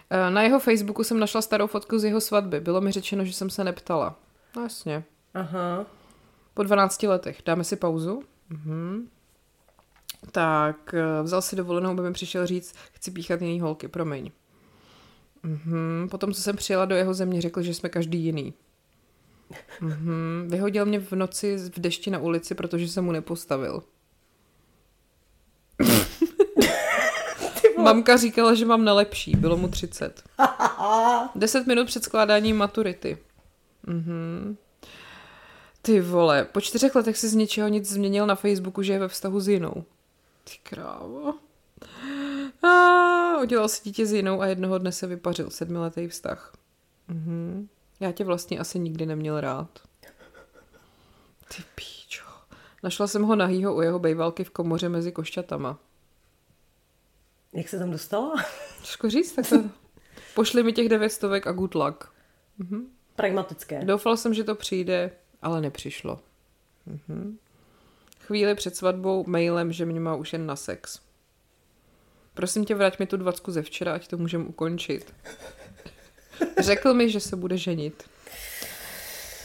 [0.09, 2.59] Eh, Na jeho Facebooku jsem našla starou fotku z jeho svatby.
[2.59, 4.19] Bylo mi řečeno, že jsem se neptala.
[4.55, 5.03] No jasně.
[5.33, 5.85] Aha.
[6.53, 7.41] Po 12 letech.
[7.45, 8.23] Dáme si pauzu?
[8.49, 9.07] Mhm.
[10.31, 14.31] Tak eh, vzal si dovolenou, aby mi přišel říct, chci píchat jiný holky, promiň.
[15.43, 16.07] Mhm.
[16.11, 18.53] Potom, co jsem přijela do jeho země, řekl, že jsme každý jiný.
[19.81, 20.47] Mhm.
[20.47, 23.83] Vyhodil mě v noci v dešti na ulici, protože jsem mu nepostavil.
[27.83, 30.23] Mamka říkala, že mám nelepší, bylo mu 30.
[31.35, 33.17] 10 minut před skládáním maturity.
[33.87, 34.57] Mhm.
[35.81, 39.07] Ty vole, po čtyřech letech si z ničeho nic změnil na Facebooku, že je ve
[39.07, 39.83] vztahu s jinou.
[40.43, 41.33] Ty krávo.
[42.67, 46.53] A udělal si dítě s jinou a jednoho dne se vypařil sedmiletý vztah.
[47.07, 47.67] Mhm.
[47.99, 49.69] Já tě vlastně asi nikdy neměl rád.
[51.55, 52.25] Ty píčo.
[52.83, 55.77] Našla jsem ho nahýho u jeho bejvalky v komoře mezi košťatama.
[57.53, 58.35] Jak se tam dostala?
[58.81, 59.69] Těžko říct, tak to...
[60.35, 62.03] Pošli mi těch devět stovek a good luck.
[63.15, 63.85] Pragmatické.
[63.85, 65.11] Doufal jsem, že to přijde,
[65.41, 66.19] ale nepřišlo.
[66.85, 67.37] Mhm.
[68.19, 70.99] Chvíli před svatbou mailem, že mě má už jen na sex.
[72.33, 75.13] Prosím tě, vrať mi tu dvacku ze včera, ať to můžem ukončit.
[76.59, 78.03] Řekl mi, že se bude ženit.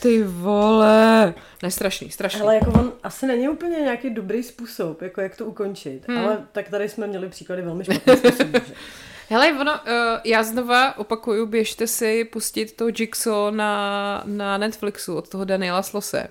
[0.04, 1.34] Ty vole.
[1.62, 2.40] Ne, strašný, strašný.
[2.40, 6.08] Ale jako on asi není úplně nějaký dobrý způsob, jako jak to ukončit.
[6.08, 6.18] Hmm.
[6.18, 8.58] Ale tak tady jsme měli příklady velmi špatných způsobů.
[8.66, 8.74] že?
[9.28, 9.78] Hele, ono, uh,
[10.24, 16.28] já znova opakuju, běžte si pustit to Jigsaw na, na Netflixu od toho Daniela Slose.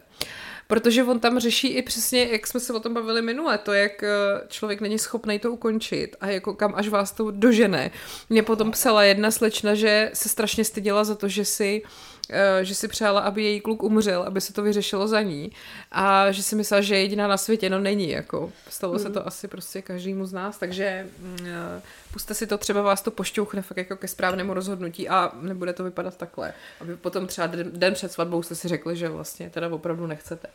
[0.68, 4.04] Protože on tam řeší i přesně, jak jsme se o tom bavili minule, to, jak
[4.04, 4.10] eh,
[4.48, 7.91] člověk není schopný to ukončit a jako kam až vás to dožene.
[8.30, 12.12] Mě potom psala jedna slečna, že se strašně styděla za to, že si eh,
[12.62, 15.52] že si přála, aby její kluk umřel, aby se to vyřešilo za ní
[15.91, 19.28] a že si myslela, že je jediná na světě, no není, jako stalo se to
[19.28, 21.82] asi prostě každému z nás, takže mm, eh,
[22.14, 25.84] puste si to, třeba vás to pošťouchne fakt jako ke správnému rozhodnutí a nebude to
[25.84, 29.68] vypadat takhle, aby potom třeba den, den před svatbou jste si řekli, že vlastně teda
[29.68, 30.48] opravdu nechcete.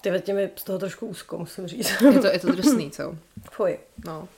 [0.00, 2.02] Ty mě z toho trošku úzko, musím říct.
[2.12, 3.16] Je to, je to drsný, co?
[3.50, 3.78] Fuj.
[4.04, 4.28] No.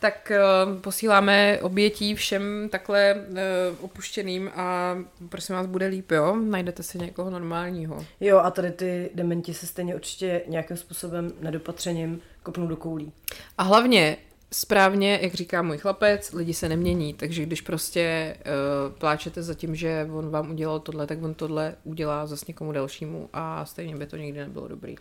[0.00, 0.32] Tak
[0.66, 3.36] uh, posíláme obětí všem takhle uh,
[3.84, 4.96] opuštěným a
[5.28, 6.36] prosím vás, bude líp, jo?
[6.36, 8.06] Najdete si někoho normálního.
[8.20, 13.12] Jo, a tady ty dementi se stejně určitě nějakým způsobem nedopatřením kopnou do koulí.
[13.58, 14.16] A hlavně
[14.52, 19.74] správně, jak říká můj chlapec, lidi se nemění, takže když prostě uh, pláčete za tím,
[19.74, 24.06] že on vám udělal tohle, tak on tohle udělá zase někomu dalšímu a stejně by
[24.06, 24.96] to nikdy nebylo dobrý.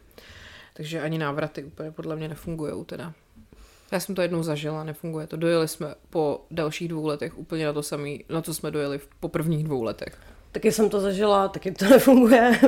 [0.74, 3.14] Takže ani návraty úplně podle mě nefungují teda.
[3.92, 5.38] Já jsem to jednou zažila, nefunguje to.
[5.38, 9.30] Dojeli jsme po dalších dvou letech úplně na to samé, na co jsme dojeli po
[9.30, 10.18] prvních dvou letech.
[10.52, 12.60] Taky jsem to zažila, taky to nefunguje.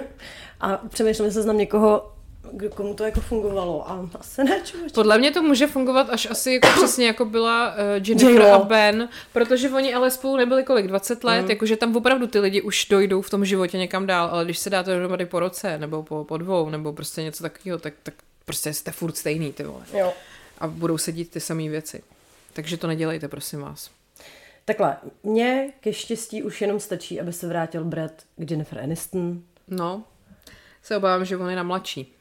[0.59, 2.11] A přemýšlím, jestli znám někoho,
[2.51, 3.89] kdo- komu to jako fungovalo.
[3.89, 4.93] A asi ne, člověče.
[4.93, 8.53] Podle mě to může fungovat až asi jako přesně jako byla uh, Jennifer J-Lo.
[8.53, 11.49] a Ben, protože oni ale spolu nebyli kolik, 20 let, mm.
[11.49, 14.69] jakože tam opravdu ty lidi už dojdou v tom životě někam dál, ale když se
[14.69, 18.13] dáte dohromady po roce, nebo po, po dvou, nebo prostě něco takového, tak, tak
[18.45, 19.81] prostě jste furt stejný, ty vole.
[19.93, 20.13] Jo.
[20.57, 22.03] A budou se dít ty samé věci.
[22.53, 23.91] Takže to nedělejte, prosím vás.
[24.65, 29.41] Takhle, mně ke štěstí už jenom stačí, aby se vrátil Brad k Jennifer Aniston.
[29.67, 30.03] No,
[30.83, 32.13] se obávám, že on je na mladší.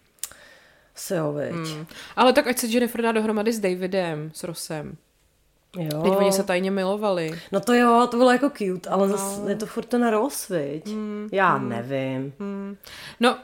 [0.95, 1.35] Se jo.
[1.51, 1.87] Hmm.
[2.17, 4.97] Ale tak ať se Jennifer dá dohromady s Davidem, s Rossem.
[5.79, 6.03] Jo.
[6.03, 7.41] Teď oni se tajně milovali.
[7.53, 9.17] No to jo, to bylo jako cute, ale no.
[9.17, 10.87] zase je to furt ten Ross, viď?
[10.87, 11.69] Mm, Já mm.
[11.69, 12.33] nevím.
[12.39, 12.77] Mm.
[13.21, 13.39] No,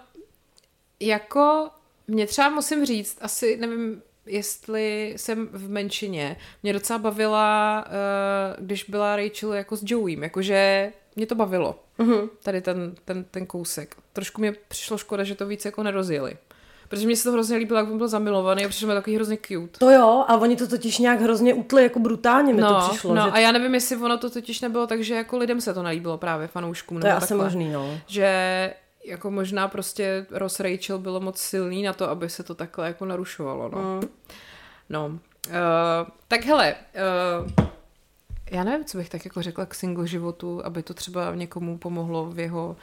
[1.01, 1.71] jako
[2.09, 8.85] mě třeba musím říct, asi nevím, jestli jsem v menšině, mě docela bavila, uh, když
[8.85, 11.79] byla Rachel jako s Joeym, jakože mě to bavilo.
[11.99, 12.29] Mm-hmm.
[12.43, 13.97] Tady ten, ten, ten kousek.
[14.13, 16.37] Trošku mě přišlo škoda, že to víc jako nerozjeli.
[16.89, 19.79] Protože mě se to hrozně líbilo, jak byl zamilovaný a přišlo mi takový hrozně cute.
[19.79, 23.15] To jo, a oni to totiž nějak hrozně utli, jako brutálně mi no, to přišlo.
[23.15, 25.75] No, že a já nevím, jestli ono to totiž nebylo tak, že jako lidem se
[25.75, 27.01] to nelíbilo právě, fanouškům.
[27.01, 27.45] to je asi takhle.
[27.45, 27.99] možný, no.
[28.07, 28.75] Že
[29.05, 33.05] jako možná prostě Ross Rachel bylo moc silný na to, aby se to takhle jako
[33.05, 33.79] narušovalo, no.
[33.79, 34.09] Mm.
[34.89, 35.13] No, uh,
[36.29, 37.67] tak hele, uh,
[38.51, 42.31] já nevím, co bych tak jako řekla k single životu, aby to třeba někomu pomohlo
[42.31, 42.77] v jeho...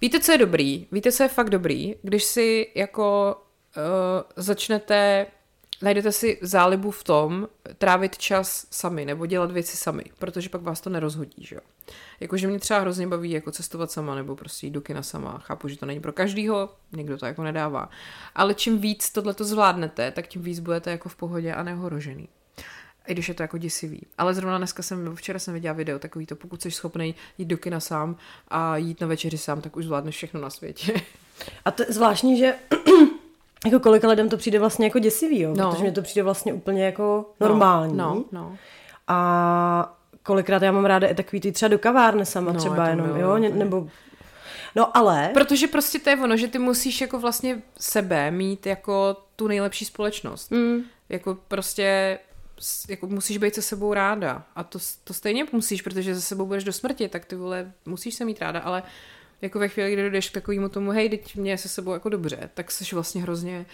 [0.00, 0.86] Víte, co je dobrý?
[0.92, 1.94] Víte, co je fakt dobrý?
[2.02, 3.36] Když si jako
[3.76, 3.82] uh,
[4.36, 5.26] začnete,
[5.82, 7.48] najdete si zálibu v tom
[7.78, 11.60] trávit čas sami nebo dělat věci sami, protože pak vás to nerozhodí, že jo.
[12.20, 15.38] Jakože mě třeba hrozně baví jako cestovat sama nebo prostě jít do kina sama.
[15.38, 17.90] Chápu, že to není pro každýho, někdo to jako nedává.
[18.34, 22.28] Ale čím víc tohle to zvládnete, tak tím víc budete jako v pohodě a neohrožený.
[23.06, 24.06] I když je to jako děsivý.
[24.18, 27.58] Ale zrovna dneska jsem, včera jsem viděla video takový to, pokud jsi schopný jít do
[27.58, 28.16] kina sám
[28.48, 30.94] a jít na večeři sám, tak už zvládneš všechno na světě.
[31.64, 32.54] A to je zvláštní, že
[33.66, 35.54] jako kolika lidem to přijde vlastně jako děsivý, jo?
[35.56, 35.70] No.
[35.70, 37.96] protože mi to přijde vlastně úplně jako normální.
[37.96, 38.56] No, no.
[39.08, 43.16] A kolikrát já mám ráda i takový ty třeba do kavárny sama No, třeba jenom,
[43.16, 43.64] jo, ně- úplně.
[43.64, 43.88] nebo...
[44.76, 45.30] No ale...
[45.34, 49.84] Protože prostě to je ono, že ty musíš jako vlastně sebe mít jako tu nejlepší
[49.84, 50.50] společnost.
[50.50, 50.80] Mm.
[51.08, 52.18] Jako prostě
[52.88, 54.42] jako musíš být se sebou ráda.
[54.56, 58.14] A to, to stejně musíš, protože se sebou budeš do smrti, tak ty vole, musíš
[58.14, 58.82] se mít ráda, ale
[59.42, 62.50] jako ve chvíli, kdy jdeš k takovému tomu, hej, teď mě se sebou jako dobře,
[62.54, 63.66] tak jsi vlastně hrozně,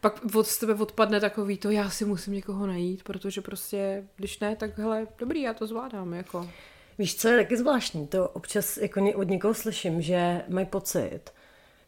[0.00, 4.56] pak od tebe odpadne takový to, já si musím někoho najít, protože prostě, když ne,
[4.56, 6.50] tak hele, dobrý, já to zvládám, jako.
[6.98, 8.06] Víš, co je taky zvláštní?
[8.06, 11.20] To občas jako od někoho slyším, že mají pocit,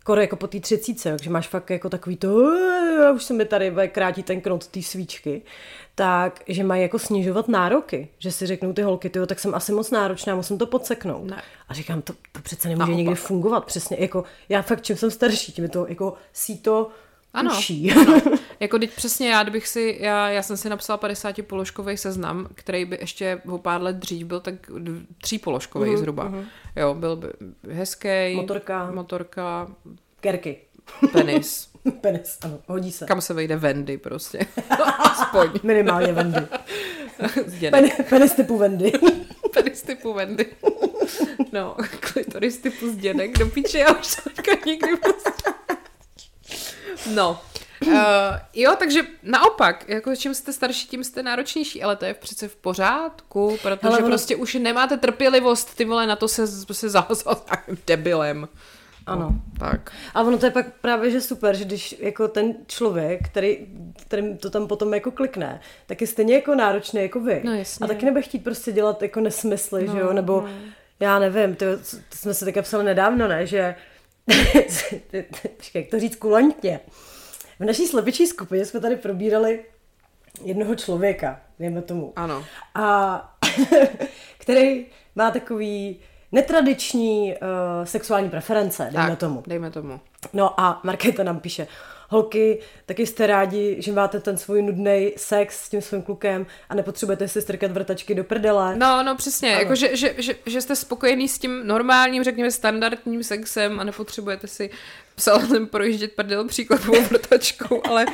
[0.04, 3.34] skoro jako po té třicíce, jo, že máš fakt jako takový to, "Eh, už se
[3.34, 5.42] mi tady krátí ten knot té svíčky,
[5.94, 9.72] tak, že mají jako snižovat nároky, že si řeknou ty holky, tyjo, tak jsem asi
[9.72, 11.24] moc náročná, musím to podseknout.
[11.30, 11.42] Ne.
[11.68, 12.96] A říkám, to, to přece nemůže Naopak.
[12.96, 16.88] nikdy fungovat, přesně, jako já fakt, čím jsem starší, tím je to jako síto
[17.34, 17.92] Ano, uší.
[18.60, 22.84] Jako teď přesně já, kdybych si, já, já jsem si napsala 50 položkový seznam, který
[22.84, 24.54] by ještě o pár let dřív byl tak
[25.22, 26.30] tří položkový uh-huh, zhruba.
[26.30, 26.44] Uh-huh.
[26.76, 27.28] Jo, byl by
[27.70, 28.34] hezký.
[28.34, 28.90] Motorka.
[28.90, 29.66] Motorka,
[30.20, 30.56] Kerky.
[31.12, 31.68] penis.
[32.00, 33.06] Penis, ano, hodí se.
[33.06, 34.38] Kam se vejde Wendy prostě.
[34.98, 35.50] Aspoň.
[35.62, 36.40] Minimálně Vendy.
[37.70, 38.92] Pen, penis typu Vendy.
[39.54, 40.46] Penis typu Wendy.
[41.52, 43.38] No, klitoris typu zděnek.
[43.38, 44.30] Do píče, já už to
[44.66, 45.63] nikdy prostě.
[47.14, 47.40] No.
[47.86, 47.92] Uh,
[48.54, 52.56] jo, takže naopak, jako čím jste starší, tím jste náročnější, ale to je přece v
[52.56, 57.44] pořádku, protože Hele, ono- prostě už nemáte trpělivost, ty vole, na to se, se zahazovat
[57.50, 58.48] takovým debilem.
[59.06, 59.20] Ano.
[59.20, 59.92] No, tak.
[60.14, 63.66] A ono to je pak právě, že super, že když jako ten člověk, který,
[64.06, 67.40] který to tam potom jako klikne, tak je stejně jako náročný jako vy.
[67.44, 67.84] No, jasně.
[67.84, 70.48] A taky nebude chtít prostě dělat jako nesmysly, no, že jo, nebo no.
[71.00, 71.64] já nevím, to,
[72.08, 73.74] to jsme se také psali nedávno, ne, že
[75.74, 76.80] jak to říct kulantně.
[77.60, 79.64] V naší slepičí skupině jsme tady probírali
[80.44, 82.12] jednoho člověka, dejme tomu.
[82.16, 82.44] Ano.
[82.74, 83.36] A
[84.38, 86.00] který má takový
[86.32, 89.42] netradiční uh, sexuální preference, dejme tak, tomu.
[89.46, 90.00] dejme tomu.
[90.32, 91.66] No a Markéta nám píše,
[92.14, 96.74] holky, taky jste rádi, že máte ten svůj nudný sex s tím svým klukem a
[96.74, 98.76] nepotřebujete si strkat vrtačky do prdele.
[98.76, 99.60] No, no přesně, Ano.
[99.60, 104.46] jako že, že, že, že jste spokojený s tím normálním, řekněme standardním sexem a nepotřebujete
[104.46, 104.70] si
[105.14, 108.06] psalem projíždět prdel příkladovou vrtačkou, ale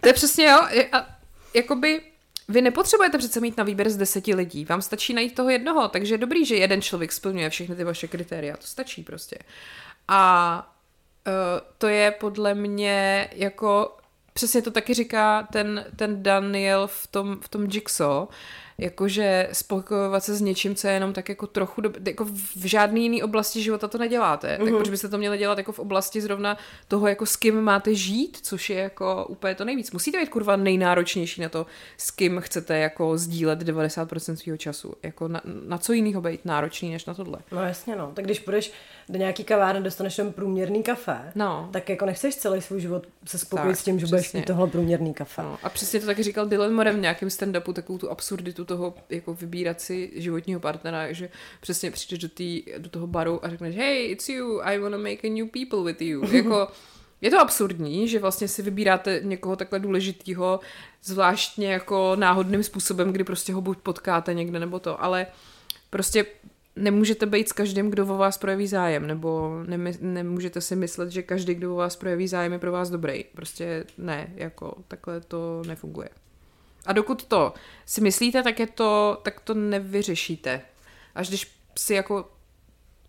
[0.00, 0.58] to je přesně jo,
[0.92, 1.06] a
[1.54, 2.00] jakoby
[2.48, 6.14] vy nepotřebujete přece mít na výběr z deseti lidí, vám stačí najít toho jednoho, takže
[6.14, 9.38] je dobrý, že jeden člověk splňuje všechny ty vaše kritéria, to stačí prostě.
[10.08, 10.73] A
[11.78, 13.96] to je podle mě jako,
[14.32, 18.26] přesně to taky říká ten, ten Daniel v tom, v tom Jigsaw,
[18.78, 23.02] jakože spokojovat se s něčím, co je jenom tak jako trochu, do, jako v žádný
[23.02, 24.48] jiný oblasti života to neděláte.
[24.48, 24.56] Mm-hmm.
[24.58, 24.74] Tak Mhm.
[24.76, 26.56] proč byste to měli dělat jako v oblasti zrovna
[26.88, 29.92] toho, jako s kým máte žít, což je jako úplně to nejvíc.
[29.92, 31.66] Musíte být kurva nejnáročnější na to,
[31.98, 34.94] s kým chcete jako sdílet 90% svého času.
[35.02, 37.38] Jako na, na co jiného být náročný, než na tohle.
[37.52, 38.72] No jasně no, tak když půjdeš
[39.08, 41.68] do nějaký kavárny, dostaneš tam průměrný kafe, No.
[41.72, 44.40] tak jako nechceš celý svůj život se spokojit Tak, s tím, že budeš přesně.
[44.40, 45.42] pít tohle průměrný kafe.
[45.42, 48.94] No, a přesně to taky říkal Dylan Morem v nějakém stand-upu, takovou tu absurditu toho
[49.10, 51.28] jako vybírat si životního partnera, že
[51.60, 55.28] přesně přijdeš do, tý, do toho baru a řekneš, hey, it's you, I wanna make
[55.28, 56.34] a new people with you.
[56.36, 56.68] jako,
[57.20, 60.60] je to absurdní, že vlastně si vybíráte někoho takhle důležitýho,
[61.02, 65.26] zvláštně jako náhodným způsobem, kdy prostě ho buď potkáte někde nebo to, ale
[65.90, 66.26] prostě
[66.76, 71.22] nemůžete být s každým, kdo o vás projeví zájem, nebo nemy, nemůžete si myslet, že
[71.22, 73.24] každý, kdo o vás projeví zájem, je pro vás dobrý.
[73.34, 76.08] Prostě ne, jako takhle to nefunguje.
[76.86, 77.54] A dokud to
[77.86, 80.60] si myslíte, tak, je to, tak to nevyřešíte.
[81.14, 82.30] Až když si jako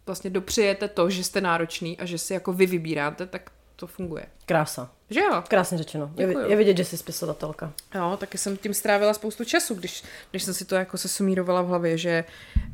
[0.05, 4.25] vlastně dopřejete to, že jste náročný a že si jako vy vybíráte, tak to funguje.
[4.45, 4.91] Krása.
[5.09, 5.43] Že jo?
[5.47, 6.11] Krásně řečeno.
[6.17, 7.73] Je, je vidět, že jsi spisovatelka.
[7.95, 11.61] Jo, taky jsem tím strávila spoustu času, když, když jsem si to jako se sumírovala
[11.61, 12.23] v hlavě, že
[12.55, 12.71] uh,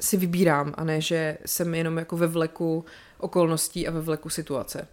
[0.00, 2.84] si vybírám a ne, že jsem jenom jako ve vleku
[3.18, 4.88] okolností a ve vleku situace.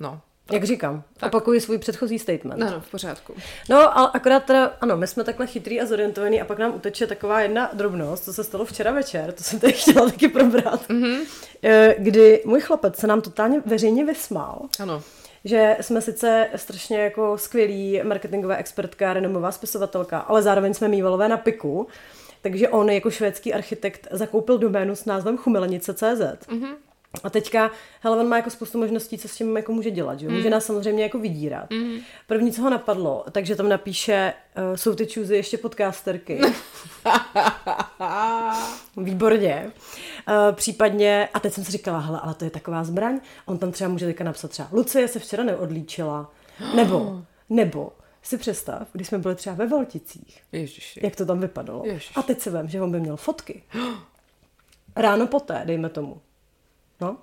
[0.00, 0.20] No.
[0.52, 2.60] Jak říkám, opakuji svůj předchozí statement.
[2.60, 3.34] No, no, v pořádku.
[3.70, 7.06] No, ale akorát teda, ano, my jsme takhle chytrý a zorientovaný a pak nám uteče
[7.06, 11.24] taková jedna drobnost, co se stalo včera večer, to jsem tady chtěla taky probrat, mm-hmm.
[11.98, 15.02] kdy můj chlapec se nám totálně veřejně vysmál, Ano.
[15.44, 21.36] že jsme sice strašně jako skvělý marketingová expertka, renomová spisovatelka, ale zároveň jsme mývalové na
[21.36, 21.86] piku,
[22.42, 26.02] takže on jako švédský architekt zakoupil doménu s názvem chumelenice.cz.
[26.02, 26.74] Mm-hmm.
[27.22, 27.70] A teďka,
[28.00, 30.26] hele, on má jako spoustu možností, co s tím jako může dělat, že?
[30.26, 30.32] jo?
[30.32, 31.70] Může nás samozřejmě jako vydírat.
[31.70, 31.96] Mm.
[32.26, 34.32] První, co ho napadlo, takže tam napíše,
[34.70, 36.40] uh, jsou ty čůzy ještě podcasterky.
[38.96, 39.72] Výborně.
[40.28, 43.20] Uh, případně, a teď jsem si říkala, hele, ale to je taková zbraň.
[43.46, 46.32] On tam třeba může teďka napsat třeba, Lucie se včera neodlíčila.
[46.74, 47.92] Nebo, nebo,
[48.22, 51.00] si představ, když jsme byli třeba ve Valticích, Ježiši.
[51.02, 51.82] jak to tam vypadalo.
[51.86, 52.12] Ježiš.
[52.16, 53.62] A teď se vím, že on by měl fotky.
[54.96, 56.20] Ráno poté, dejme tomu.
[57.00, 57.16] No,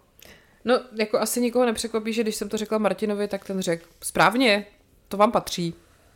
[0.66, 4.66] No, jako asi nikoho nepřekvapí, že když jsem to řekla Martinovi, tak ten řekl, správně,
[5.08, 5.74] to vám patří.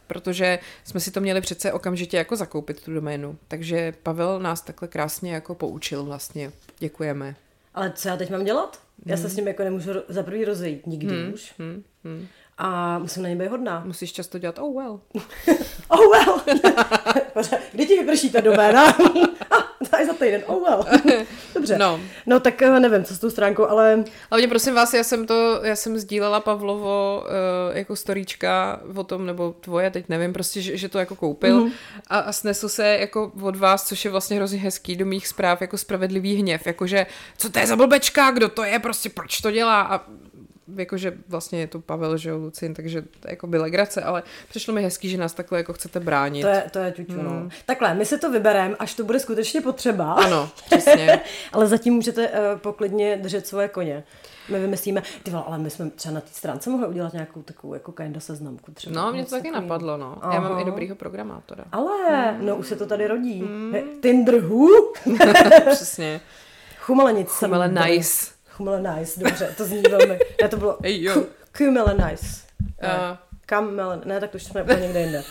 [0.07, 3.37] Protože jsme si to měli přece okamžitě jako zakoupit, tu doménu.
[3.47, 6.51] Takže Pavel nás takhle krásně jako poučil vlastně.
[6.79, 7.35] Děkujeme.
[7.73, 8.79] ale co já teď mám dělat?
[9.05, 11.33] Já se s ním jako nemůžu za prvý rozejít nikdy hmm.
[11.33, 11.53] už.
[11.59, 12.27] Hm, hm.
[12.57, 13.83] A musím na něj být hodná.
[13.85, 14.99] Musíš často dělat, oh well.
[15.87, 16.41] Oh well!
[17.71, 18.97] Kdy ti vyprší ta doména?
[19.89, 20.85] to je za týden, oh well.
[21.55, 21.77] Dobře.
[21.77, 21.99] No.
[22.25, 25.59] no tak eh, nevím, co s tou stránkou, ale Hlavně prosím vás, já jsem to,
[25.63, 30.77] já jsem sdílela Pavlovo uh, jako storíčka o tom, nebo tvoje, teď nevím, prostě, že,
[30.77, 31.71] že to jako koupil mm-hmm.
[32.07, 35.61] a, a snesl se jako od vás, což je vlastně hrozně hezký, do mých zpráv
[35.61, 37.05] jako spravedlivý hněv, jakože
[37.37, 40.01] co to je za blbečka, kdo to je, prostě proč to dělá a
[40.77, 44.23] jakože vlastně je to Pavel, že jo, Lucin, takže to je jako by legrace, ale
[44.49, 46.41] přišlo mi hezký, že nás takhle jako chcete bránit.
[46.41, 47.49] to je, to je čuču, no.
[47.65, 50.13] Takhle, my si to vybereme, až to bude skutečně potřeba.
[50.13, 51.19] Ano, přesně.
[51.53, 54.03] ale zatím můžete uh, poklidně držet svoje koně.
[54.49, 57.73] My vymyslíme, ty vole, ale my jsme třeba na té stránce mohli udělat nějakou takovou
[57.73, 59.01] jako kinda seznamku třeba.
[59.01, 59.61] No, mě to taky takového.
[59.61, 60.17] napadlo, no.
[60.33, 60.61] Já mám Aha.
[60.61, 61.65] i dobrýho programátora.
[61.71, 63.41] Ale, no už se to tady rodí.
[63.41, 63.75] Mm.
[64.01, 64.67] Tinder who?
[65.71, 66.21] Přesně.
[66.79, 67.49] Chumelenic jsem.
[67.49, 68.34] Chumele nice.
[68.57, 70.19] Chumele nice, dobře, to zní velmi.
[70.41, 71.13] Ne, to bylo Ej, jo.
[71.15, 71.25] Chu-
[71.57, 72.25] Chumele nice.
[72.81, 75.23] Ne, A- Kamele, ne, tak to už jsme úplně někde jinde.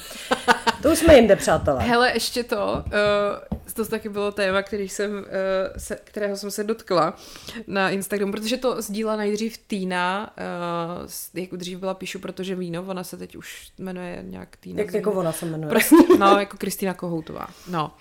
[0.83, 1.83] To už jsme jinde, přátelé.
[1.83, 5.25] Hele, ještě to, uh, to taky bylo téma, který jsem, uh,
[5.77, 7.15] se, kterého jsem se dotkla
[7.67, 10.35] na Instagramu, protože to sdíla nejdřív Týna,
[11.35, 14.83] uh, jak dřív byla píšu, protože víno, ona se teď už jmenuje nějak Týna.
[14.83, 15.69] Jak, jako ona se jmenuje.
[15.71, 17.47] Prostě, no, jako Kristýna Kohoutová.
[17.69, 17.95] No.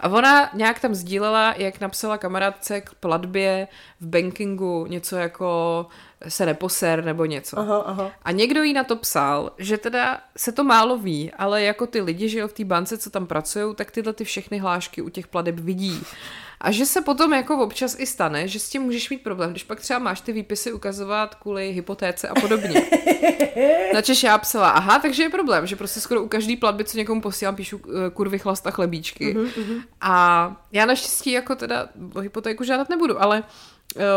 [0.00, 3.68] A ona nějak tam sdílela, jak napsala kamarádce k platbě
[4.00, 5.86] v bankingu něco jako
[6.28, 7.58] se neposer nebo něco.
[7.58, 8.10] Aha, aha.
[8.22, 12.00] A někdo jí na to psal, že teda se to málo ví, ale jako ty
[12.00, 15.08] lidi, že jo, v té bance, co tam pracují, tak tyhle ty všechny hlášky u
[15.08, 16.02] těch pladeb vidí.
[16.60, 19.64] A že se potom jako občas i stane, že s tím můžeš mít problém, když
[19.64, 22.82] pak třeba máš ty výpisy ukazovat kvůli hypotéce a podobně.
[23.94, 27.20] Načež já psala, aha, takže je problém, že prostě skoro u každý platby, co někomu
[27.20, 29.36] posílám, píšu eh, kurvy, chlast a chlebíčky.
[29.36, 33.42] Uh-huh, A já naštěstí jako teda o hypotéku žádat nebudu, ale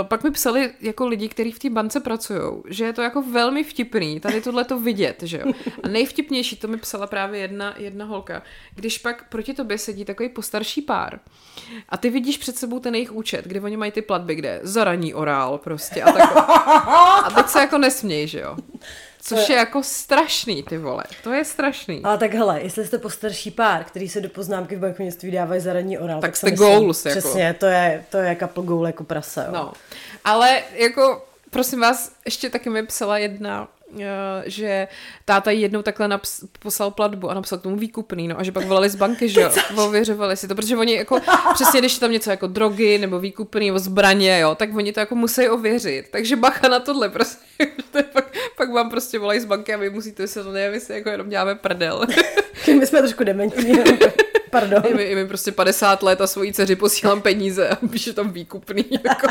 [0.03, 3.63] pak mi psali jako lidi, kteří v té bance pracují, že je to jako velmi
[3.63, 5.53] vtipný, tady tohle to vidět, že jo.
[5.83, 8.43] A nejvtipnější, to mi psala právě jedna, jedna holka,
[8.75, 11.19] když pak proti tobě sedí takový postarší pár
[11.89, 15.13] a ty vidíš před sebou ten jejich účet, kde oni mají ty platby, kde zaraní
[15.13, 16.31] orál prostě a tak.
[17.25, 18.57] A teď se jako nesměj, že jo.
[19.25, 21.03] Což je jako strašný, ty vole.
[21.23, 22.01] To je strašný.
[22.03, 25.73] Ale tak hele, jestli jste postarší pár, který se do poznámky v bankovnictví dávají za
[25.73, 27.19] ranní orál, Tak tak, jste myslím, goals, jako.
[27.19, 29.43] Přesně, to je, to je couple goal jako prase.
[29.47, 29.53] Jo.
[29.53, 29.73] No,
[30.25, 33.67] ale jako, prosím vás, ještě taky mi psala jedna,
[34.45, 34.87] že
[35.25, 38.65] táta jednou takhle naps- poslal platbu a napsal k tomu výkupný, no a že pak
[38.65, 41.19] volali z banky, že jo, ověřovali si to, protože oni jako,
[41.53, 44.99] přesně když je tam něco jako drogy nebo výkupný nebo zbraně, jo, tak oni to
[44.99, 47.45] jako musí ověřit, takže bacha na tohle, prostě,
[47.91, 50.73] to je pak, pak vám prostě volají z banky a vy musíte se to nevím,
[50.73, 52.05] jestli jako jenom děláme prdel.
[52.79, 53.73] My jsme trošku dementní.
[54.49, 54.83] Pardon.
[54.87, 58.31] I mi, I mi prostě 50 let a svojí dceři posílám peníze a píše tam
[58.31, 58.85] výkupný.
[59.03, 59.27] Jako.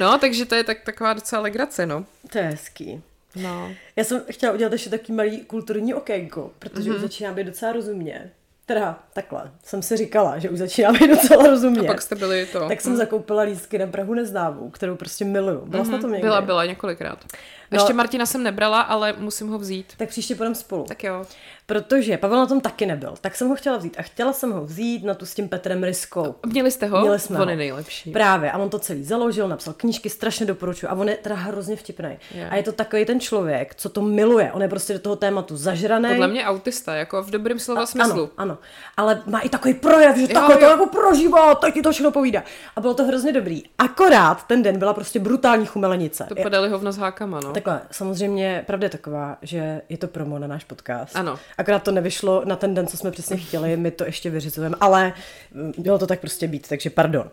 [0.00, 2.04] No, takže to je tak, taková docela legrace, no.
[2.32, 3.02] To je hezký.
[3.36, 3.70] No.
[3.96, 6.94] Já jsem chtěla udělat ještě takový malý kulturní okénko, protože mm-hmm.
[6.94, 8.30] už začíná být docela rozumně.
[8.66, 11.88] Teda takhle, jsem si říkala, že už začíná být docela rozumně.
[11.88, 12.68] A pak jste byli to.
[12.68, 15.66] Tak jsem zakoupila lístky na Prahu neznámou, kterou prostě miluju.
[15.66, 16.26] Byla jsi na tom někdy?
[16.26, 17.24] Byla, byla několikrát.
[17.70, 17.76] No.
[17.76, 19.86] Ještě Martina jsem nebrala, ale musím ho vzít.
[19.96, 20.84] Tak příště půjdeme spolu.
[20.88, 21.24] Tak jo.
[21.66, 23.94] Protože Pavel na tom taky nebyl, tak jsem ho chtěla vzít.
[23.98, 26.34] A chtěla jsem ho vzít na tu s tím Petrem Ryskou.
[26.46, 27.00] Měli jste ho?
[27.00, 27.50] Měli jsme On ho.
[27.50, 28.10] je nejlepší.
[28.10, 30.92] Právě, a on to celý založil, napsal knížky, strašně doporučuju.
[30.92, 32.18] A on je teda hrozně vtipný.
[32.34, 32.48] Je.
[32.50, 34.52] A je to takový ten člověk, co to miluje.
[34.52, 36.08] On je prostě do toho tématu zažraný.
[36.08, 38.12] Podle mě autista, jako v dobrém slova smyslu.
[38.12, 38.58] Ano, ano.
[38.96, 42.42] Ale má i takový projev, že takhle to jako prožívá, tak ti to všechno povídá.
[42.76, 43.62] A bylo to hrozně dobrý.
[43.78, 46.26] Akorát ten den byla prostě brutální chumelenice.
[46.28, 47.52] To podali hovno s hákama, no.
[47.60, 51.16] Takhle, samozřejmě pravda je taková, že je to promo na náš podcast.
[51.16, 51.38] Ano.
[51.58, 55.12] Akorát to nevyšlo na ten den, co jsme přesně chtěli, my to ještě vyřizujeme, ale
[55.52, 57.30] mm, mělo to tak prostě být, takže pardon.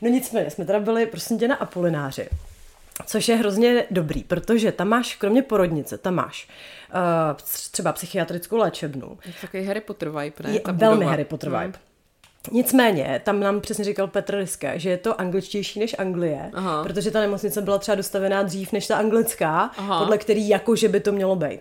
[0.00, 2.28] No nicméně, jsme teda byli prosím tě na Apolináři.
[3.06, 6.48] Což je hrozně dobrý, protože tam máš, kromě porodnice, tam máš
[6.94, 7.36] uh,
[7.70, 10.50] třeba psychiatrickou léčebnu, Je to takový Harry Potter vibe, ne?
[10.50, 11.10] je Ta velmi budova.
[11.10, 11.89] Harry Potter vibe.
[12.52, 16.82] Nicméně, tam nám přesně říkal Petr Liska, že je to angličtější než Anglie, Aha.
[16.82, 19.98] protože ta nemocnice byla třeba dostavená dřív než ta anglická, Aha.
[19.98, 21.60] podle který jakože by to mělo být.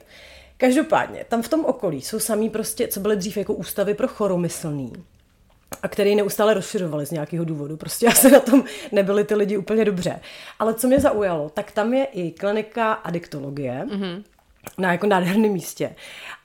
[0.58, 4.94] Každopádně, tam v tom okolí jsou samý prostě, co byly dřív jako ústavy pro choromyslný
[5.84, 7.78] a který neustále rozšiřovali z nějakého důvodu.
[7.78, 10.20] Prostě asi na tom nebyli ty lidi úplně dobře.
[10.60, 14.24] Ale co mě zaujalo, tak tam je i klinika adiktologie mm-hmm.
[14.78, 15.96] na jako nádherném místě.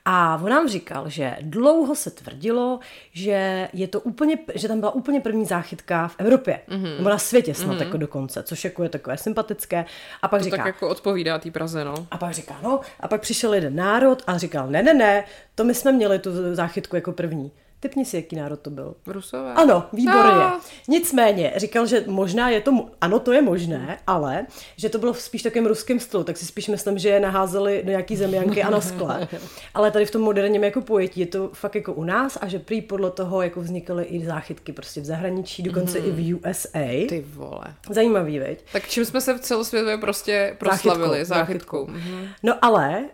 [0.05, 2.81] A on nám říkal, že dlouho se tvrdilo,
[3.12, 6.60] že je to úplně, že tam byla úplně první záchytka v Evropě.
[6.68, 6.97] Mm-hmm.
[6.97, 7.85] Nebo na světě snad mm-hmm.
[7.85, 9.85] jako dokonce, což jako je takové sympatické.
[10.22, 11.94] A pak To říká, tak jako odpovídá té Praze, no.
[12.10, 15.24] a pak říká, no, a pak přišel jeden národ a říkal, ne, ne, ne,
[15.55, 17.52] to my jsme měli tu záchytku jako první.
[17.85, 18.94] Typni si, jaký národ to byl.
[19.06, 19.52] Rusové.
[19.55, 20.44] Ano, výborně.
[20.44, 20.61] Ah.
[20.89, 24.47] Nicméně, říkal, že možná je to, ano, to je možné, ale
[24.77, 27.82] že to bylo v spíš takovém ruském stylu, tak si spíš myslím, že je naházeli
[27.85, 29.28] do nějaký zemňanky a na skle.
[29.74, 32.59] Ale tady v tom moderním jako pojetí je to fakt jako u nás a že
[32.59, 37.06] prý podle toho jako vznikaly i záchytky prostě v zahraničí, dokonce i v USA.
[37.09, 37.65] Ty vole.
[37.90, 38.65] Zajímavý, veď?
[38.73, 41.24] Tak čím jsme se v celosvětově prostě proslavili?
[41.24, 41.86] Záchytkou.
[41.86, 42.27] Mhm.
[42.43, 43.05] No ale,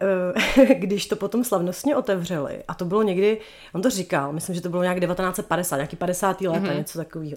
[0.58, 3.40] eh, když to potom slavnostně otevřeli, a to bylo někdy,
[3.74, 6.40] on to říkal, myslím, že to bylo nějak 1950, nějaký 50.
[6.48, 6.70] let Mhm.
[6.70, 7.36] a něco takového,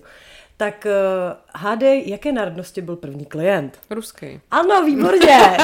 [0.57, 3.79] tak uh, hádej, jaké národnosti byl první klient?
[3.89, 4.41] Ruský.
[4.51, 5.39] Ano, výborně!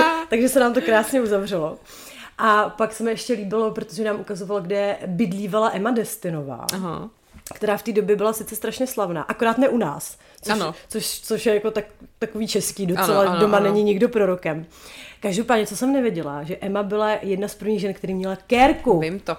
[0.30, 1.78] Takže se nám to krásně uzavřelo.
[2.38, 7.10] A pak se mi ještě líbilo, protože nám ukazoval, kde bydlívala Emma Destinová, Aha.
[7.54, 10.18] která v té době byla sice strašně slavná, akorát ne u nás.
[10.42, 10.74] Což, Ano.
[10.88, 11.84] Což, což je jako tak,
[12.18, 13.66] takový český, docela Ano, ano, doma ano.
[13.66, 14.66] není nikdo prorokem.
[15.20, 18.98] Každopádně, co jsem nevěděla, že Emma byla jedna z prvních žen, který měla kérku.
[18.98, 19.36] Vím to.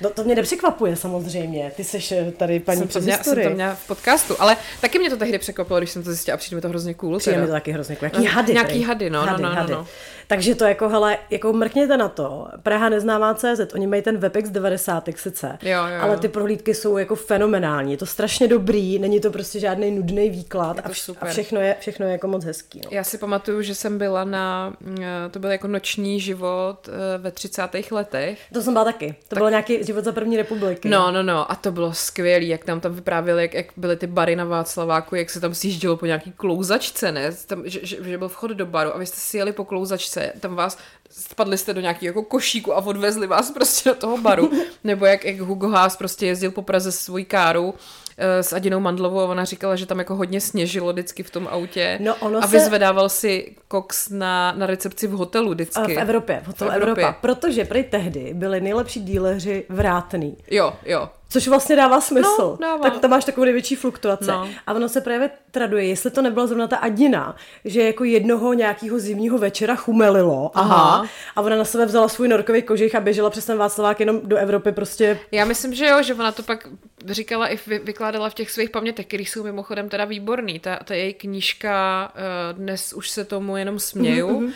[0.00, 1.72] No, to mě nepřekvapuje samozřejmě.
[1.76, 4.98] Ty seš eh, tady paní Jsem to, měla, jsem to měla v podcastu, ale taky
[4.98, 7.18] mě to tehdy překvapilo, když jsem to zjistila a přijde mi to hrozně cool.
[7.18, 7.52] Přijde mi teda.
[7.52, 8.06] to taky hrozně cool.
[8.06, 8.52] Jaký No, hady.
[8.52, 8.82] nějaký prej.
[8.82, 9.86] hady, no, no, no, no, no.
[10.26, 12.46] Takže to jako, hele, jako mrkněte na to.
[12.62, 16.00] Praha neznámá CZ, oni mají ten Webex 90 sice, Jo, jo, jo.
[16.00, 17.92] ale ty prohlídky jsou jako fenomenální.
[17.92, 21.76] Je to strašně dobrý, není to prostě žádný nudný výklad a, vš- a všechno, je,
[21.80, 22.80] všechno je jako moc hezký.
[22.84, 22.90] No.
[22.92, 27.30] Já si pamatuju, že jsem byla na, eh, to byl jako noční život eh, ve
[27.30, 27.90] 30.
[27.90, 28.38] letech.
[28.52, 29.14] To jsem byla taky.
[29.28, 30.88] To byl nějaký život za první republiky.
[30.88, 34.06] No, no, no, a to bylo skvělé, jak tam tam vyprávěli, jak, jak byly ty
[34.06, 37.30] bary na Václaváku, jak se tam sjíždělo po nějaký klouzačce, ne?
[37.46, 40.13] Tam, že, že, že, byl vchod do baru a vy jste si jeli po klouzačce,
[40.40, 40.78] tam vás,
[41.10, 44.50] spadli jste do nějakého jako košíku a odvezli vás prostě do toho baru.
[44.84, 47.74] Nebo jak, jak Hugo Haas prostě jezdil po Praze s svojí károu
[48.18, 51.48] eh, s Adinou Mandlovou a ona říkala, že tam jako hodně sněžilo vždycky v tom
[51.50, 55.94] autě No, ono a se- vyzvedával si koks na, na recepci v hotelu vždycky.
[55.94, 57.04] v Evropě, v hotelu V Evropě.
[57.04, 57.18] Evropa.
[57.20, 60.36] Protože prý tehdy byli nejlepší díleři vrátný.
[60.50, 61.08] Jo, jo.
[61.34, 62.30] Což vlastně dává smysl.
[62.38, 62.78] No, dává.
[62.78, 64.30] Tak tam máš takovou největší fluktuace.
[64.30, 64.48] No.
[64.66, 68.98] A ono se právě traduje, jestli to nebyla zrovna ta Adina, že jako jednoho nějakého
[68.98, 70.50] zimního večera chumelilo.
[70.54, 70.74] Aha.
[70.74, 71.08] Aha.
[71.36, 74.36] A ona na sebe vzala svůj norkový kožich a běžela přes ten Václavák jenom do
[74.36, 75.18] Evropy prostě.
[75.32, 76.68] Já myslím, že jo, že ona to pak
[77.06, 80.60] říkala i vy, vykládala v těch svých pamětech, které jsou mimochodem teda výborný.
[80.60, 84.52] Ta, ta její knížka eh, Dnes už se tomu jenom směju,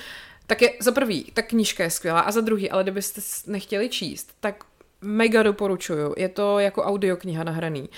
[0.46, 4.30] Tak je za prvý, ta knížka je skvělá a za druhý, ale kdybyste nechtěli číst,
[4.40, 4.64] tak
[5.00, 6.14] mega doporučuju.
[6.16, 7.88] Je to jako audiokniha nahraný.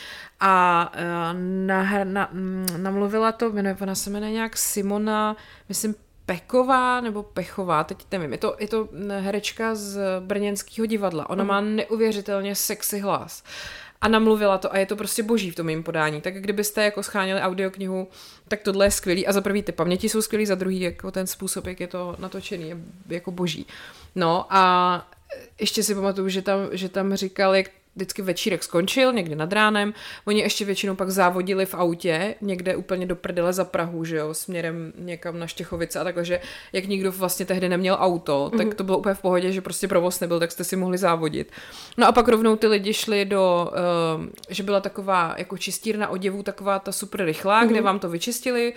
[0.41, 5.37] A uh, na, na, mm, namluvila to, jmenuje, ona se jmenuje nějak Simona,
[5.69, 5.95] myslím,
[6.27, 11.31] Peková nebo Pechová, teď nevím, je to, je to herečka z brněnského divadla.
[11.31, 11.49] Ona mm.
[11.49, 13.43] má neuvěřitelně sexy hlas.
[14.01, 16.21] A namluvila to a je to prostě boží v tom jejím podání.
[16.21, 18.09] Tak kdybyste jako schánili audioknihu,
[18.49, 19.27] tak tohle je skvělý.
[19.27, 22.17] A za prvý ty paměti jsou skvělý, za druhý jako ten způsob, jak je to
[22.19, 22.77] natočený, je
[23.09, 23.67] jako boží.
[24.15, 25.07] No a
[25.61, 29.95] ještě si pamatuju, že tam, že tam říkal, jak vždycky večírek skončil, někdy nad ránem.
[30.25, 34.35] Oni ještě většinou pak závodili v autě, někde úplně do prdele za Prahu, že jo,
[34.35, 36.41] směrem někam na Štěchovice a takhle, že
[36.73, 38.77] jak nikdo vlastně tehdy neměl auto, tak mhm.
[38.77, 41.53] to bylo úplně v pohodě, že prostě provoz nebyl, tak jste si mohli závodit.
[41.99, 43.71] No a pak rovnou ty lidi šli do,
[44.19, 47.69] uh, že byla taková jako čistírna oděvů, taková ta super rychlá, mm-hmm.
[47.69, 48.75] kde vám to vyčistili,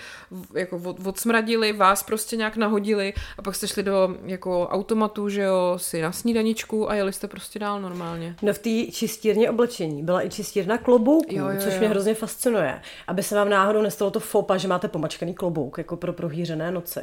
[0.53, 5.41] jako od, odsmradili, vás prostě nějak nahodili a pak jste šli do jako automatu, že
[5.41, 8.35] jo, si na snídaničku a jeli jste prostě dál normálně.
[8.41, 11.61] No v té čistírně oblečení, byla i čistírna klobouků, jo, jo, jo.
[11.61, 12.81] což mě hrozně fascinuje.
[13.07, 16.99] Aby se vám náhodou nestalo to fopa, že máte pomačkaný klobouk, jako pro prohýřené noci.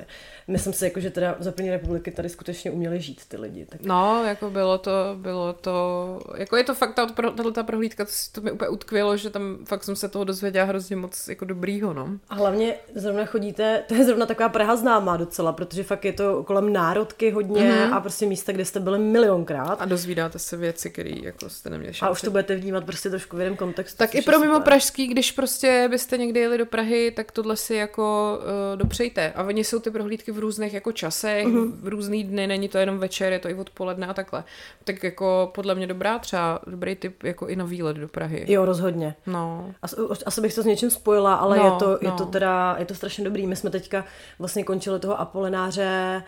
[0.48, 3.66] Myslím si, jako, že teda za první republiky tady skutečně uměli žít ty lidi.
[3.66, 3.80] Tak...
[3.82, 8.10] No, jako bylo to, bylo to, jako je to fakt, ta, tato ta prohlídka, to,
[8.32, 11.92] to mi úplně utkvělo, že tam fakt jsem se toho dozvěděla hrozně moc jako dobrýho,
[11.92, 12.08] no.
[12.28, 16.42] A hlavně zrovna chodíte, to je zrovna taková Praha známá docela, protože fakt je to
[16.42, 17.94] kolem národky hodně mm-hmm.
[17.94, 19.82] a prostě místa, kde jste byli milionkrát.
[19.82, 23.36] A dozvídáte se věci, které jako jste neměli a už to budete vnímat prostě trošku
[23.36, 23.98] v jiném kontextu.
[23.98, 24.64] Tak i pro mimo super.
[24.64, 29.32] pražský, když prostě byste někdy jeli do Prahy, tak tohle si jako uh, dopřejte.
[29.32, 31.72] A oni jsou ty prohlídky v různých jako časech, uh-huh.
[31.80, 34.44] v různý dny, není to jenom večer, je to i odpoledne a takhle.
[34.84, 38.44] Tak jako podle mě dobrá třeba, dobrý typ jako i na výlet do Prahy.
[38.48, 39.14] Jo, rozhodně.
[39.26, 39.74] No.
[39.82, 39.94] As,
[40.26, 41.98] asi bych to s něčím spojila, ale no, je, to, no.
[42.02, 43.46] je to teda, je to strašně dobrý.
[43.46, 44.04] My jsme teďka
[44.38, 46.22] vlastně končili toho Apolináře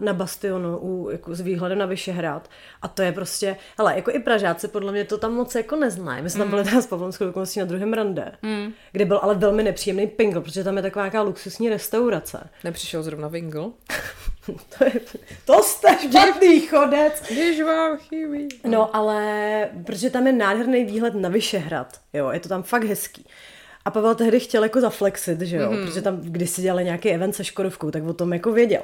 [0.00, 2.50] na Bastionu u, jako s výhledem na Vyšehrad.
[2.82, 6.22] A to je prostě, hele, jako i Pražáci podle mě to tam moc jako neznají.
[6.22, 6.50] My jsme mm.
[6.50, 8.72] tam byli teda s Pavlem s na druhém rande, mm.
[8.92, 12.50] kde byl ale velmi nepříjemný pingl, protože tam je taková nějaká luxusní restaurace.
[12.64, 13.72] Nepřišel zrovna Vingl?
[14.78, 14.92] to, je,
[15.44, 17.22] to jste špatný chodec.
[17.30, 18.48] Když vám chybí.
[18.66, 23.26] No ale, protože tam je nádherný výhled na Vyšehrad, jo, je to tam fakt hezký.
[23.84, 25.86] A Pavel tehdy chtěl jako zaflexit, že jo, mm.
[25.86, 28.82] protože tam kdysi dělali nějaký event se Škodovkou, tak o tom jako věděl.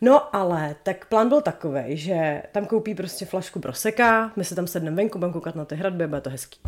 [0.00, 4.66] No ale, tak plán byl takový, že tam koupí prostě flašku proseka, my se tam
[4.66, 6.60] sedneme venku, budeme koukat na ty hradby, bude to hezký.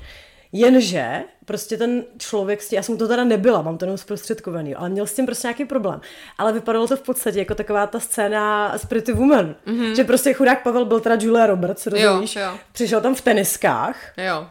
[0.53, 5.07] Jenže prostě ten člověk, já jsem to teda nebyla, mám to jenom zprostředkovaný, ale měl
[5.07, 6.01] s tím prostě nějaký problém.
[6.39, 9.95] Ale vypadalo to v podstatě jako taková ta scéna z Pretty Woman, mm-hmm.
[9.95, 12.37] že prostě chudák Pavel byl teda Julia Roberts, rozumíš?
[12.37, 12.59] Jo, jo.
[12.73, 13.97] Přišel tam v teniskách.
[14.17, 14.47] Jo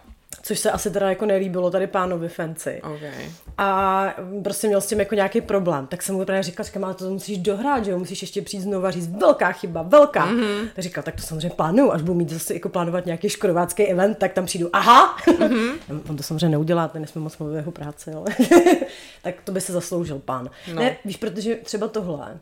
[0.47, 2.81] což se asi teda jako nelíbilo tady pánovi fancy.
[2.83, 3.31] Okay.
[3.57, 4.13] A
[4.43, 5.87] prostě měl s tím jako nějaký problém.
[5.87, 8.61] Tak jsem mu právě říkal, říkal, ale to musíš dohrát, že jo, musíš ještě přijít
[8.61, 10.27] znova říct, velká chyba, velká.
[10.27, 10.67] Mm-hmm.
[10.75, 14.17] Tak říkal, tak to samozřejmě plánuju, až budu mít zase jako plánovat nějaký škodovácký event,
[14.17, 15.17] tak tam přijdu, aha.
[15.27, 16.01] Mm-hmm.
[16.09, 18.25] On to samozřejmě neudělá, ten jsme moc mluvit jeho práci, ale
[19.21, 20.49] tak to by se zasloužil pán.
[20.73, 20.81] No.
[20.81, 22.37] Ne, víš, protože třeba tohle,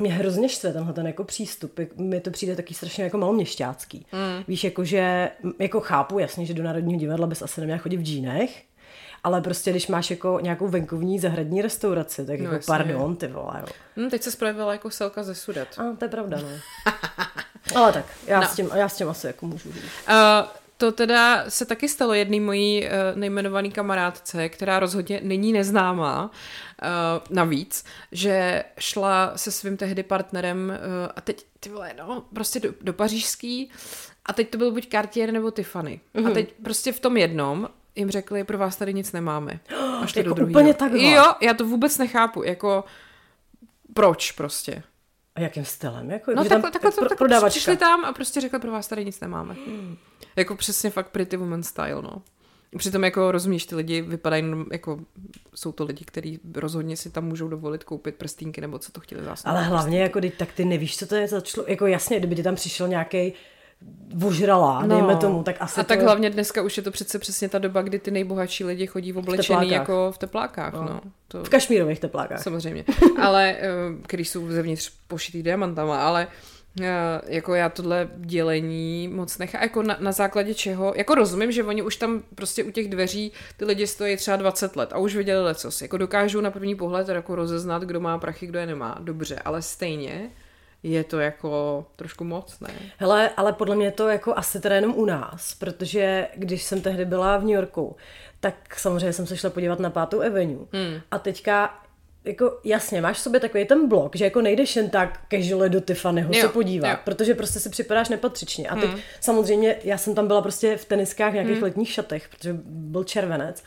[0.00, 1.80] mě hrozně štve tenhle ten jako přístup.
[1.96, 4.06] Mi to přijde taky strašně jako maloměšťácký.
[4.12, 4.44] Mm.
[4.48, 8.02] Víš, jako že, jako chápu jasně, že do Národního divadla bys asi neměla chodit v
[8.02, 8.62] džínech,
[9.24, 12.66] ale prostě když máš jako nějakou venkovní zahradní restauraci, tak no, jako jasně.
[12.66, 13.66] pardon, ty vole, jo.
[13.96, 15.68] Hmm, teď se projevila jako selka ze sudet.
[15.78, 16.48] A, to je pravda, no.
[17.74, 18.46] ale tak, já, no.
[18.46, 19.84] s tím, já s tím asi jako můžu říct.
[20.08, 20.14] Uh,
[20.80, 27.36] to teda se taky stalo jedný mojí uh, nejmenovaný kamarádce, která rozhodně není neznámá, uh,
[27.36, 32.74] navíc, že šla se svým tehdy partnerem uh, a teď, ty vole, no, prostě do,
[32.82, 33.70] do pařížský
[34.26, 36.00] a teď to byl buď Cartier nebo Tiffany.
[36.14, 36.18] Mm-hmm.
[36.18, 36.34] A mhm.
[36.34, 39.60] teď prostě v tom jednom jim řekli, pro vás tady nic nemáme.
[40.00, 40.50] Až jako do druhého.
[40.50, 41.02] úplně takhle.
[41.02, 42.84] Jo, já to vůbec nechápu, jako
[43.94, 44.82] proč prostě.
[45.40, 46.10] A jakým stylem?
[46.10, 49.20] Jako, no takhle, takhle, pro, takhle přišli tam a prostě řekli, pro vás tady nic
[49.20, 49.54] nemáme.
[49.66, 49.96] Hmm.
[50.36, 52.22] Jako přesně fakt pretty woman style, no.
[52.78, 55.00] Přitom jako rozumíš, ty lidi vypadají, jako
[55.54, 59.24] jsou to lidi, kteří rozhodně si tam můžou dovolit koupit prstínky nebo co to chtěli
[59.24, 59.48] zase.
[59.48, 61.70] Ale hlavně jako tak ty nevíš, co to je za člověk.
[61.70, 63.32] Jako jasně, kdyby ti tam přišel nějaký
[64.14, 64.88] vožrala, no.
[64.88, 66.04] dejme tomu, tak asi A tak to...
[66.04, 69.18] hlavně dneska už je to přece přesně ta doba, kdy ty nejbohatší lidi chodí v
[69.18, 70.82] oblečený v jako v teplákách, no.
[70.82, 71.00] no.
[71.28, 71.44] To...
[71.44, 72.42] V kašmírových teplákách.
[72.42, 72.84] Samozřejmě,
[73.22, 73.68] ale, eh,
[74.08, 76.26] když jsou zevnitř pošitý diamantama, ale
[76.80, 81.64] Eh, jako já tohle dělení moc nechá, jako na, na základě čeho, jako rozumím, že
[81.64, 85.16] oni už tam prostě u těch dveří ty lidi stojí třeba 20 let a už
[85.16, 88.98] viděli lecos, jako dokážou na první pohled jako rozeznat, kdo má prachy, kdo je nemá,
[89.00, 90.30] dobře, ale stejně
[90.82, 92.70] je to jako trošku moc, ne?
[92.98, 97.04] Hele, ale podle mě to jako asi teda jenom u nás, protože když jsem tehdy
[97.04, 97.96] byla v New Yorku,
[98.40, 100.66] tak samozřejmě jsem se šla podívat na pátou Avenue.
[100.72, 101.00] Hmm.
[101.10, 101.74] A teďka
[102.24, 105.80] jako jasně, máš v sobě takový ten blok, že jako nejdeš jen tak casually do
[105.80, 106.96] Tiffanyho Jo, se podívat, jo.
[107.04, 108.68] protože prostě si připadáš nepatřičně.
[108.68, 108.90] A teď
[109.20, 111.62] samozřejmě, já jsem tam byla prostě v teniskách, v nějakých Hmm.
[111.64, 113.62] letních šatech, protože byl červenec.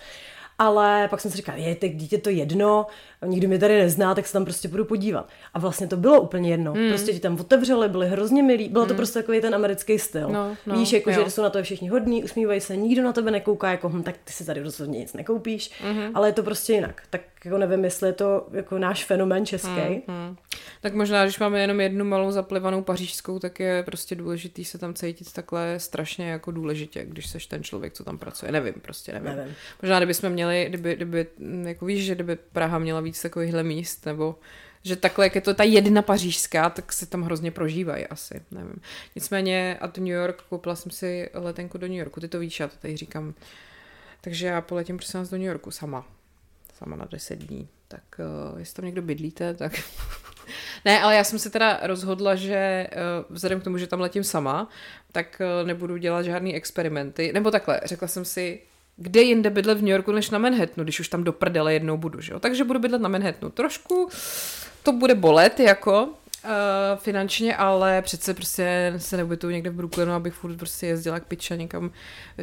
[0.59, 2.87] Ale pak jsem si říkala, je, tak dítě to jedno,
[3.25, 5.29] nikdo mě tady nezná, tak se tam prostě budu podívat.
[5.53, 6.73] A vlastně to bylo úplně jedno.
[6.73, 6.89] Hmm.
[6.89, 8.69] Prostě ti tam otevřeli, byli hrozně milí.
[8.69, 10.29] Bylo to prostě takový ten americký styl.
[10.29, 11.23] No, no, Víš, jako, jo.
[11.25, 14.15] že jsou na to všichni hodní, usmívají se, nikdo na tebe nekouká, jako hm, tak
[14.23, 16.11] ty si tady rozhodně nic nekoupíš, Mhm.
[16.13, 17.01] ale je to prostě jinak.
[17.09, 19.69] Tak jako nevím, jestli je to jako náš fenomén český.
[20.07, 20.35] Hmm.
[20.81, 24.93] Tak možná, když máme jenom jednu malou zaplivanou pařížskou, tak je prostě důležitý se tam
[24.93, 28.51] cítit takhle strašně jako důležitě, když seš ten člověk, co tam pracuje.
[28.51, 29.35] Nevím, prostě nevím.
[29.37, 29.53] Nevím.
[29.81, 34.05] Možná, kdybychom měli, kdyby, kdyby, mm, jako víš, že kdyby Praha měla víc takovýchhle míst,
[34.05, 34.35] nebo
[34.83, 38.81] že takhle, jak je to ta jedna pařížská, tak se tam hrozně prožívají asi, nevím.
[39.15, 42.59] Nicméně a to New York, koupila jsem si letenku do New Yorku, ty to víš,
[42.59, 43.33] já to tady říkám.
[44.21, 46.05] Takže já poletím prosím vás do New Yorku sama.
[46.73, 47.67] Sama na 10 dní.
[47.87, 48.03] Tak
[48.51, 49.73] uh, jestli tam někdo bydlíte, tak...
[50.85, 54.23] ne, ale já jsem se teda rozhodla, že uh, vzhledem k tomu, že tam letím
[54.23, 54.69] sama,
[55.11, 57.33] tak uh, nebudu dělat žádný experimenty.
[57.33, 58.61] Nebo takhle, řekla jsem si,
[58.97, 61.97] kde jinde bydlet v New Yorku než na Manhattanu, když už tam do prdele jednou
[61.97, 62.39] budu, že jo?
[62.39, 63.51] Takže budu bydlet na Manhattanu.
[63.51, 64.09] Trošku
[64.83, 66.09] to bude bolet, jako,
[66.45, 71.25] Uh, finančně, ale přece prostě se nebudu někde v Brooklynu, abych furt prostě jezdila jak
[71.25, 71.91] piča někam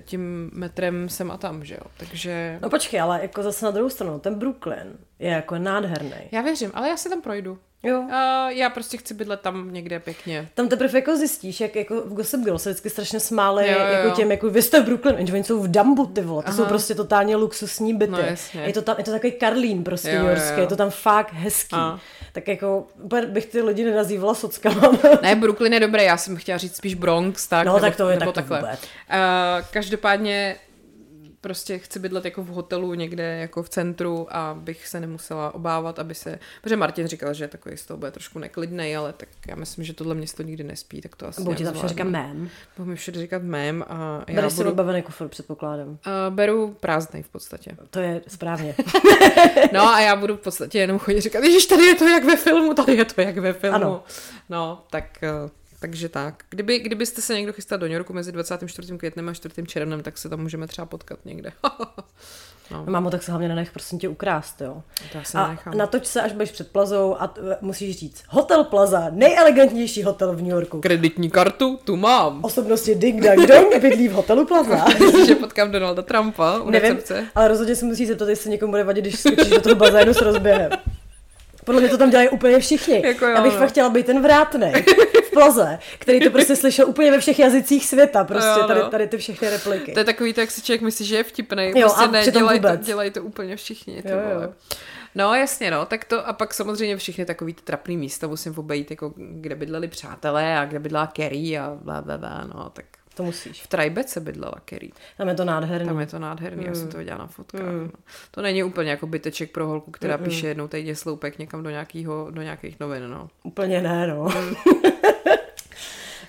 [0.01, 1.81] tím metrem sem a tam, že jo.
[1.97, 6.13] Takže No počkej, ale jako zase na druhou stranu, ten Brooklyn je jako nádherný.
[6.33, 7.59] já věřím, ale já se tam projdu.
[7.83, 8.01] Jo.
[8.01, 8.11] Uh,
[8.49, 10.49] já prostě chci bydlet tam někde pěkně.
[10.55, 13.85] Tam teprve jako zjistíš, jak jako v Gossip Girl se vždycky strašně smáli Jo, jo,
[13.87, 16.49] jako těm, jako vy jste v Brooklyn, jenže oni jsou v Dumbu, ty vole, to
[16.49, 16.57] Aha.
[16.57, 18.13] jsou prostě totálně luxusní byty.
[18.13, 18.61] No, jasně.
[18.61, 20.61] je to tam, je to takový Karlín prostě Jo, New jo, jo.
[20.61, 21.77] je to tam fakt hezký.
[21.77, 21.99] A.
[22.33, 22.87] Tak jako,
[23.27, 24.93] bych ty lidi nenazývala sockama.
[25.23, 28.09] Ne, Brooklyn je dobré, já jsem chtěla říct spíš Bronx, tak, No, nebo, tak to
[28.11, 28.69] je- nebo tak to takhle.
[28.71, 28.81] vůbec.
[28.83, 30.57] Uh, každopádně
[31.41, 35.99] prostě chci bydlet jako v hotelu někde jako v centru a bych se nemusela obávat,
[35.99, 39.57] aby se, protože Martin říkal, že takový z toho bude trošku neklidnej, ale tak já
[39.57, 41.89] myslím, že tohle město nikdy nespí, tak to asi Budu ti tam zvládnu.
[41.89, 42.51] říkám mém.
[42.77, 45.99] Budu mi všude říkat mém a já Bereš si budu, odbavený kufr, předpokládám.
[46.31, 47.77] beru prázdnej v podstatě.
[47.91, 48.75] To je správně.
[49.73, 52.37] No a já budu v podstatě jenom chodit říkat, ježiš, tady je to jak ve
[52.37, 53.77] filmu, tady je to jak ve filmu.
[53.77, 54.03] Ano.
[54.49, 55.29] No, tak, eh,
[55.81, 56.35] takže tak.
[56.51, 58.99] Kdyby, kdybyste se někdo chystal do New Yorku mezi 24.
[58.99, 59.55] květnem a 4.
[59.67, 61.53] červnem, tak se tam můžeme třeba potkat někde.
[62.71, 64.83] no, Mámo, tak se hlavně nenech prosím tě ukrást, jo.
[65.13, 65.77] to já se A nenechám.
[65.77, 70.37] natoč se, až budeš před plazou a t- musíš říct Hotel Plaza, nejelegantnější hotel v
[70.43, 70.81] New Yorku.
[70.81, 72.45] Kreditní kartu tu mám.
[72.45, 74.85] Osobnosti Ding Dang Dong bydlí v hotelu Plaza.
[75.01, 77.27] Myslíš, že potkám Donalda Trumpa u Nevím, recepce?
[77.35, 80.21] ale rozhodně se musí zeptat, jestli někomu bude vadit, když skočíš do toho bazénu s
[80.21, 80.71] rozběhem.
[81.65, 83.03] Podle mě to tam dělají úplně všichni.
[83.07, 83.59] Jako jo, Já bych no.
[83.59, 84.85] fakt chtěla být ten vrátnej
[85.31, 88.67] v Plaze, který to prostě slyšel úplně ve všech jazycích světa, prostě Jo, no.
[88.69, 89.93] tady, tady ty všechny repliky.
[89.93, 91.73] To je takový to, jak si člověk myslí, že je vtipnej.
[91.77, 94.03] Jo, prostě a ne, dělají to, dělají to úplně všichni.
[94.03, 94.35] Ty Jo, jo.
[94.35, 94.53] vole.
[95.15, 98.91] No jasně, no, tak to a pak samozřejmě všechny takový ty trapný místa musím obejít,
[98.91, 102.85] jako kde bydleli přátelé a kde bydlela Kerry a bla, bla, bla, no, tak
[103.21, 103.63] To musíš.
[103.63, 104.91] v Trajbece bydlela Kerry.
[105.19, 105.87] Tam je to nádherný.
[105.89, 106.91] Tam je to nádherný, já jsem Mm.
[106.91, 107.61] to viděla na fotkách.
[107.63, 107.91] No.
[108.31, 112.27] To není úplně jako byteček pro holku, která píše jednou týdně sloupek někam do, nějakýho,
[112.31, 113.29] do nějakých novin, no.
[113.43, 114.29] Úplně ne, no.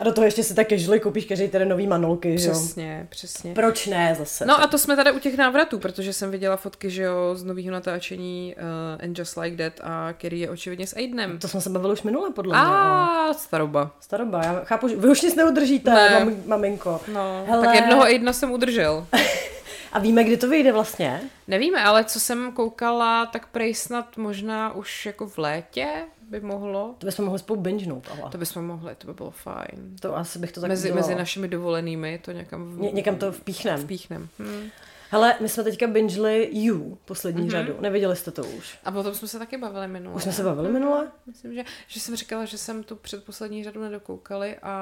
[0.02, 2.54] A do toho ještě si tak casually koupíš každý ten nový manolky, že jo?
[2.54, 3.54] Přesně, přesně.
[3.54, 4.46] Proč ne zase?
[4.46, 7.44] No a to jsme tady u těch návratů, protože jsem viděla fotky, že jo, z
[7.44, 11.40] nového natáčení uh, And Just Like That a Kerry je očividně s Aidnem.
[11.40, 12.68] To jsme se bavili už minule, podle mě.
[12.68, 13.92] ale- A staroba.
[14.00, 16.10] Staroba, já chápu, že vy už nic neudržíte, Ne.
[16.20, 17.02] mam, maminko.
[17.14, 17.66] No, Hele.
[17.66, 19.08] tak jednoho Aidna jsem udržel.
[19.94, 21.22] A víme, kdy to vyjde vlastně?
[21.48, 25.88] Nevíme, ale co jsem koukala, tak prej snad možná už jako v létě
[26.30, 26.96] by mohlo.
[26.98, 29.96] To bychom mohli spolu bingenout, ale To bychom mohli, to by bylo fajn.
[30.00, 31.08] to asi bych to tak Mezi, udělala.
[31.08, 33.80] mezi našimi dovolenými to někam v, Ně, někam to vpíchnem.
[33.80, 34.30] vpíchnem.
[34.40, 34.70] Hm.
[35.14, 37.52] Hele, my jsme teďka bingeli You, poslední Mhm.
[37.52, 37.76] řadu.
[37.80, 38.78] Neviděli jste to už?
[38.86, 40.16] A potom jsme se taky bavili minule.
[40.16, 41.08] Už jsme se bavili minule?
[41.28, 44.74] Myslím, že, že jsem říkala, že jsem tu předposlední řadu nedokoukali a,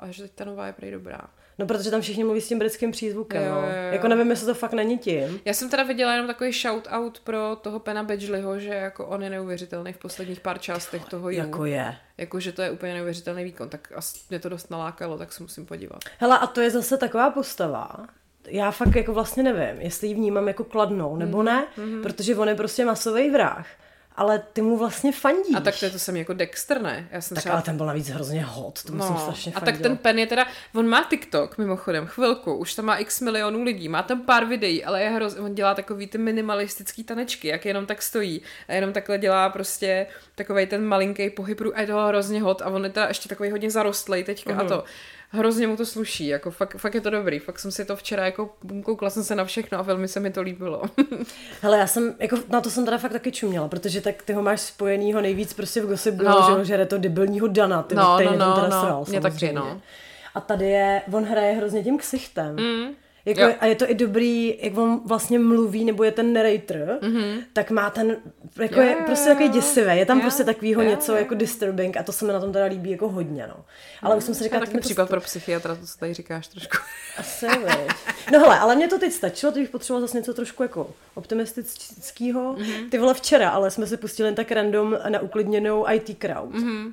[0.00, 1.20] a že teď ta nová je prej dobrá.
[1.60, 3.60] No, protože tam všichni mluví s tím britským přízvukem, Jo, no.
[3.60, 3.92] jo, jo.
[3.92, 5.40] Jako nevím, jestli to fakt není tím.
[5.44, 9.30] Já jsem teda viděla jenom takový shout-out pro toho Pena Badgleyho, že jako on je
[9.30, 11.38] neuvěřitelný v posledních pár částech toho You.
[11.38, 11.96] Jako je.
[12.18, 15.42] Jako, že to je úplně neuvěřitelný výkon, tak asi mě to dost nalákalo, tak se
[15.42, 15.98] musím podívat.
[16.18, 17.90] Hele, a to je zase taková postava,
[18.46, 21.66] já fakt jako vlastně nevím, jestli ji vnímám jako kladnou nebo Mhm, ne,
[22.02, 23.66] protože on je prostě masový vrah.
[24.20, 25.56] Ale ty mu vlastně fandíš.
[25.56, 27.08] A tak to je to jsem jako Dexter, ne?
[27.12, 27.54] Já jsem tak třeba...
[27.54, 29.82] ale ten byl navíc hrozně hot, to musím strašně a tak fandila.
[29.82, 33.88] ten Pen je teda, on má TikTok mimochodem, chvilku, už tam má x milionů lidí,
[33.88, 37.86] má tam pár videí, ale je hroz, on dělá takový ty minimalistický tanečky, jak jenom
[37.86, 42.42] tak stojí a jenom takhle dělá prostě takový ten malinký pohyb a je to hrozně
[42.42, 44.60] hot a on je teda ještě takový hodně zarostlej teďka Mhm.
[44.60, 44.84] a to.
[45.32, 48.24] Hrozně mu to sluší, jako fakt, fakt je to dobrý, fakt jsem si to včera
[48.24, 48.50] jako
[48.82, 50.82] koukla jsem se na všechno a velmi se mi to líbilo.
[51.62, 54.42] Hele, já jsem, jako na to jsem teda fakt taky čuměla, protože tak ty ho
[54.42, 56.58] máš spojenýho nejvíc prostě v Gossip Girl, no.
[56.58, 59.52] že, že je to debilního Dana, ty, no, no, no, teda no, sral, mě taky,
[59.52, 59.80] no.
[60.34, 62.56] A tady je, on hraje hrozně tím ksichtem.
[62.56, 62.94] Mm.
[63.24, 67.42] Jako, a je to i dobrý, jak on vlastně mluví, nebo je ten narrator, mm-hmm.
[67.52, 68.16] tak má ten,
[68.60, 71.18] jako Jo, je prostě takový děsivé, je tam Jo, prostě takovýho jo, něco jo.
[71.18, 73.64] jako disturbing a to se mi na tom teda líbí jako hodně, no.
[74.02, 76.76] Ale už jsem si je říkala, taky případ pro psychiatra, to co tady říkáš trošku.
[77.18, 77.46] asi.
[78.32, 82.54] No hele, ale mě to teď stačilo, teď bych potřebovala zase něco trošku jako optimistického.
[82.54, 82.90] Mm-hmm.
[82.90, 86.54] Ty vole včera, ale jsme si pustili jen tak random na uklidněnou IT crowd.
[86.54, 86.92] Mm-hmm.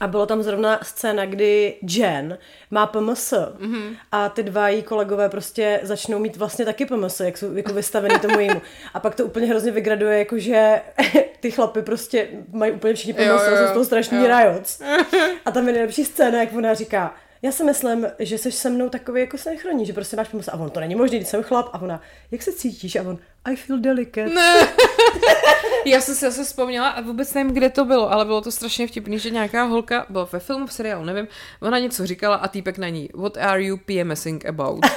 [0.00, 2.38] A bylo tam zrovna scéna, kdy Jen
[2.70, 3.96] má PMS mm-hmm.
[4.12, 8.18] a ty dva její kolegové prostě začnou mít vlastně taky PMS, jak jsou jako vystavený
[8.18, 8.62] tomu jejímu.
[8.94, 10.80] A pak to úplně hrozně vygraduje, jakože
[11.40, 13.68] ty chlapy prostě mají úplně všichni PMS Jo, a jo, jsou jo.
[13.68, 14.28] z toho strašný Jo.
[14.28, 14.82] rajoc.
[15.44, 18.88] A tam je nejlepší scéna, jak ona říká, já si myslím, že jsi se mnou
[18.88, 20.48] takový jako synchronní, že prostě máš pomoc.
[20.48, 21.68] A on, to není možné, když jsem chlap.
[21.72, 22.00] A ona,
[22.30, 22.96] jak se cítíš?
[22.96, 24.28] A on, I feel delicate.
[24.28, 24.68] Ne.
[25.84, 28.86] Já jsem si zase vzpomněla a vůbec nevím, kde to bylo, ale bylo to strašně
[28.86, 31.28] vtipný, že nějaká holka, bylo ve filmu, v seriálu, nevím,
[31.60, 34.86] ona něco říkala a týpek na ní, what are you PMSing about?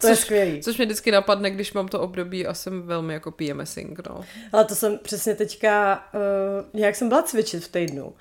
[0.00, 0.62] To je Což- skvělý.
[0.62, 4.20] Což mě vždycky napadne, když mám to období a jsem velmi jako PMSing, no.
[4.52, 8.14] Ale to jsem přesně teďka, uh, nějak jsem byla cvičit v týdnu.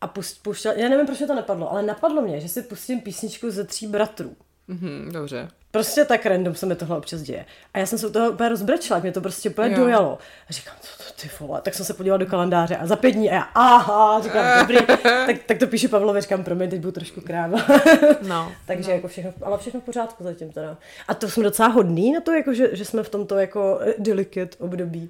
[0.00, 3.00] A pust, puštěla, já nevím, proč mě to napadlo, ale napadlo mě, že si pustím
[3.00, 4.36] písničku ze tří bratrů.
[4.68, 5.48] Mhm, dobře.
[5.70, 7.44] Prostě tak random se mi tohle občas děje.
[7.74, 9.76] A já jsem se u toho úplně rozbrečela, mě to prostě úplně Jo.
[9.76, 10.18] dojalo.
[10.50, 13.10] A říkám, co to ty vole, tak jsem se podívala do kalendáře a za pět
[13.10, 14.76] dní a já, aha, říkám, dobrý,
[15.26, 17.58] tak, tak to píše Pavlovi, říkám, promiň, teď budu trošku kráva.
[18.22, 18.52] No.
[18.66, 20.76] Takže jako všechno, ale všechno v pořádku zatím teda.
[21.08, 23.94] A to jsme docela hodný na to, jako, že, že jsme v tomto jako eh,
[23.98, 25.08] delicate období.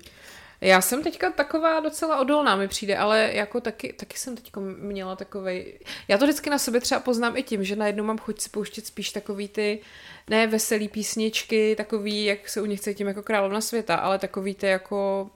[0.62, 5.16] Já jsem teďka taková docela odolná, mi přijde, ale jako taky, taky jsem teďka měla
[5.16, 5.78] takovej...
[6.08, 8.86] Já to vždycky na sobě třeba poznám i tím, že najednou mám chuť si pouštět
[8.86, 9.80] spíš takový ty,
[10.30, 14.66] ne veselý písničky, takový, jak se u nich cítím jako královna světa, ale takový ty
[14.66, 15.30] jako...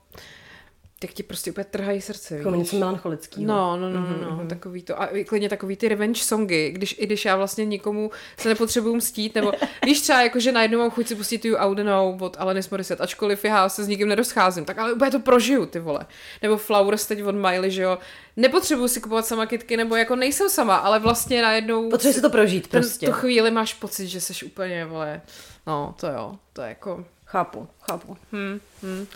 [0.98, 2.58] Tak ti prostě úplně trhají srdce, Jako víš?
[2.58, 3.46] něco melancholického.
[3.46, 4.46] No, no, no, no, no, mm-hmm.
[4.46, 5.02] takový to.
[5.02, 9.34] A klidně takový ty revenge songy, když, i když já vlastně nikomu se nepotřebuju mstít,
[9.34, 9.52] nebo
[9.84, 13.44] víš třeba, jako, že najednou mám chuť si pustit tu Audenou od Alanis Morissette, ačkoliv
[13.44, 16.06] já se s nikým nedoscházím, tak ale úplně to prožiju, ty vole.
[16.42, 17.98] Nebo Flowers teď od Miley, že jo.
[18.36, 21.90] Nepotřebuju si kupovat sama kitky, nebo jako nejsem sama, ale vlastně najednou...
[21.90, 23.06] Potřebuješ si to prožít ten, prostě.
[23.06, 25.20] tu chvíli máš pocit, že jsi úplně, vole,
[25.66, 27.04] no, to jo, to je jako...
[27.28, 28.16] Chápu, chápu.
[28.32, 29.06] Hmm, hmm.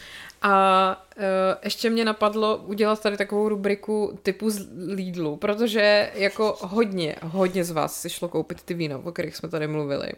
[0.42, 1.22] A uh,
[1.64, 7.70] ještě mě napadlo udělat tady takovou rubriku typu z Lidlu, protože jako hodně, hodně z
[7.70, 10.08] vás si šlo koupit ty vína, o kterých jsme tady mluvili.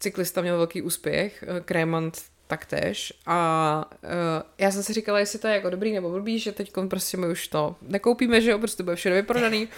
[0.00, 4.10] Cyklista měl velký úspěch, eh, Krémant taktéž a uh,
[4.58, 7.26] já jsem si říkala, jestli to je jako dobrý nebo blbý, že teď prostě my
[7.26, 9.68] už to nekoupíme, že jo, prostě bude všechno vyprodaný,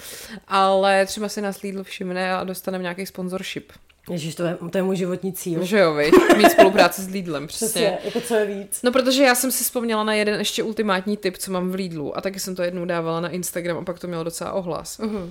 [0.48, 3.73] ale třeba si nás Lidl všimne a dostaneme nějaký sponsorship.
[4.11, 5.65] Ježíš, to je, to je můj životní cíl.
[5.65, 6.15] Že jo, viď?
[6.37, 7.66] Mít spolupráci s Lidlem, přesně.
[7.69, 8.81] Přesně, jako co je víc.
[8.83, 12.16] No, protože já jsem si vzpomněla na jeden ještě ultimátní tip, co mám v Lidlu
[12.16, 14.99] a taky jsem to jednou dávala na Instagram a pak to mělo docela ohlas.
[15.01, 15.31] Uh-huh.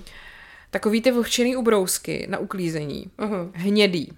[0.71, 3.49] Takový ty vlhčený ubrousky na uklízení, Uh-huh.
[3.53, 4.11] hnědý.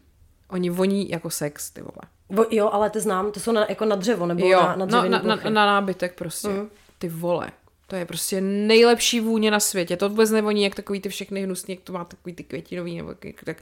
[0.49, 2.01] Oni voní jako sex, ty vole.
[2.29, 4.75] Bo, jo, ale ty znám, to jsou na, jako na dřevo, nebo Jo, na, na
[4.75, 5.49] no, dřevěný na, na, plochy.
[5.49, 6.47] na nábytek prostě.
[6.47, 6.69] Mhm.
[6.97, 7.49] Ty vole.
[7.88, 9.97] To je prostě nejlepší vůně na světě.
[9.97, 13.14] To vůbec nevoní jak takový ty všechny hnusný, jak to má takový ty květinový, nebo
[13.43, 13.57] tak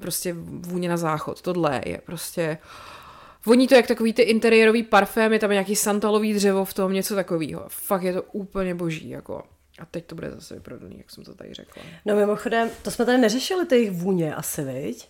[0.00, 1.42] prostě vůně na záchod.
[1.42, 2.58] Tohle je prostě...
[3.46, 7.14] Voní to jak takový ty interiérový parfém, je tam nějaký santalový dřevo v tom, něco
[7.14, 7.64] takového.
[7.68, 9.42] Fakt je to úplně boží, jako.
[9.78, 11.82] A teď to bude zase vyprodaný, jak jsem to tady řekla.
[12.04, 15.08] No mimochodem, to jsme tady neřešili, ty jejich vůně asi, viď?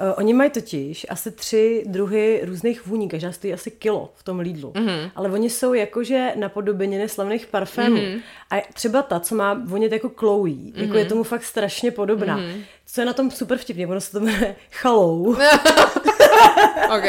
[0.00, 4.38] Uh, oni mají totiž asi tři druhy různých vůní, každá stojí asi kilo v tom
[4.38, 4.72] Lidlu.
[4.72, 5.10] Mm-hmm.
[5.16, 7.96] Ale oni jsou jakože napodobeniny slavných parfémů.
[7.96, 8.20] Mm-hmm.
[8.50, 10.82] A třeba ta, co má vonět jako Chloe, mm-hmm.
[10.82, 12.38] jako je tomu fakt strašně podobná.
[12.38, 12.62] Mm-hmm.
[12.86, 15.36] Co je na tom super vtipně, ono se to jmenuje Chalou.
[16.84, 17.04] OK.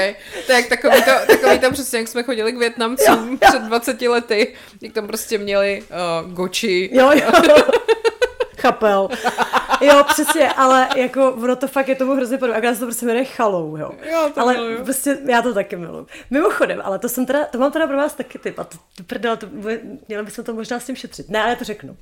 [0.45, 4.01] To je jak takový to, takový to přesně, jak jsme chodili k Větnamcům před 20
[4.01, 5.83] lety, jak tam prostě měli
[6.23, 6.89] uh, goči.
[6.93, 7.31] Jo, jo.
[8.57, 9.09] Chapel.
[9.85, 12.57] Jo, přesně, ale jako ono to fakt je tomu hrozně podobné.
[12.57, 13.91] Akorát se to prostě jmenuje chalou, jo.
[14.11, 14.83] Jo, to ale miluju.
[14.83, 16.05] prostě já to taky miluji.
[16.29, 19.03] Mimochodem, ale to jsem teda, to mám teda pro vás taky typ a to, to
[19.03, 19.47] prdele, to
[20.07, 21.29] měli bychom to možná s tím šetřit.
[21.29, 21.97] Ne, ale já to řeknu.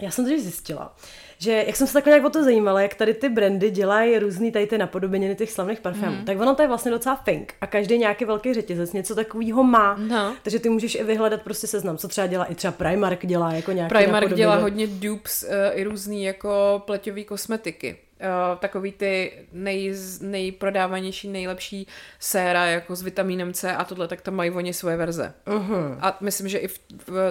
[0.00, 0.96] Já jsem totiž zjistila,
[1.38, 4.52] že jak jsem se takhle nějak o to zajímala, jak tady ty brandy dělají různý
[4.52, 6.24] tady ty napodobeniny těch slavných parfémů, mm.
[6.24, 9.96] tak ono to je vlastně docela fink a každý nějaký velký řetězec něco takového má.
[9.98, 10.34] No.
[10.42, 13.72] Takže ty můžeš i vyhledat prostě seznam, co třeba dělá i třeba Primark dělá jako
[13.72, 17.96] nějaký Primark dělá hodně dupes uh, i různý jako pleťový kosmetiky.
[18.20, 21.86] Uh, takový ty nej, nejprodávanější, nejlepší
[22.18, 25.34] séra jako s vitamínem C a tohle, tak tam mají oni svoje verze.
[25.46, 25.98] Uh-huh.
[26.00, 26.78] A myslím, že i v,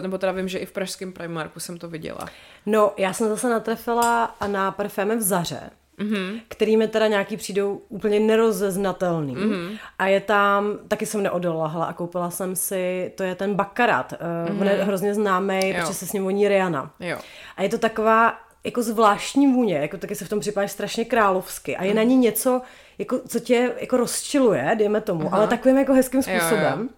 [0.01, 2.29] nebo teda vím, že i v pražském Primarku jsem to viděla.
[2.65, 5.69] No, já jsem zase natrefila na parfémy v Zaře,
[5.99, 6.41] mm-hmm.
[6.47, 9.35] který mi teda nějaký přijdou úplně nerozeznatelný.
[9.35, 9.79] Mm-hmm.
[9.99, 14.13] A je tam, taky jsem neodolahla a koupila jsem si, to je ten Bakarat.
[14.13, 14.61] Mm-hmm.
[14.61, 16.91] On je hrozně známý, protože se s ním voní Rihanna.
[16.99, 17.17] Jo.
[17.57, 18.33] A je to taková
[18.63, 21.95] jako zvláštní vůně, jako taky se v tom připadáš strašně královsky a je mm.
[21.95, 22.61] na ní něco,
[22.97, 25.37] jako, co tě jako rozčiluje, dejme tomu, Aha.
[25.37, 26.79] ale takovým jako hezkým způsobem.
[26.79, 26.89] Jo, jo.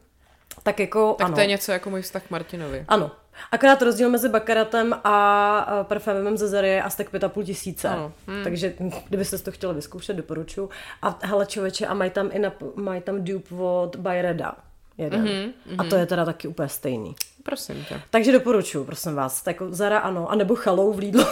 [0.64, 1.36] Tak jako, tak ano.
[1.36, 2.86] to je něco jako můj vztah k Martinovi.
[2.88, 3.12] Ano.
[3.52, 7.90] Akorát rozdíl mezi Bakaratem a parfémem ze Zary je asi tak 5,5 tisíce.
[7.90, 8.14] Ano.
[8.28, 8.44] Hmm.
[8.44, 8.74] Takže
[9.10, 10.70] kdybyste to chtěli vyzkoušet, doporučuji.
[11.02, 14.56] A hele člověče, a mají tam i na, mají tam dupe od Byreda.
[14.98, 15.26] Jeden.
[15.26, 15.76] Mm-hmm, mm-hmm.
[15.78, 17.16] A to je teda taky úplně stejný.
[17.44, 18.02] Prosím tě.
[18.10, 19.41] Takže doporučuji, prosím vás.
[19.41, 21.26] Tak jako Zara ano, a nebo Chalou v Lidlu.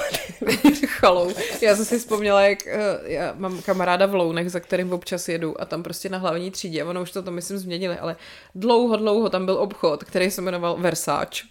[0.88, 1.32] chalou.
[1.62, 5.62] Já jsem si vzpomněla, jak uh, já mám kamaráda v Lounech, za kterým občas jedu
[5.62, 8.16] a tam prostě na hlavní třídě, ono už to, to myslím změnili, ale
[8.56, 11.44] dlouho, dlouho tam byl obchod, který se jmenoval Versace.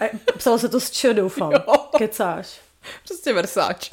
[0.00, 0.04] A
[0.38, 1.52] psalo se to s č, doufám.
[1.66, 1.76] Jo.
[1.98, 2.60] Kecáš.
[3.06, 3.90] Prostě Versace.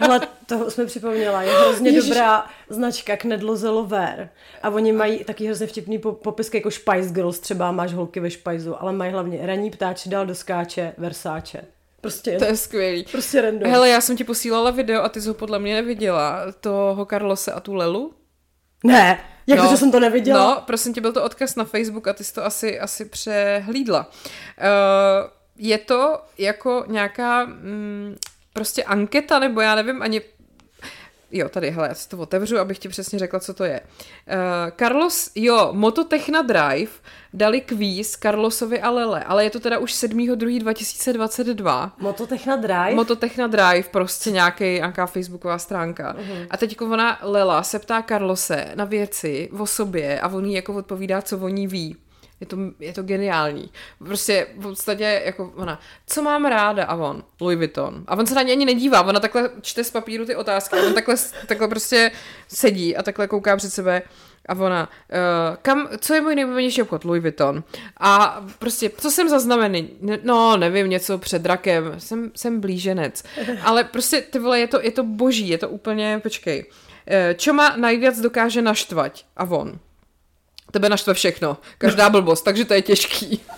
[0.00, 2.08] Ale toho jsme připomněla, je hrozně Ježiš.
[2.08, 4.28] dobrá značka Knedlo Zelover.
[4.62, 8.82] A oni mají taky hrozně vtipný popisky jako Spice Girls, třeba máš holky ve špajzu,
[8.82, 11.64] ale mají hlavně raní ptáče dal do skáče Versace.
[12.00, 13.04] Prostě, to je skvělý.
[13.12, 13.70] Prostě random.
[13.70, 16.52] Hele, já jsem ti posílala video a ty jsi ho podle mě neviděla.
[16.60, 18.14] Toho Carlose a tu Lelu.
[18.84, 20.54] Ne, jak no, to, že jsem to neviděla?
[20.54, 24.10] No, prosím tě, byl to odkaz na Facebook a ty jsi to asi, asi přehlídla.
[24.10, 28.16] Uh, je to jako nějaká mm,
[28.52, 30.20] prostě anketa, nebo já nevím ani
[31.30, 33.80] Jo, tady, hele, já si to otevřu, abych ti přesně řekla, co to je.
[33.80, 33.86] Uh,
[34.78, 36.92] Carlos, jo, Mototechna Drive
[37.32, 41.90] dali kvíz Carlosovi a Lele, ale je to teda už 7.2.2022.
[41.98, 42.94] Mototechna Drive?
[42.94, 46.14] Mototechna Drive, prostě nějaký, nějaká facebooková stránka.
[46.14, 46.46] Uh-huh.
[46.50, 50.74] A teď ona Lela se ptá Carlose na věci o sobě a on jí jako
[50.74, 51.96] odpovídá, co o ní ví.
[52.40, 53.70] Je to, je to geniální.
[53.98, 58.04] Prostě v podstatě jako ona, co mám ráda a on, Louis Vuitton.
[58.06, 60.94] A on se na ně ani nedívá, ona takhle čte z papíru ty otázky on
[60.94, 61.14] takhle,
[61.46, 62.10] takhle prostě
[62.48, 64.02] sedí a takhle kouká před sebe
[64.48, 67.04] a ona, uh, kam, co je můj nejoblíbenější obchod?
[67.04, 67.64] Louis Vuitton.
[67.96, 69.90] A prostě, co jsem zaznamený?
[70.22, 71.94] No, nevím, něco před drakem.
[71.98, 73.24] Jsem, jsem blíženec.
[73.62, 76.64] Ale prostě, ty vole, je to, je to boží, je to úplně, počkej.
[76.66, 79.24] Uh, čo má nejvíc dokáže naštvať?
[79.36, 79.78] A on
[80.70, 81.56] tebe naštve všechno.
[81.78, 83.42] Každá blbost, takže to je těžký.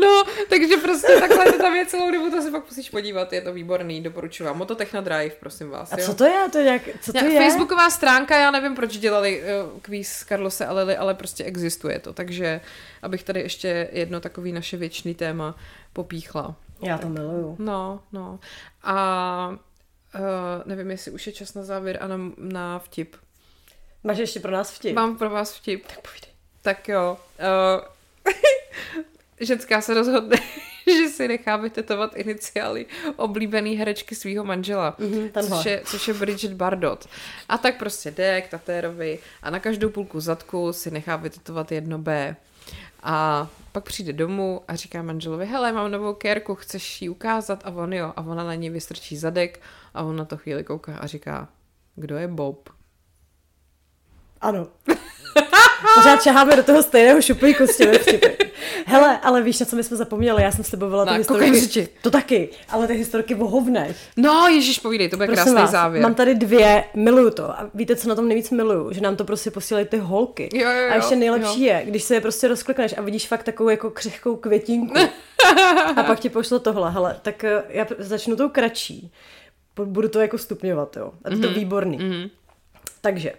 [0.00, 3.40] no, takže prostě takhle to tam je celou dobu, to se fakt musíš podívat, je
[3.40, 4.58] to výborný, doporučuji vám.
[4.58, 5.92] Mototechna Drive, prosím vás.
[5.92, 6.06] A jo?
[6.06, 6.48] co to je?
[6.52, 7.38] To je nějak, co to je?
[7.38, 12.12] Facebooková stránka, já nevím, proč dělali uh, kvíz Carlose a Lily, ale prostě existuje to,
[12.12, 12.60] takže
[13.02, 15.54] abych tady ještě jedno takový naše věčný téma
[15.92, 16.56] popíchla.
[16.82, 17.56] Já to miluju.
[17.58, 18.38] No, no.
[18.82, 19.56] A
[20.14, 20.20] uh,
[20.64, 23.16] nevím, jestli už je čas na závěr a na, na vtip.
[24.04, 24.94] Máš ještě pro nás vtip?
[24.94, 25.86] Mám pro vás vtip.
[25.86, 26.30] Tak povídej.
[26.62, 27.18] Tak jo.
[27.38, 28.32] Uh,
[29.40, 30.36] ženská se rozhodne,
[30.86, 32.86] že si nechá vytetovat iniciály
[33.16, 37.08] oblíbený herečky svého manžela, mm-hmm, což, je, což je Bridget Bardot.
[37.48, 41.98] A tak prostě jde k tatérovi a na každou půlku zadku si nechá vytetovat jedno
[41.98, 42.36] B.
[43.02, 47.62] A pak přijde domů a říká manželovi, hele, mám novou kérku, chceš ji ukázat?
[47.64, 48.12] A on jo.
[48.16, 49.60] A ona na něj vystrčí zadek
[49.94, 51.48] a on na to chvíli kouká a říká,
[51.96, 52.70] kdo je Bob?
[54.44, 54.66] Ano.
[55.94, 58.28] Pořád čaháme do toho stejného šuplíku s těmi vtipy.
[58.86, 60.42] Hele, ale víš, na co my jsme zapomněli?
[60.42, 61.88] Já jsem s tebou byla ty historky.
[62.02, 63.96] To taky, ale ty historky o hovnech.
[64.16, 66.02] No, Ježíš, povídej, to bude Prosím krásný vás, závěr.
[66.02, 67.50] Mám tady dvě, miluju to.
[67.50, 68.92] A víte, co na tom nejvíc miluju?
[68.92, 70.48] Že nám to prostě posílají ty holky.
[70.54, 71.74] Jo, jo, jo, a ještě nejlepší jo.
[71.74, 74.94] je, když se je prostě rozklikneš a vidíš fakt takovou jako křehkou květinku.
[75.96, 76.90] a pak ti pošlo tohle.
[76.90, 79.12] Hele, tak eh, já začnu tou kratší.
[79.84, 81.12] Budu to jako stupňovat, jo.
[81.24, 81.54] A to mm-hmm.
[81.54, 81.98] výborný.
[81.98, 82.30] Mm-hmm.
[83.00, 83.32] Takže,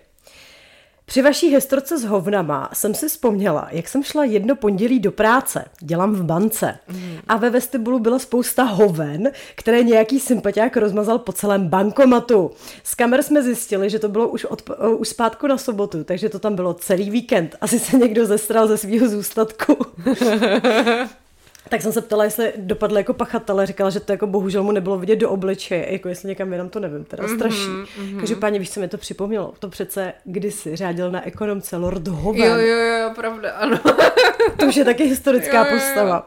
[1.06, 5.66] při vaší historce s hovnama jsem si vzpomněla, jak jsem šla jedno pondělí do práce,
[5.80, 6.78] dělám v bance.
[6.88, 7.18] Mm.
[7.28, 12.52] A ve vestibulu byla spousta hoven, které nějaký sympatiák rozmazal po celém bankomatu.
[12.84, 16.30] Z kamer jsme zjistili, že to bylo už, od, uh, už zpátku na sobotu, takže
[16.30, 17.56] to tam bylo celý víkend.
[17.62, 19.78] Asi se někdo zestral ze svého zůstatku.
[21.70, 25.00] Tak jsem se ptala, jestli dopadl jako pachatele, říkala, že to jako bohužel mu nebylo
[25.00, 27.74] vidět do obličeje, jako jestli někam jenom to nevím, teda mm-hmm, strašný.
[27.74, 28.20] Mm-hmm.
[28.20, 29.54] Každopádně víš, co mi to připomnělo?
[29.60, 32.44] To přece kdysi řádil na ekonomce Lord Hoven.
[32.44, 33.80] Jo, jo, jo, pravda, ano.
[34.60, 35.80] to už je taky historická jo, jo, jo.
[35.80, 36.26] postava.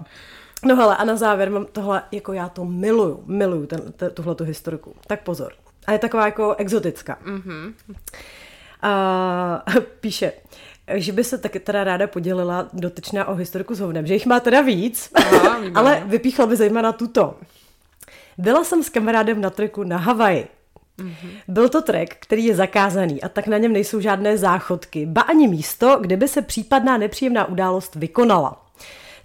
[0.64, 3.80] No hele, a na závěr mám tohle, jako já to miluju, miluju ten,
[4.14, 4.94] tuhle tu historiku.
[5.06, 5.52] Tak pozor.
[5.86, 7.18] A je taková jako exotická.
[7.26, 7.74] Mm-hmm.
[8.82, 9.64] A
[10.00, 10.32] píše,
[10.94, 14.40] že by se taky teda ráda podělila dotyčná o historiku s hovnem, že jich má
[14.40, 17.34] teda víc, Aha, ale vypíchla by zejména tuto.
[18.38, 20.46] Byla jsem s kamarádem na treku na Havaji.
[20.98, 21.30] Mm-hmm.
[21.48, 25.48] Byl to trek, který je zakázaný a tak na něm nejsou žádné záchodky, ba ani
[25.48, 28.66] místo, kde by se případná nepříjemná událost vykonala.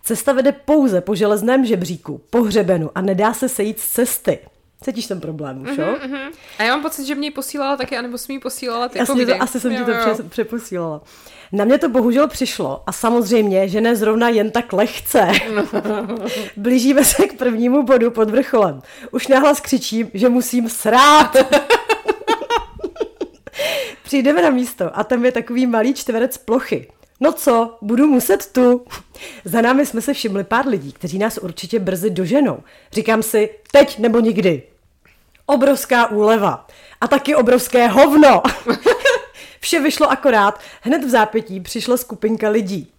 [0.03, 4.39] Cesta vede pouze po železném žebříku, po hřebenu a nedá se sejít z cesty.
[4.83, 5.85] Cítíš ten problém už, jo?
[6.05, 6.31] Mm-hmm.
[6.59, 8.99] A já mám pocit, že mě ji posílala taky, anebo jsem ji posílala ty.
[8.99, 10.13] Jasně, to, asi jsem jo, ti to jo.
[10.13, 11.01] Pře- přeposílala.
[11.51, 15.27] Na mě to bohužel přišlo a samozřejmě, že ne zrovna jen tak lehce.
[16.57, 18.81] Blížíme se k prvnímu bodu pod vrcholem.
[19.11, 21.35] Už nahlas křičím, že musím srát.
[24.03, 26.87] Přijdeme na místo a tam je takový malý čtverec plochy.
[27.19, 28.85] No co, budu muset tu.
[29.45, 32.59] Za námi jsme se všimli pár lidí, kteří nás určitě brzy doženou.
[32.91, 34.63] Říkám si, teď nebo nikdy.
[35.45, 36.67] Obrovská úleva.
[37.01, 38.41] A taky obrovské hovno.
[39.59, 40.59] Vše vyšlo akorát.
[40.81, 42.91] Hned v zápětí přišla skupinka lidí.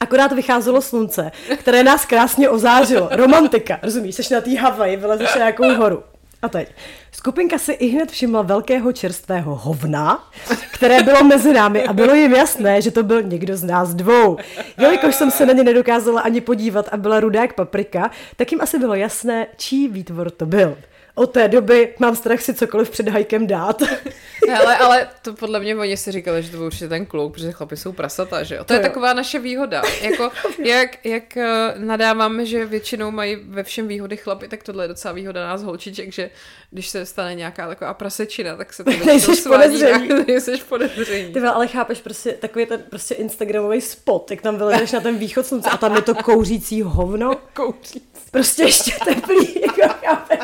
[0.00, 3.08] Akorát vycházelo slunce, které nás krásně ozářilo.
[3.12, 6.02] Romantika, rozumíš, jsi na té Havaji, vylezeš na nějakou horu.
[6.42, 6.74] A teď.
[7.12, 10.30] Skupinka si i hned všimla velkého čerstvého hovna,
[10.72, 14.36] které bylo mezi námi a bylo jim jasné, že to byl někdo z nás dvou.
[14.78, 18.60] Jelikož jsem se na ně nedokázala ani podívat a byla rudá jak paprika, tak jim
[18.60, 20.76] asi bylo jasné, čí výtvor to byl
[21.18, 23.82] od té doby mám strach si cokoliv před hajkem dát.
[24.48, 27.52] Hele, ale to podle mě oni si říkali, že to byl určitě ten kluk, protože
[27.52, 28.58] chlapi jsou prasata, že jo?
[28.58, 28.82] To, to je jo.
[28.82, 29.82] taková naše výhoda.
[30.00, 30.30] Jako,
[30.64, 35.14] jak, jak eh, nadáváme, že většinou mají ve všem výhody chlapy, tak tohle je docela
[35.14, 36.30] výhoda nás holčiček, že
[36.70, 40.08] když se stane nějaká taková prasečina, tak se to nejseš podezření.
[40.26, 41.32] nejseš podezření.
[41.32, 45.46] Ty ale chápeš prostě takový ten prostě Instagramový spot, jak tam vylezeš na ten východ
[45.46, 47.36] slunce a tam je to kouřící hovno.
[47.54, 48.02] Kouřící.
[48.30, 50.38] Prostě ještě teplý, jako chápeš.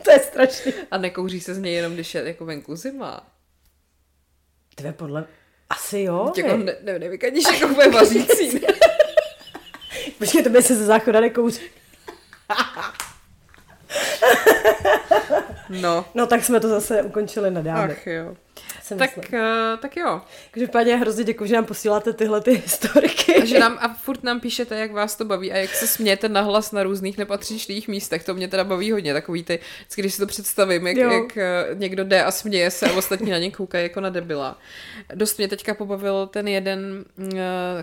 [0.04, 0.72] To je strašný.
[0.90, 3.26] A nekouří se z něj jenom, když je jako venku zima.
[4.74, 5.24] Tvé podle...
[5.70, 6.32] Asi jo.
[6.36, 8.60] Jako ne, ne, nevykadíš jako úplně vařící.
[10.18, 11.60] Počkej, to by se ze záchoda nekouří.
[15.68, 16.04] no.
[16.14, 17.92] No tak jsme to zase ukončili na dámy.
[17.92, 18.36] Ach jo
[18.98, 20.20] tak, uh, tak jo.
[20.50, 23.34] Každopádně hrozně děkuji, že nám posíláte tyhle ty historky.
[23.42, 26.28] A že nám a furt nám píšete, jak vás to baví a jak se smějete
[26.28, 28.24] nahlas na různých nepatřičných místech.
[28.24, 29.58] To mě teda baví hodně, takový ty,
[29.96, 33.38] když si to představím, jak, jak uh, někdo jde a směje se a ostatní na
[33.38, 34.58] ně koukají jako na debila.
[35.14, 37.28] Dost mě teďka pobavil ten jeden uh,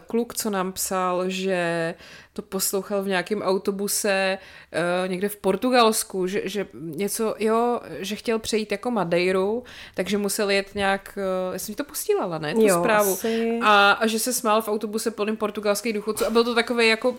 [0.07, 1.93] kluk, co nám psal, že
[2.33, 4.37] to poslouchal v nějakém autobuse
[4.73, 9.63] uh, někde v Portugalsku, že, že něco, jo, že chtěl přejít jako Madeiru,
[9.95, 11.17] takže musel jet nějak,
[11.47, 13.13] uh, já jsem to posílala, ne, tu jo, zprávu.
[13.13, 13.59] Asi.
[13.63, 17.09] A, a že se smál v autobuse plným portugalských důchodců a byl to takový jako,
[17.09, 17.17] uh,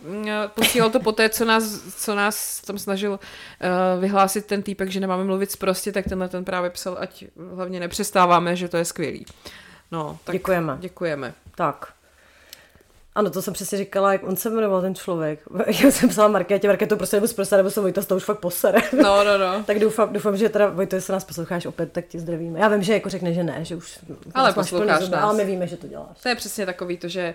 [0.54, 3.18] posílal to poté, co nás, co nás tam snažil uh,
[4.00, 8.56] vyhlásit ten týpek, že nemáme mluvit prostě, tak tenhle ten právě psal, ať hlavně nepřestáváme,
[8.56, 9.26] že to je skvělý.
[9.92, 10.76] No, tak děkujeme.
[10.80, 11.34] Děkujeme.
[11.54, 11.97] Tak.
[13.18, 15.40] Ano, to jsem přesně říkala, jak on se jmenoval ten člověk.
[15.82, 18.38] Já jsem psala Markétě, Markéto prostě nebo zprostá, nebo se Vojta z toho už fakt
[18.38, 18.78] posere.
[19.02, 19.62] No, no, no.
[19.66, 22.60] tak doufám, doufám, že teda Vojto, jestli nás posloucháš opět, tak ti zdravíme.
[22.60, 23.98] Já vím, že jako řekne, že ne, že už
[24.34, 25.22] ale posloucháš nás.
[25.22, 26.18] Ale my víme, že to děláš.
[26.22, 27.34] To je přesně takový to, že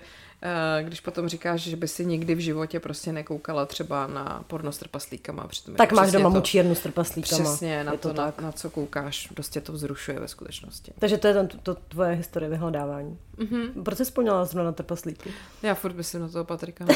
[0.82, 4.78] když potom říkáš, že by si nikdy v životě prostě nekoukala třeba na porno s
[4.78, 5.48] trpaslíkama.
[5.48, 7.44] Přitom tak máš doma to, mučírnu s trpaslíkama.
[7.44, 10.94] Přesně, na to, na, na co koukáš, prostě to vzrušuje ve skutečnosti.
[11.00, 13.18] Takže to je ten, to, tvoje historie vyhledávání.
[13.38, 13.84] Mm-hmm.
[13.84, 15.34] Proč jsi vzpomněla zrovna na trpaslíky?
[15.64, 16.86] Já furt bych si na toho Patrika.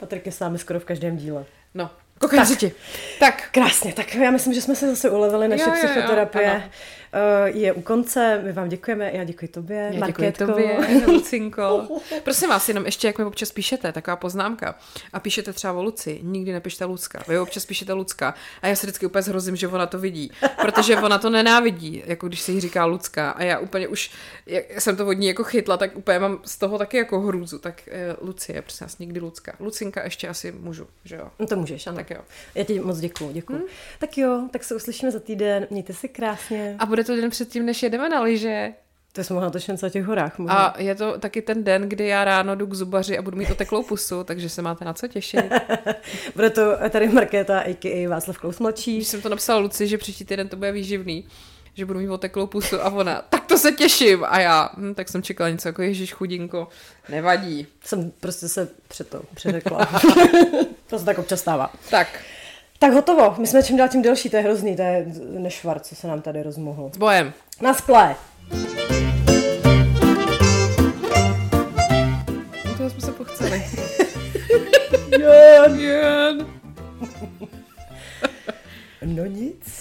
[0.00, 1.44] Patrik je s námi skoro v každém díle.
[1.74, 1.90] No,
[2.20, 2.72] Koukám tak.
[3.18, 3.48] Tak.
[3.50, 6.46] Krásně, tak já myslím, že jsme se zase ulevili, naše jo, psychoterapie.
[6.46, 7.09] Jo, jo, uh,
[7.44, 8.40] je u konce.
[8.44, 11.88] My vám děkujeme, já děkuji tobě, já děkuji tobě, Lucinko.
[12.24, 14.74] Prosím vás, jenom ještě, jak mi občas píšete, taková poznámka.
[15.12, 17.22] A píšete třeba o Luci, nikdy nepište Lucka.
[17.28, 18.34] Vy občas píšete Lucka.
[18.62, 20.32] A já se vždycky úplně zhrozím, že ona to vidí.
[20.60, 23.30] Protože ona to nenávidí, jako když se jí říká Lucka.
[23.30, 24.10] A já úplně už,
[24.46, 27.58] jak jsem to od ní jako chytla, tak úplně mám z toho taky jako hrůzu.
[27.58, 27.88] Tak
[28.20, 29.52] uh, Lucie, prosím vás, nikdy Lucka.
[29.60, 31.28] Lucinka ještě asi můžu, že jo?
[31.38, 31.96] No to můžeš, ano.
[31.96, 32.20] Tak jo.
[32.54, 33.58] Já ti moc děkuju, děkuju.
[33.58, 33.68] Hmm.
[33.98, 35.66] Tak jo, tak se uslyšíme za týden.
[35.70, 36.76] Mějte se krásně.
[36.78, 38.72] A bude to den předtím, než jedeme na lyže.
[39.12, 40.38] To jsme mohli natočit na těch horách.
[40.38, 40.56] Možná.
[40.56, 43.50] A je to taky ten den, kdy já ráno jdu k zubaři a budu mít
[43.50, 45.44] oteklou pusu, takže se máte na co těšit.
[46.34, 48.08] bude to tady Markéta, a.k.a.
[48.08, 48.96] Václav Klaus mladší.
[48.96, 51.24] Když jsem to napsala Luci, že příští týden to bude výživný,
[51.74, 54.24] že budu mít oteklou pusu a ona, tak to se těším.
[54.28, 56.68] A já, hm, tak jsem čekala něco jako Ježíš chudinko,
[57.08, 57.66] nevadí.
[57.84, 59.86] Jsem prostě se před to přeřekla.
[60.86, 61.72] to se tak občas stává.
[61.90, 62.08] Tak.
[62.82, 63.34] Tak hotovo.
[63.38, 65.06] My jsme čím dál tím delší, to je hrozný, to je
[65.38, 66.90] nešvar, co se nám tady rozmohl.
[66.94, 67.32] S bojem.
[67.60, 68.16] Na skle.
[72.64, 73.64] No toho jsme se pochceli.
[75.20, 75.80] Jen.
[75.80, 76.46] Jen.
[79.04, 79.78] no nic.